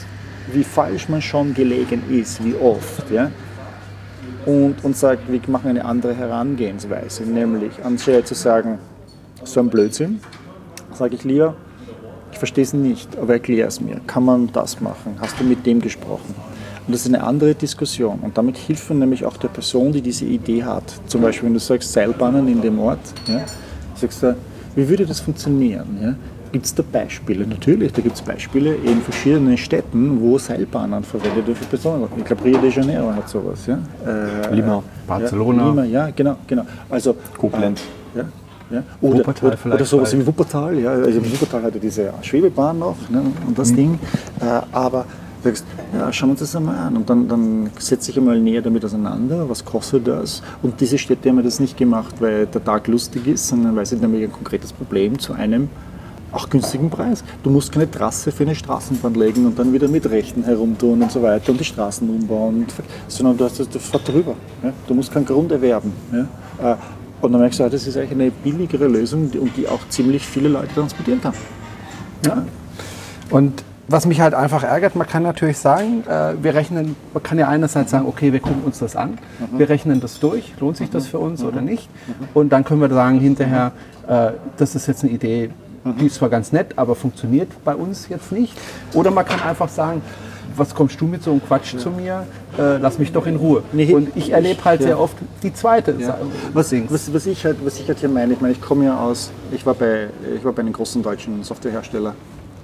[0.51, 3.31] wie falsch man schon gelegen ist, wie oft, ja,
[4.45, 8.79] und, und sagt, wir machen eine andere Herangehensweise, nämlich anstelle zu sagen,
[9.43, 10.19] so ein Blödsinn,
[10.93, 11.55] sage ich lieber,
[12.31, 13.99] ich verstehe es nicht, aber erklär es mir.
[14.07, 15.17] Kann man das machen?
[15.19, 16.35] Hast du mit dem gesprochen?
[16.89, 18.17] Und das ist eine andere Diskussion.
[18.23, 20.81] Und damit hilft man nämlich auch der Person, die diese Idee hat.
[21.05, 22.97] Zum Beispiel, wenn du sagst, Seilbahnen in dem Ort,
[23.27, 23.41] ja,
[23.93, 24.35] sagst du,
[24.75, 25.85] wie würde das funktionieren?
[26.01, 26.15] Ja?
[26.51, 27.45] Gibt es da Beispiele?
[27.45, 32.07] Natürlich, da gibt es Beispiele in verschiedenen Städten, wo Seilbahnen verwendet werden für Personen.
[32.17, 33.67] Ich glaube, Rio de Janeiro hat sowas.
[33.67, 33.77] Ja?
[34.51, 34.81] Äh, Lima.
[35.05, 35.61] Barcelona.
[35.61, 36.63] Ja, Lima, ja, genau, genau.
[36.89, 37.81] Also, Koblenz.
[38.15, 38.25] äh, ja,
[38.71, 38.83] ja.
[38.99, 40.23] Oder, Wuppertal oder, vielleicht oder sowas bald.
[40.23, 40.79] wie Wuppertal.
[40.79, 40.89] Ja.
[40.93, 43.53] Also Wuppertal hatte diese Schwebebahn noch ne, und Mhm.
[43.55, 43.99] das Ding.
[44.41, 45.05] Äh, aber
[45.43, 46.97] sagst, ja, schauen wir uns das einmal an.
[46.97, 50.41] Und dann, dann setze ich einmal näher damit auseinander, was kostet das?
[50.61, 53.95] Und diese Städte haben das nicht gemacht, weil der Tag lustig ist, sondern weil sie
[53.95, 55.69] nämlich ein konkretes Problem zu einem
[56.31, 57.23] auch günstigen Preis.
[57.41, 61.11] Du musst keine Trasse für eine Straßenbahn legen und dann wieder mit Rechten herumtun und
[61.11, 62.67] so weiter und die Straßen umbauen,
[63.07, 64.35] sondern du hast das, fährt drüber.
[64.63, 64.71] Ja?
[64.87, 65.91] Du musst keinen Grund erwerben.
[66.11, 66.73] Ja?
[66.73, 66.75] Äh,
[67.21, 70.23] Und dann merkst du, ah, das ist eigentlich eine billigere Lösung und die auch ziemlich
[70.23, 71.33] viele Leute transportieren kann.
[72.25, 72.45] Ja.
[73.29, 77.39] Und was mich halt einfach ärgert, man kann natürlich sagen, äh, wir rechnen, man kann
[77.39, 79.17] ja einerseits sagen, okay, wir gucken uns das an,
[79.51, 81.89] wir rechnen das durch, lohnt sich das für uns oder nicht?
[82.33, 83.71] Und dann können wir sagen hinterher,
[84.07, 85.49] äh, das ist jetzt eine Idee,
[85.99, 88.53] die ist zwar ganz nett, aber funktioniert bei uns jetzt nicht.
[88.93, 90.01] Oder man kann einfach sagen,
[90.55, 92.25] was kommst du mit so einem Quatsch zu mir?
[92.57, 93.63] Äh, lass mich doch in Ruhe.
[93.71, 94.87] Nee, Und ich erlebe halt ja.
[94.87, 96.17] sehr oft die zweite Ja.
[96.53, 98.99] Was, was, was, ich halt, was ich halt hier meine, ich meine, ich komme ja
[98.99, 102.13] aus, ich war bei, ich war bei einem großen deutschen Softwarehersteller,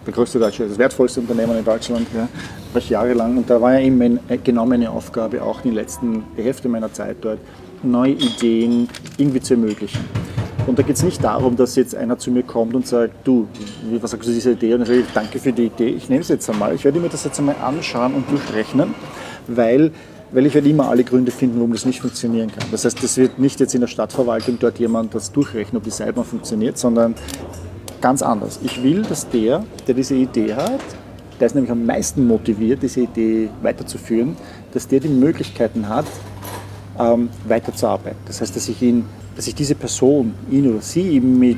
[0.05, 2.27] der größte deutsche, das wertvollste Unternehmen in Deutschland, ja,
[2.73, 6.23] war ich jahrelang und da war ja eben mein, genau meine Aufgabe, auch die letzten,
[6.37, 7.39] die Hälfte meiner Zeit dort,
[7.83, 8.87] neue Ideen
[9.17, 10.01] irgendwie zu ermöglichen.
[10.67, 13.47] Und da geht es nicht darum, dass jetzt einer zu mir kommt und sagt, du,
[14.01, 14.73] was sagst du zu dieser Idee?
[14.73, 16.99] Und dann sage ich, danke für die Idee, ich nehme es jetzt einmal, ich werde
[16.99, 18.95] mir das jetzt einmal anschauen und durchrechnen,
[19.47, 19.91] weil,
[20.31, 22.67] weil ich werde immer alle Gründe finden, warum das nicht funktionieren kann.
[22.71, 25.91] Das heißt, das wird nicht jetzt in der Stadtverwaltung dort jemand das durchrechnen, ob die
[25.91, 27.13] Seilbahn funktioniert, sondern
[28.05, 28.59] ganz anders.
[28.63, 30.79] Ich will, dass der, der diese Idee hat,
[31.39, 34.37] der ist nämlich am meisten motiviert, diese Idee weiterzuführen,
[34.73, 36.05] dass der die Möglichkeiten hat,
[36.99, 38.19] ähm, weiterzuarbeiten.
[38.27, 39.05] Das heißt, dass ich, ihn,
[39.35, 41.57] dass ich diese Person, ihn oder sie mit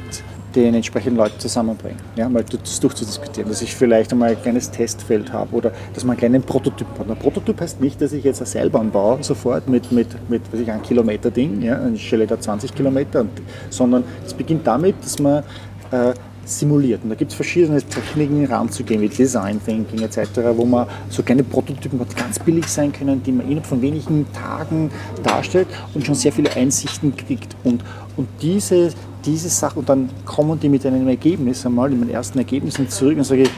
[0.56, 5.34] den entsprechenden Leuten zusammenbringe, ja, mal das durchzudiskutieren, dass ich vielleicht einmal ein kleines Testfeld
[5.34, 7.11] habe oder dass man einen kleinen Prototyp hat.
[7.11, 10.61] Ein Prototyp heißt nicht, dass ich jetzt eine Seilbahn baue, sofort mit, mit, mit weiß
[10.61, 13.26] ich, einem Kilometer Ding, ja, eine Stelle da 20 Kilometer,
[13.69, 15.44] sondern es beginnt damit, dass man
[15.91, 16.14] äh,
[16.49, 17.03] simuliert.
[17.03, 21.44] Und da gibt es verschiedene Techniken ranzugehen, wie Design Thinking etc., wo man so kleine
[21.44, 24.90] Prototypen hat, die ganz billig sein können, die man innerhalb von wenigen Tagen
[25.24, 27.56] darstellt und schon sehr viele Einsichten kriegt.
[27.64, 27.84] Und,
[28.15, 28.91] und diese,
[29.26, 33.18] diese Sache, und dann kommen die mit einem Ergebnis einmal, mit den ersten Ergebnissen zurück
[33.18, 33.52] und sage ich,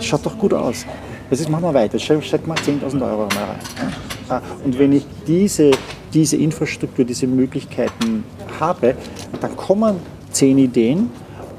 [0.00, 0.84] schaut doch gut aus.
[1.30, 3.92] Das ist, machen wir weiter, steck mal 10.000 Euro mal rein.
[4.28, 4.42] Ja.
[4.64, 5.70] Und wenn ich diese,
[6.12, 8.24] diese Infrastruktur, diese Möglichkeiten
[8.60, 8.94] habe,
[9.40, 9.96] dann kommen
[10.30, 11.10] zehn Ideen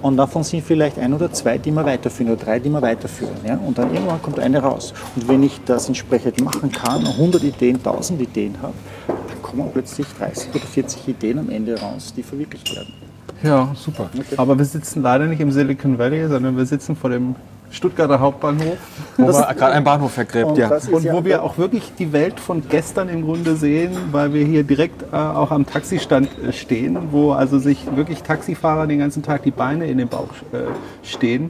[0.06, 3.38] und davon sind vielleicht ein oder zwei, die wir weiterführen oder drei, die wir weiterführen.
[3.44, 3.58] Ja?
[3.58, 4.94] Und dann irgendwann kommt eine raus.
[5.16, 8.76] Und wenn ich das entsprechend machen kann, 100 Ideen, 1000 Ideen habe,
[9.08, 12.94] dann kommen plötzlich 30 oder 40 Ideen am Ende raus, die verwirklicht werden.
[13.42, 14.12] Ja, super.
[14.38, 17.36] Aber wir sitzen leider nicht im Silicon Valley, sondern wir sitzen vor dem
[17.76, 18.78] Stuttgarter Hauptbahnhof.
[19.18, 20.70] Wo man gerade einen Bahnhof vergräbt, Und ja.
[20.70, 24.34] das Und ja- wo wir auch wirklich die Welt von gestern im Grunde sehen, weil
[24.34, 29.00] wir hier direkt äh, auch am Taxistand äh, stehen, wo also sich wirklich Taxifahrer den
[29.00, 30.58] ganzen Tag die Beine in den Bauch äh,
[31.04, 31.50] stehen,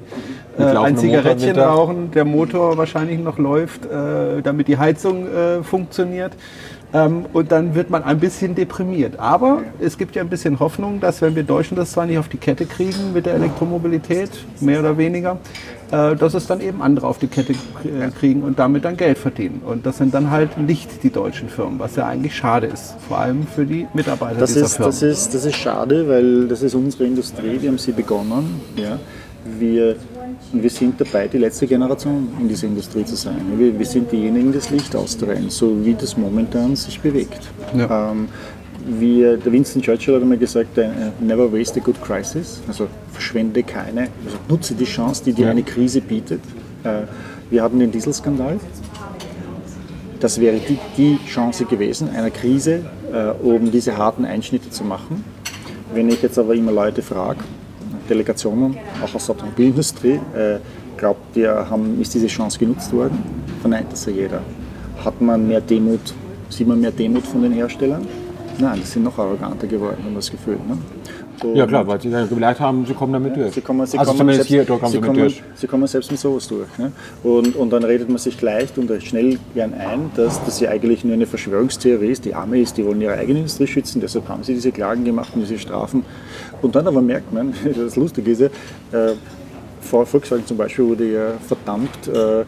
[0.57, 6.34] äh, ein Zigarettchen rauchen, der Motor wahrscheinlich noch läuft, äh, damit die Heizung äh, funktioniert.
[6.96, 9.20] Ähm, und dann wird man ein bisschen deprimiert.
[9.20, 12.30] Aber es gibt ja ein bisschen Hoffnung, dass wenn wir Deutschen das zwar nicht auf
[12.30, 14.30] die Kette kriegen mit der Elektromobilität,
[14.62, 15.38] mehr oder weniger,
[15.92, 19.18] äh, dass es dann eben andere auf die Kette äh, kriegen und damit dann Geld
[19.18, 19.62] verdienen.
[19.66, 23.18] Und das sind dann halt nicht die deutschen Firmen, was ja eigentlich schade ist, vor
[23.18, 24.92] allem für die Mitarbeiter Das dieser ist, Firmen.
[24.92, 28.62] das, ist, das ist schade, weil das ist unsere Industrie, wir haben sie begonnen.
[28.78, 28.98] Ja.
[29.60, 29.98] Wir,
[30.54, 33.42] und wir sind dabei, die letzte Generation in dieser Industrie zu sein.
[33.58, 37.40] Wir, wir sind diejenigen, die das Licht austreiben, so wie das momentan sich bewegt.
[37.76, 38.12] Ja.
[38.12, 38.28] Ähm,
[38.88, 40.90] wir, der Winston Churchill hat einmal gesagt, äh,
[41.20, 45.64] never waste a good crisis, also verschwende keine, also nutze die Chance, die dir eine
[45.64, 46.42] Krise bietet.
[46.84, 47.02] Äh,
[47.50, 48.60] wir hatten den Dieselskandal,
[50.20, 52.82] das wäre die, die Chance gewesen, einer Krise,
[53.12, 55.24] äh, um diese harten Einschnitte zu machen.
[55.94, 57.40] Wenn ich jetzt aber immer Leute frage,
[58.10, 60.60] Delegationen, auch aus der Automobilindustrie, äh,
[60.98, 63.18] glaubt ihr, haben, ist diese Chance genutzt worden?
[63.61, 64.41] Verneint das ja jeder.
[65.03, 66.14] Hat man mehr Demut,
[66.49, 68.07] sieht man mehr Demut von den Herstellern?
[68.57, 70.56] Nein, die sind noch arroganter geworden, haben wir das Gefühl.
[70.68, 70.77] Ne?
[71.44, 73.53] Und Ja klar, weil sie dann gelernt haben, sie kommen damit durch.
[73.53, 75.44] Sie kommen, sie also kommen zumindest selbst, hier, da kommen sie sie mit kommen, durch.
[75.56, 76.78] Sie kommen selbst mit sowas durch.
[76.78, 76.91] Ne?
[77.24, 81.03] Und, und dann redet man sich leicht und schnell gern ein, dass das ja eigentlich
[81.03, 82.26] nur eine Verschwörungstheorie ist.
[82.26, 85.32] Die Arme ist, die wollen ihre eigene Industrie schützen, deshalb haben sie diese Klagen gemacht
[85.36, 86.03] und diese Strafen.
[86.62, 88.48] Und dann aber merkt man, das Lustige ist ja,
[88.91, 89.16] äh,
[89.82, 92.44] vor Volkswagen zum Beispiel wurde ja verdammt, äh,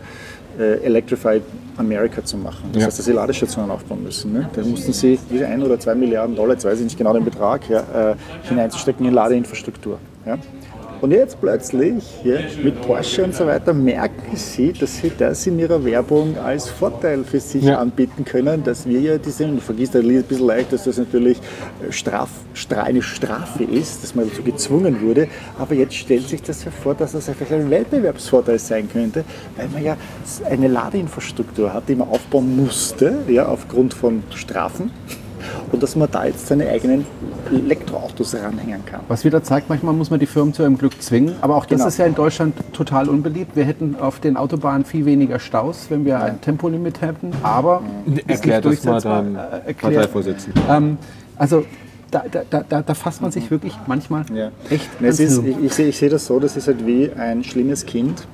[0.59, 1.41] äh, Electrified
[1.77, 2.69] America zu machen.
[2.73, 2.87] Das Ja.
[2.87, 4.33] heißt, dass sie Ladestationen aufbauen müssen.
[4.33, 4.49] Ne?
[4.53, 7.23] Da mussten sie wie ein oder zwei Milliarden Dollar, jetzt weiß ich nicht genau den
[7.25, 9.99] Betrag, ja, äh, hineinzustecken in Ladeinfrastruktur.
[10.25, 10.37] Ja?
[10.99, 15.59] Und jetzt plötzlich ja, mit Porsche und so weiter merken sie, dass sie das in
[15.59, 17.77] ihrer Werbung als Vorteil für sich Ja.
[17.77, 21.37] anbieten können, dass wir ja diese, und du vergisst ein bisschen leicht, dass das natürlich
[21.91, 25.27] Straf, Stra- eine Strafe ist, dass man dazu gezwungen wurde,
[25.59, 29.23] aber jetzt stellt sich das hervor, dass das vielleicht ein Wettbewerbsvorteil sein könnte,
[29.55, 29.97] weil man ja
[30.49, 34.91] eine Ladeinfrastruktur hat, die man aufbauen musste, ja, aufgrund von Strafen,
[35.71, 37.05] und dass man da jetzt seine eigenen
[37.51, 39.01] Elektroautos ranhängen kann.
[39.07, 41.35] Was wieder zeigt, manchmal muss man die Firmen zu ihrem Glück zwingen.
[41.41, 41.87] Aber auch das Genau.
[41.87, 43.55] ist ja in Deutschland total unbeliebt.
[43.55, 47.31] Wir hätten auf den Autobahnen viel weniger Staus, wenn wir ein Tempolimit hätten.
[47.43, 50.61] Aber ist Erklär nicht das mal deinem Äh, Parteivorsitzenden.
[50.69, 50.97] Ähm,
[51.37, 51.65] also
[52.11, 54.49] da, da, da- da, fasst man sich wirklich manchmal Ja.
[54.69, 57.43] echt Es ist, ich, ich, sehe, ich sehe das so, das ist halt wie ein
[57.43, 58.25] schlimmes Kind,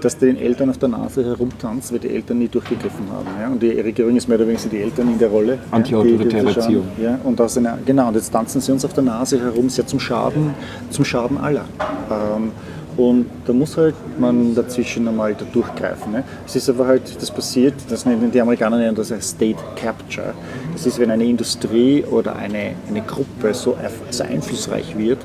[0.00, 3.26] das den Eltern auf der Nase herumtanzt, weil die Eltern nie durchgegriffen haben.
[3.40, 3.48] Ja?
[3.48, 5.54] Und die Regierung ist mehr oder weniger die Eltern in der Rolle.
[5.54, 6.88] ja, Antiautoritäre schauen, Erziehung.
[7.00, 7.18] Ja?
[7.24, 10.00] Und aus einer, genau, und jetzt tanzen sie uns auf der Nase herum, sehr zum
[10.00, 10.54] Schaden,
[10.90, 11.64] zum Schaden aller.
[12.10, 12.52] Ähm,
[12.98, 16.10] und da muss halt man dazwischen einmal da durchgreifen.
[16.10, 16.24] Ne?
[16.44, 20.34] Es ist aber halt, das passiert, das nennen die Amerikaner nennen das State Capture.
[20.72, 23.76] Das ist, wenn eine Industrie oder eine, eine Gruppe so,
[24.10, 25.18] so einflussreich wird,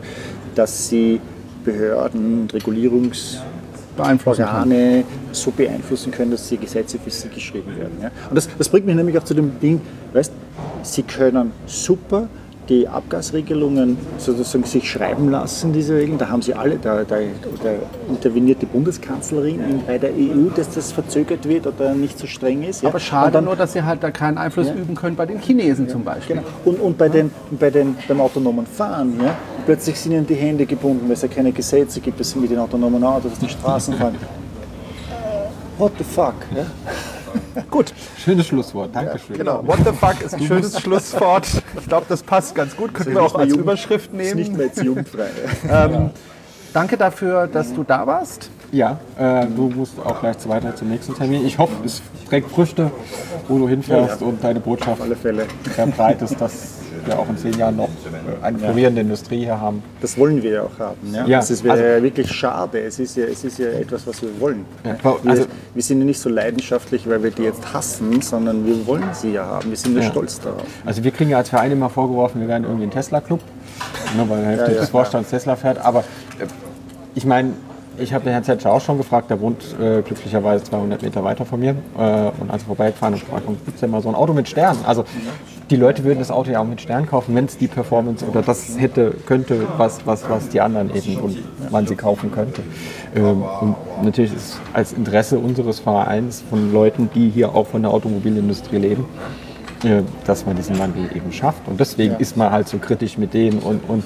[0.53, 1.19] dass sie
[1.65, 3.39] Behörden und Regulierungs
[3.95, 4.71] Beeinflussen kann.
[4.71, 7.97] Organe so beeinflussen können, dass die Gesetze für sie geschrieben werden.
[8.01, 8.11] Ja?
[8.29, 9.81] Und das, das bringt mich nämlich auch zu dem Ding,
[10.13, 10.31] weißt,
[10.83, 12.27] sie können super
[12.69, 16.17] die Abgasregelungen sozusagen sich schreiben lassen, diese Regeln.
[16.17, 17.69] Da haben sie alle, da, da, da
[18.09, 22.63] interveniert die Bundeskanzlerin in, bei der EU, dass das verzögert wird oder nicht so streng
[22.63, 22.83] ist.
[22.83, 22.89] Ja?
[22.89, 24.73] Aber schade dann- nur, dass sie halt da keinen Einfluss Ja.
[24.75, 26.37] üben können bei den Chinesen zum Beispiel.
[26.37, 26.47] Genau.
[26.65, 29.35] Und, und bei den, bei den, beim autonomen Fahren, ja,
[29.65, 32.49] plötzlich sind ihnen die Hände gebunden, weil es ja keine Gesetze gibt, dass sie mit
[32.49, 34.15] den autonomen Autos auf den Straßen fahren.
[35.77, 36.35] What the fuck?
[36.55, 36.65] Ja?
[37.69, 39.37] Gut, Schönes Schlusswort, Dankeschön.
[39.37, 39.65] genau.
[39.65, 41.47] What the fuck ist ein schönes Schlusswort.
[41.79, 42.93] Ich glaube, das passt ganz gut.
[42.93, 44.57] Können wir auch als Überschrift Ist nicht nehmen.
[44.57, 45.27] mehr jetzt jugendfrei.
[45.69, 46.09] Ähm,
[46.73, 48.49] danke dafür, dass du da warst.
[48.71, 51.45] Ja, äh, du musst auch gleich weiter zum nächsten Termin.
[51.45, 52.89] Ich hoffe, es trägt Früchte,
[53.47, 55.45] wo du hinfährst und deine Botschaft Auf alle Fälle.
[55.75, 59.83] verbreitest, dass wir auch in zehn Jahren noch äh, eine florierende Industrie hier haben.
[60.01, 60.97] Das wollen wir ja auch haben.
[61.13, 61.25] Ja?
[61.27, 62.79] Ja, das ist, also- ja wirklich schade.
[62.79, 64.65] Es ist ja, es ist ja etwas, was wir wollen.
[64.83, 68.65] Ja, wir, also- wir sind ja nicht so leidenschaftlich, weil wir die jetzt hassen, sondern
[68.65, 69.69] wir wollen sie ja haben.
[69.69, 70.09] Wir sind ja, Ja.
[70.09, 70.63] stolz darauf.
[70.85, 73.41] Also wir kriegen ja als Verein immer vorgeworfen, wir wären irgendwie ein Tesla-Club,
[74.17, 75.79] ne, weil die Hälfte Ja, ja, des Vorstands Tesla fährt.
[75.79, 76.03] Aber äh,
[77.15, 77.53] ich meine,
[77.97, 81.45] ich habe den Herrn Zetscher auch schon gefragt, der wohnt äh, glücklicherweise 200 Meter weiter
[81.45, 81.71] von mir.
[81.97, 84.47] Äh, und als wir vorbeigefahren und gefragt, gibt es denn mal so ein Auto mit
[84.49, 84.79] Sternen?
[84.85, 85.05] Also
[85.69, 88.41] die Leute würden das Auto ja auch mit Sternen kaufen, wenn es die Performance oder
[88.41, 91.37] das hätte, könnte, was, was, was die anderen eben und
[91.71, 92.63] man sie kaufen könnte.
[93.15, 97.91] Ähm, und natürlich ist als Interesse unseres Vereins von Leuten, die hier auch von der
[97.91, 99.42] Automobilindustrie leben, äh,
[100.25, 101.67] dass man diesen Wandel eben schafft.
[101.67, 104.03] Und deswegen ist man halt so kritisch mit denen und, und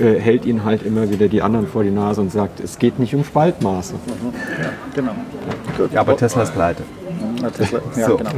[0.00, 2.98] äh, hält ihnen halt immer wieder die anderen vor die Nase und sagt, es geht
[2.98, 3.94] nicht um Spaltmaße.
[4.94, 5.12] Genau.
[5.76, 5.92] Gut.
[5.92, 6.82] Ja, aber Tesla ist pleite.
[7.42, 7.80] Ja, Tesla.
[7.96, 8.16] Ja, So.
[8.16, 8.30] genau.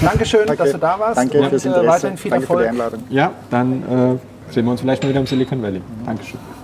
[0.00, 0.62] Dankeschön, Danke.
[0.62, 1.18] dass du da warst.
[1.18, 1.88] Danke und, fürs äh, Interesse.
[1.88, 2.68] weiterhin viel Danke für die Erfolg.
[2.70, 3.02] Einladung.
[3.10, 5.82] Ja, dann äh, sehen wir uns vielleicht mal wieder im Silicon Valley.
[6.06, 6.61] Dankeschön.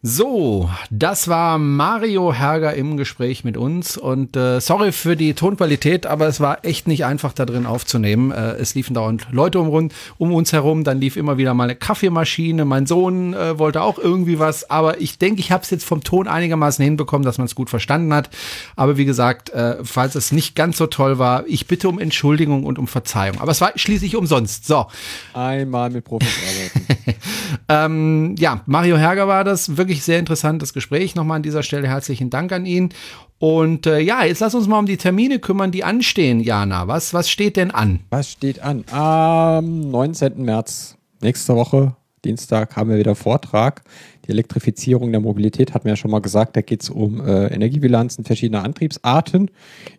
[0.00, 6.06] So, das war Mario Herger im Gespräch mit uns und äh, sorry für die Tonqualität,
[6.06, 8.30] aber es war echt nicht einfach da drin aufzunehmen.
[8.30, 11.74] Äh, es liefen dauernd Leute um, um uns herum, dann lief immer wieder mal eine
[11.74, 12.64] Kaffeemaschine.
[12.64, 16.04] Mein Sohn äh, wollte auch irgendwie was, aber ich denke, ich habe es jetzt vom
[16.04, 18.30] Ton einigermaßen hinbekommen, dass man es gut verstanden hat.
[18.76, 22.62] Aber wie gesagt, äh, falls es nicht ganz so toll war, ich bitte um Entschuldigung
[22.62, 23.40] und um Verzeihung.
[23.40, 24.64] Aber es war schließlich umsonst.
[24.64, 24.86] So,
[25.34, 27.16] Einmal mit Profis arbeiten.
[27.68, 29.76] ähm, ja, Mario Herger war das.
[29.76, 31.14] Wirklich sehr interessantes Gespräch.
[31.14, 32.90] Nochmal an dieser Stelle herzlichen Dank an ihn.
[33.38, 36.88] Und äh, ja, jetzt lass uns mal um die Termine kümmern, die anstehen, Jana.
[36.88, 38.00] Was, was steht denn an?
[38.10, 38.84] Was steht an?
[38.90, 40.42] Am 19.
[40.42, 43.82] März, nächste Woche, Dienstag, haben wir wieder Vortrag.
[44.28, 46.54] Die Elektrifizierung der Mobilität hatten wir ja schon mal gesagt.
[46.54, 49.50] Da geht es um äh, Energiebilanzen verschiedener Antriebsarten.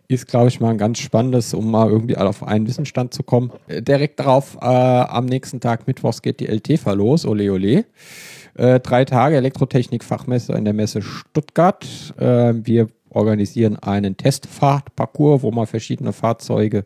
[0.06, 3.50] Ist, glaube ich, mal ein ganz spannendes, um mal irgendwie auf einen Wissensstand zu kommen.
[3.66, 7.26] Äh, direkt darauf, äh, am nächsten Tag, Mittwochs, geht die LTFA los.
[7.26, 7.84] Ole, ole.
[8.54, 11.84] Äh, drei Tage Elektrotechnik-Fachmesse in der Messe Stuttgart.
[12.16, 16.84] Äh, wir organisieren einen Testfahrtparcours, wo man verschiedene Fahrzeuge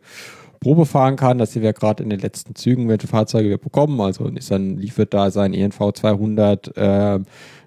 [0.65, 1.37] Probe fahren kann.
[1.37, 4.01] Das sind wir gerade in den letzten Zügen, welche Fahrzeuge wir bekommen.
[4.01, 7.21] Also Nissan Leaf wird da sein, ENV 200, äh,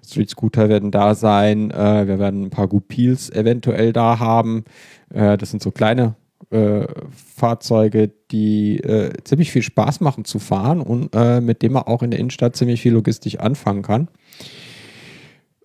[0.04, 1.70] Street Scooter werden da sein.
[1.70, 4.64] Äh, wir werden ein paar Gupils eventuell da haben.
[5.14, 6.16] Äh, das sind so kleine
[6.50, 6.86] äh,
[7.36, 12.02] Fahrzeuge, die äh, ziemlich viel Spaß machen zu fahren und äh, mit dem man auch
[12.02, 14.08] in der Innenstadt ziemlich viel logistisch anfangen kann.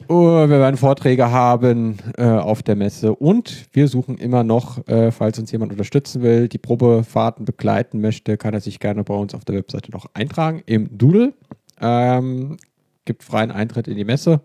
[0.10, 5.12] Oh, wir werden Vorträge haben äh, auf der Messe und wir suchen immer noch, äh,
[5.12, 9.34] falls uns jemand unterstützen will, die Probefahrten begleiten möchte, kann er sich gerne bei uns
[9.34, 11.34] auf der Webseite noch eintragen im Doodle.
[11.80, 12.58] Ähm,
[13.06, 14.42] gibt freien Eintritt in die Messe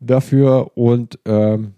[0.00, 1.72] dafür und ähm,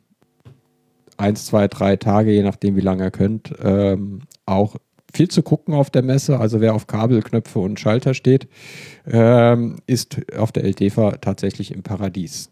[1.16, 4.76] eins, zwei, drei Tage, je nachdem wie lange ihr könnt, ähm, auch
[5.12, 6.40] viel zu gucken auf der Messe.
[6.40, 8.48] Also wer auf Kabelknöpfe und Schalter steht,
[9.06, 12.50] ähm, ist auf der LTFA tatsächlich im Paradies.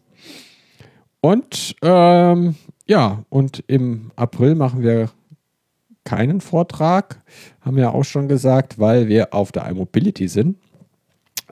[1.22, 5.08] Und ähm, ja, und im April machen wir
[6.04, 7.22] keinen Vortrag,
[7.60, 10.58] haben wir auch schon gesagt, weil wir auf der iMobility sind.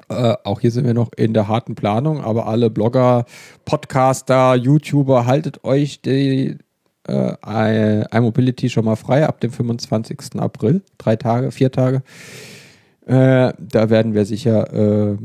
[0.09, 3.27] Äh, auch hier sind wir noch in der harten Planung, aber alle Blogger,
[3.65, 6.59] Podcaster, YouTuber, haltet euch die
[7.07, 10.41] äh, iMobility schon mal frei ab dem 25.
[10.41, 10.83] April.
[10.99, 12.03] Drei Tage, vier Tage.
[13.07, 15.17] Äh, da werden wir sicher äh,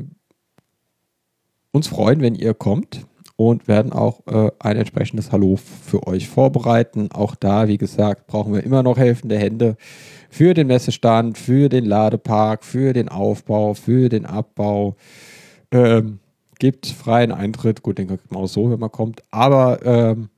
[1.72, 7.09] uns freuen, wenn ihr kommt und werden auch äh, ein entsprechendes Hallo für euch vorbereiten.
[7.11, 9.75] Auch da, wie gesagt, brauchen wir immer noch helfende Hände
[10.29, 14.95] für den Messestand, für den Ladepark, für den Aufbau, für den Abbau.
[15.71, 16.19] Ähm,
[16.59, 17.83] gibt freien Eintritt.
[17.83, 19.21] Gut, den kriegt man auch so, wenn man kommt.
[19.31, 20.29] Aber ähm,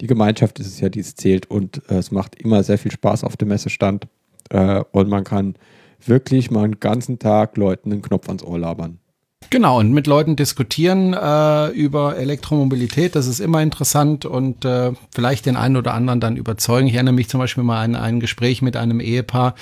[0.00, 1.50] die Gemeinschaft ist es ja, die es zählt.
[1.50, 4.06] Und äh, es macht immer sehr viel Spaß auf dem Messestand.
[4.48, 5.56] Äh, und man kann
[6.04, 8.99] wirklich mal einen ganzen Tag Leuten einen Knopf ans Ohr labern.
[9.48, 15.46] Genau, und mit Leuten diskutieren äh, über Elektromobilität, das ist immer interessant und äh, vielleicht
[15.46, 16.86] den einen oder anderen dann überzeugen.
[16.86, 19.56] Ich erinnere mich zum Beispiel mal an ein Gespräch mit einem Ehepaar,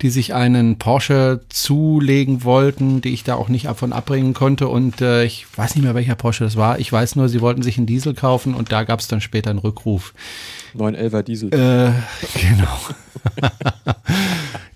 [0.00, 4.68] die sich einen Porsche zulegen wollten, die ich da auch nicht davon abbringen konnte.
[4.68, 6.78] Und äh, ich weiß nicht mehr, welcher Porsche das war.
[6.78, 9.50] Ich weiß nur, sie wollten sich einen Diesel kaufen und da gab es dann später
[9.50, 10.14] einen Rückruf.
[10.76, 11.52] 911er Diesel.
[11.52, 11.92] Äh,
[12.40, 12.78] genau.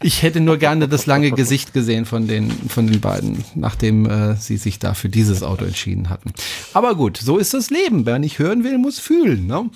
[0.03, 4.35] ich hätte nur gerne das lange Gesicht gesehen von den, von den beiden, nachdem äh,
[4.37, 6.33] sie sich da für dieses Auto entschieden hatten.
[6.75, 8.07] Aber gut, so ist das Leben.
[8.07, 9.47] Wer nicht hören will, muss fühlen.
[9.47, 9.71] Ne?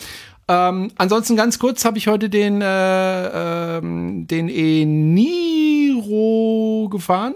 [0.49, 6.11] Ähm, ansonsten ganz kurz habe ich heute den, äh, ähm, den Eniro
[6.91, 7.35] gefahren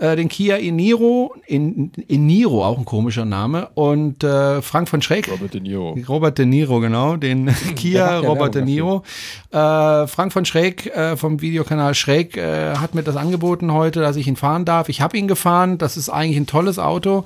[0.00, 5.30] äh, den Kia Eniro, en, Eniro, auch ein komischer Name, und äh, Frank von Schreck.
[5.30, 5.96] Robert De Niro.
[6.08, 7.46] Robert De Niro, genau, den
[7.76, 9.04] Kia Robert De Niro.
[9.50, 14.16] Äh, Frank von Schräg äh, vom Videokanal Schräg äh, hat mir das angeboten heute, dass
[14.16, 14.88] ich ihn fahren darf.
[14.88, 17.24] Ich habe ihn gefahren, das ist eigentlich ein tolles Auto.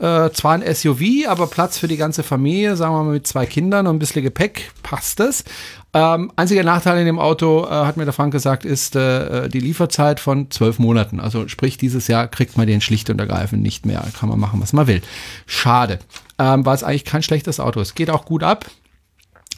[0.00, 3.44] Äh, zwar ein SUV, aber Platz für die ganze Familie, sagen wir mal mit zwei
[3.44, 5.44] Kindern und ein bisschen Gepäck, passt es.
[5.92, 9.60] Ähm, einziger Nachteil in dem Auto, äh, hat mir der Frank gesagt, ist äh, die
[9.60, 11.20] Lieferzeit von zwölf Monaten.
[11.20, 14.02] Also sprich, dieses Jahr kriegt man den schlicht und ergreifend nicht mehr.
[14.18, 15.02] Kann man machen, was man will.
[15.44, 15.98] Schade.
[16.38, 17.94] Ähm, weil es eigentlich kein schlechtes Auto ist.
[17.94, 18.66] Geht auch gut ab.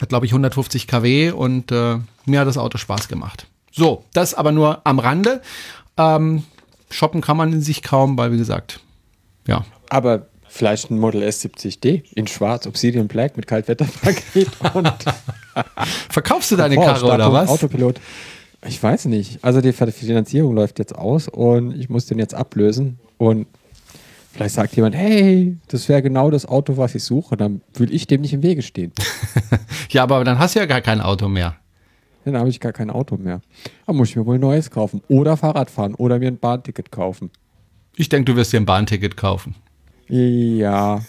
[0.01, 3.47] Hat, glaube ich, 150 kW und äh, mir hat das Auto Spaß gemacht.
[3.71, 5.41] So, das aber nur am Rande.
[5.95, 6.43] Ähm,
[6.89, 8.81] shoppen kann man in sich kaum, weil, wie gesagt,
[9.47, 9.63] ja.
[9.89, 10.25] Aber
[10.55, 14.87] Vielleicht ein Model S70D in schwarz, Obsidian Black mit Kaltwetterpaket und.
[16.09, 17.49] Verkaufst du deine Karre oder was?
[17.49, 17.99] Autopilot.
[18.67, 19.43] Ich weiß nicht.
[19.43, 22.99] Also die Finanzierung läuft jetzt aus und ich muss den jetzt ablösen.
[23.17, 23.47] Und
[24.31, 27.35] vielleicht sagt jemand, hey, das wäre genau das Auto, was ich suche.
[27.35, 28.91] Dann will ich dem nicht im Wege stehen.
[29.89, 31.55] ja, aber dann hast du ja gar kein Auto mehr.
[32.25, 33.41] Dann habe ich gar kein Auto mehr.
[33.87, 35.01] Dann muss ich mir wohl ein neues kaufen.
[35.07, 37.31] Oder Fahrrad fahren oder mir ein Bahnticket kaufen.
[37.95, 39.55] Ich denke, du wirst dir ein Bahnticket kaufen.
[40.07, 41.01] Ja,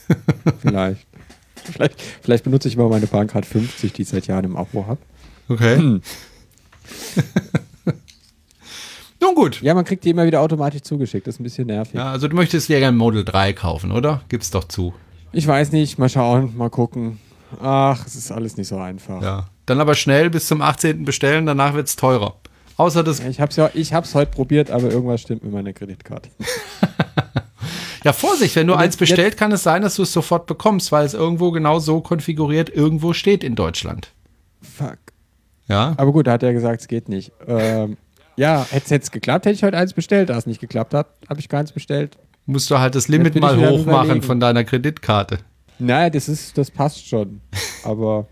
[0.61, 1.07] vielleicht.
[1.65, 2.01] vielleicht.
[2.23, 5.01] Vielleicht benutze ich mal meine Bahncard 50, die ich seit Jahren im Abo habe.
[5.49, 5.77] Okay.
[5.77, 6.03] Hm.
[9.21, 9.63] Nun gut.
[9.63, 11.27] Ja, man kriegt die immer wieder automatisch zugeschickt.
[11.27, 11.95] Das ist ein bisschen nervig.
[11.95, 14.23] Ja, also du möchtest dir gerne Model 3 kaufen, oder?
[14.29, 14.93] Gib's doch zu.
[15.33, 15.99] Ich weiß nicht.
[15.99, 17.19] Mal schauen, mal gucken.
[17.61, 19.23] Ach, es ist alles nicht so einfach.
[19.23, 19.49] Ja.
[19.67, 21.05] Dann aber schnell bis zum 18.
[21.05, 22.37] bestellen, danach wird es teurer.
[22.77, 23.21] Außer das.
[23.21, 26.31] Ja, ich habe es ja, ich hab's heute probiert, aber irgendwas stimmt mit meiner Kreditkarte.
[28.05, 31.07] Ja, Vorsicht, wenn du eins bestellt, kann es sein, dass du es sofort bekommst, weil
[31.07, 34.13] es irgendwo genau so konfiguriert irgendwo steht in Deutschland.
[34.61, 34.99] Fuck.
[35.69, 35.95] Ja.
[35.97, 37.33] Aber gut, da hat er gesagt, es geht nicht.
[37.47, 37.97] Ähm,
[38.37, 40.29] ja, hätte es geklappt, hätte ich heute eins bestellt.
[40.29, 42.19] Da es nicht geklappt hat, habe ich keins bestellt.
[42.45, 45.39] Musst du halt das Limit mal hochmachen von deiner Kreditkarte.
[45.79, 47.41] Naja, das ist, das passt schon.
[47.85, 48.27] Aber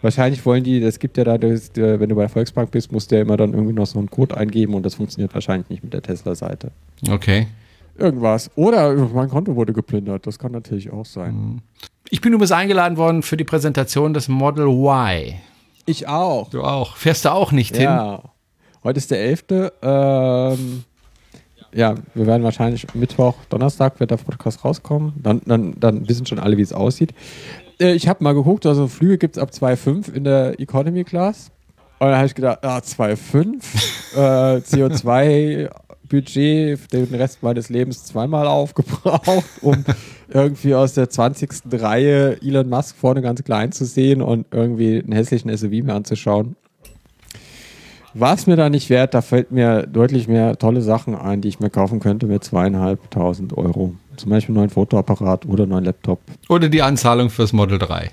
[0.00, 3.10] wahrscheinlich wollen die, das gibt ja da, das, wenn du bei der Volksbank bist, musst
[3.10, 5.84] du ja immer dann irgendwie noch so einen Code eingeben und das funktioniert wahrscheinlich nicht
[5.84, 6.70] mit der Tesla-Seite.
[7.10, 7.48] Okay.
[7.98, 8.50] Irgendwas.
[8.56, 10.26] Oder mein Konto wurde geplündert.
[10.26, 11.34] Das kann natürlich auch sein.
[11.34, 11.58] Mhm.
[12.10, 15.34] Ich bin übrigens eingeladen worden für die Präsentation des Model Y.
[15.86, 16.50] Ich auch.
[16.50, 16.96] Du auch.
[16.96, 18.16] Fährst du auch nicht ja.
[18.16, 18.30] hin?
[18.84, 19.44] Heute ist der 11.
[19.82, 20.84] Ähm,
[21.72, 25.12] ja, wir werden wahrscheinlich Mittwoch, Donnerstag wird der Podcast rauskommen.
[25.16, 27.12] Dann, dann, dann wissen schon alle, wie es aussieht.
[27.80, 31.50] Äh, ich habe mal geguckt, also Flüge gibt es ab 2,5 in der Economy Class.
[31.98, 35.70] Und da habe ich gedacht, ah, 2,5, äh, CO2
[36.08, 39.84] Budget den Rest meines Lebens zweimal aufgebraucht, um
[40.28, 41.62] irgendwie aus der 20.
[41.72, 46.56] Reihe Elon Musk vorne ganz klein zu sehen und irgendwie einen hässlichen SUV mir anzuschauen.
[48.14, 51.48] War es mir da nicht wert, da fällt mir deutlich mehr tolle Sachen ein, die
[51.48, 53.94] ich mir kaufen könnte mit zweieinhalbtausend Euro.
[54.16, 56.20] Zum Beispiel einen neuen Fotoapparat oder einen neuen Laptop.
[56.48, 58.10] Oder die Anzahlung fürs Model 3.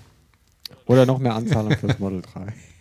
[0.88, 2.48] Oder noch mehr Anzahlung fürs Model 3.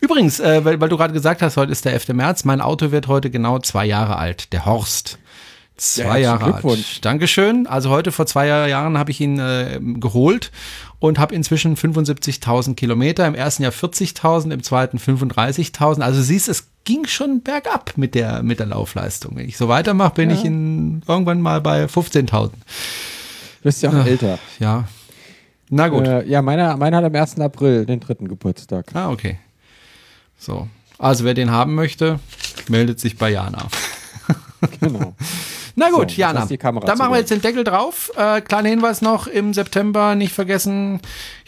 [0.00, 2.08] Übrigens, äh, weil, weil du gerade gesagt hast, heute ist der 11.
[2.08, 5.18] März, mein Auto wird heute genau zwei Jahre alt, der Horst.
[5.76, 6.52] Zwei herzlichen Jahre alt.
[6.54, 7.00] Glückwunsch.
[7.00, 7.66] Dankeschön.
[7.66, 10.52] Also heute vor zwei Jahren habe ich ihn äh, geholt
[10.98, 16.00] und habe inzwischen 75.000 Kilometer, im ersten Jahr 40.000, im zweiten 35.000.
[16.00, 19.36] Also siehst, es ging schon bergab mit der, mit der Laufleistung.
[19.36, 22.30] Wenn ich so weitermache, bin ich in, irgendwann mal bei 15.000.
[22.32, 22.50] Du
[23.62, 24.38] bist ja auch älter.
[24.60, 24.84] Ja.
[25.74, 26.06] Na gut.
[26.06, 27.40] Äh, ja, meiner, meiner hat am 1.
[27.40, 28.86] April den dritten Geburtstag.
[28.92, 29.38] Ah, okay.
[30.38, 30.68] So.
[30.98, 32.20] Also wer den haben möchte,
[32.68, 33.66] meldet sich bei Jana.
[34.80, 35.16] Genau.
[35.74, 36.46] Na gut, So, Jana.
[36.46, 38.12] Dann machen wir jetzt den Deckel drauf.
[38.16, 41.00] Äh, kleiner Hinweis noch, im September nicht vergessen,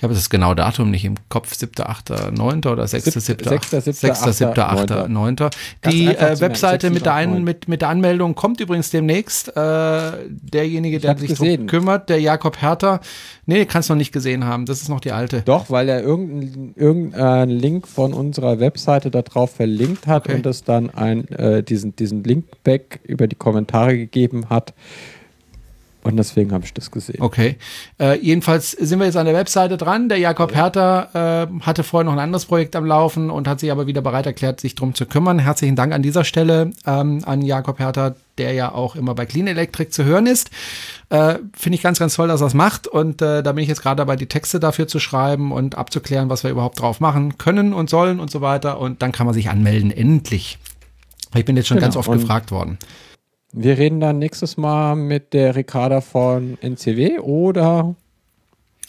[0.04, 2.58] habe das genaue Datum nicht im Kopf, 7., 8., 9.
[2.66, 4.58] oder 6., Sieb- 7., 6., 7., 6., 7., 8.,
[4.92, 5.36] 8., 9.
[5.36, 5.52] Ganz
[5.90, 7.44] Die äh, Webseite 6., mit der, 8., ein, 9.
[7.44, 9.48] mit, mit der Anmeldung kommt übrigens demnächst.
[9.56, 13.00] Äh, derjenige, der sich darum kümmert, der Jakob Herter.
[13.46, 14.66] Nee, kannst noch nicht gesehen haben.
[14.66, 15.42] Das ist noch die alte.
[15.42, 20.36] Doch, weil er irgendeinen irgendein Link von unserer Webseite da drauf verlinkt hat Okay.
[20.36, 24.74] und es dann ein, äh, diesen, diesen Linkback über die Kommentare gegeben hat.
[26.04, 27.20] Und deswegen habe ich das gesehen.
[27.20, 27.56] Okay.
[27.98, 30.08] Äh, jedenfalls sind wir jetzt an der Webseite dran.
[30.08, 33.72] Der Jakob Herter äh, hatte vorher noch ein anderes Projekt am Laufen und hat sich
[33.72, 35.38] aber wieder bereit erklärt, sich drum zu kümmern.
[35.38, 39.46] Herzlichen Dank an dieser Stelle ähm, an Jakob Herter, der ja auch immer bei Clean
[39.46, 40.50] Electric zu hören ist.
[41.08, 42.86] Äh, Finde ich ganz, ganz toll, dass er das macht.
[42.86, 46.28] Und äh, da bin ich jetzt gerade dabei, die Texte dafür zu schreiben und abzuklären,
[46.28, 48.78] was wir überhaupt drauf machen können und sollen und so weiter.
[48.78, 50.58] Und dann kann man sich anmelden, endlich.
[51.34, 51.86] Ich bin jetzt schon Genau.
[51.86, 52.78] ganz oft Und- gefragt worden.
[53.56, 57.94] Wir reden dann nächstes Mal mit der Ricarda von NCW oder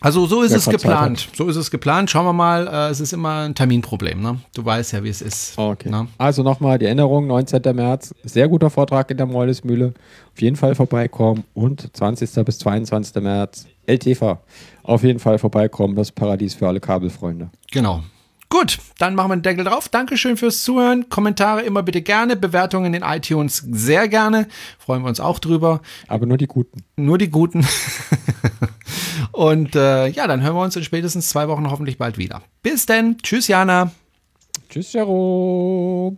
[0.01, 1.29] Also so ist Wer es geplant.
[1.35, 2.09] So ist es geplant.
[2.09, 2.67] Schauen wir mal.
[2.67, 4.19] Äh, es ist immer ein Terminproblem.
[4.19, 4.39] Ne?
[4.55, 5.55] Du weißt ja, wie es ist.
[5.55, 5.91] Okay.
[5.91, 6.07] Ne?
[6.17, 7.61] Also nochmal die Erinnerung, 19.
[7.75, 9.93] März, sehr guter Vortrag in der Meulesmühle.
[10.33, 11.43] Auf jeden Fall vorbeikommen.
[11.53, 12.43] Und 20.
[12.43, 13.21] bis 22.
[13.21, 14.39] März, LTV.
[14.81, 17.51] Auf jeden Fall vorbeikommen, das Paradies für alle Kabelfreunde.
[17.71, 18.01] Genau.
[18.49, 19.89] Gut, dann machen wir den Deckel drauf.
[19.89, 21.09] Dankeschön fürs Zuhören.
[21.09, 22.35] Kommentare immer bitte gerne.
[22.35, 24.47] Bewertungen in iTunes sehr gerne.
[24.79, 25.81] Freuen wir uns auch drüber.
[26.07, 26.83] Aber nur die guten.
[26.95, 27.65] Nur die guten.
[29.31, 32.41] Und äh, ja, dann hören wir uns in spätestens zwei Wochen hoffentlich bald wieder.
[32.61, 33.17] Bis denn.
[33.17, 33.91] Tschüss, Jana.
[34.69, 36.17] Tschüss, Jero.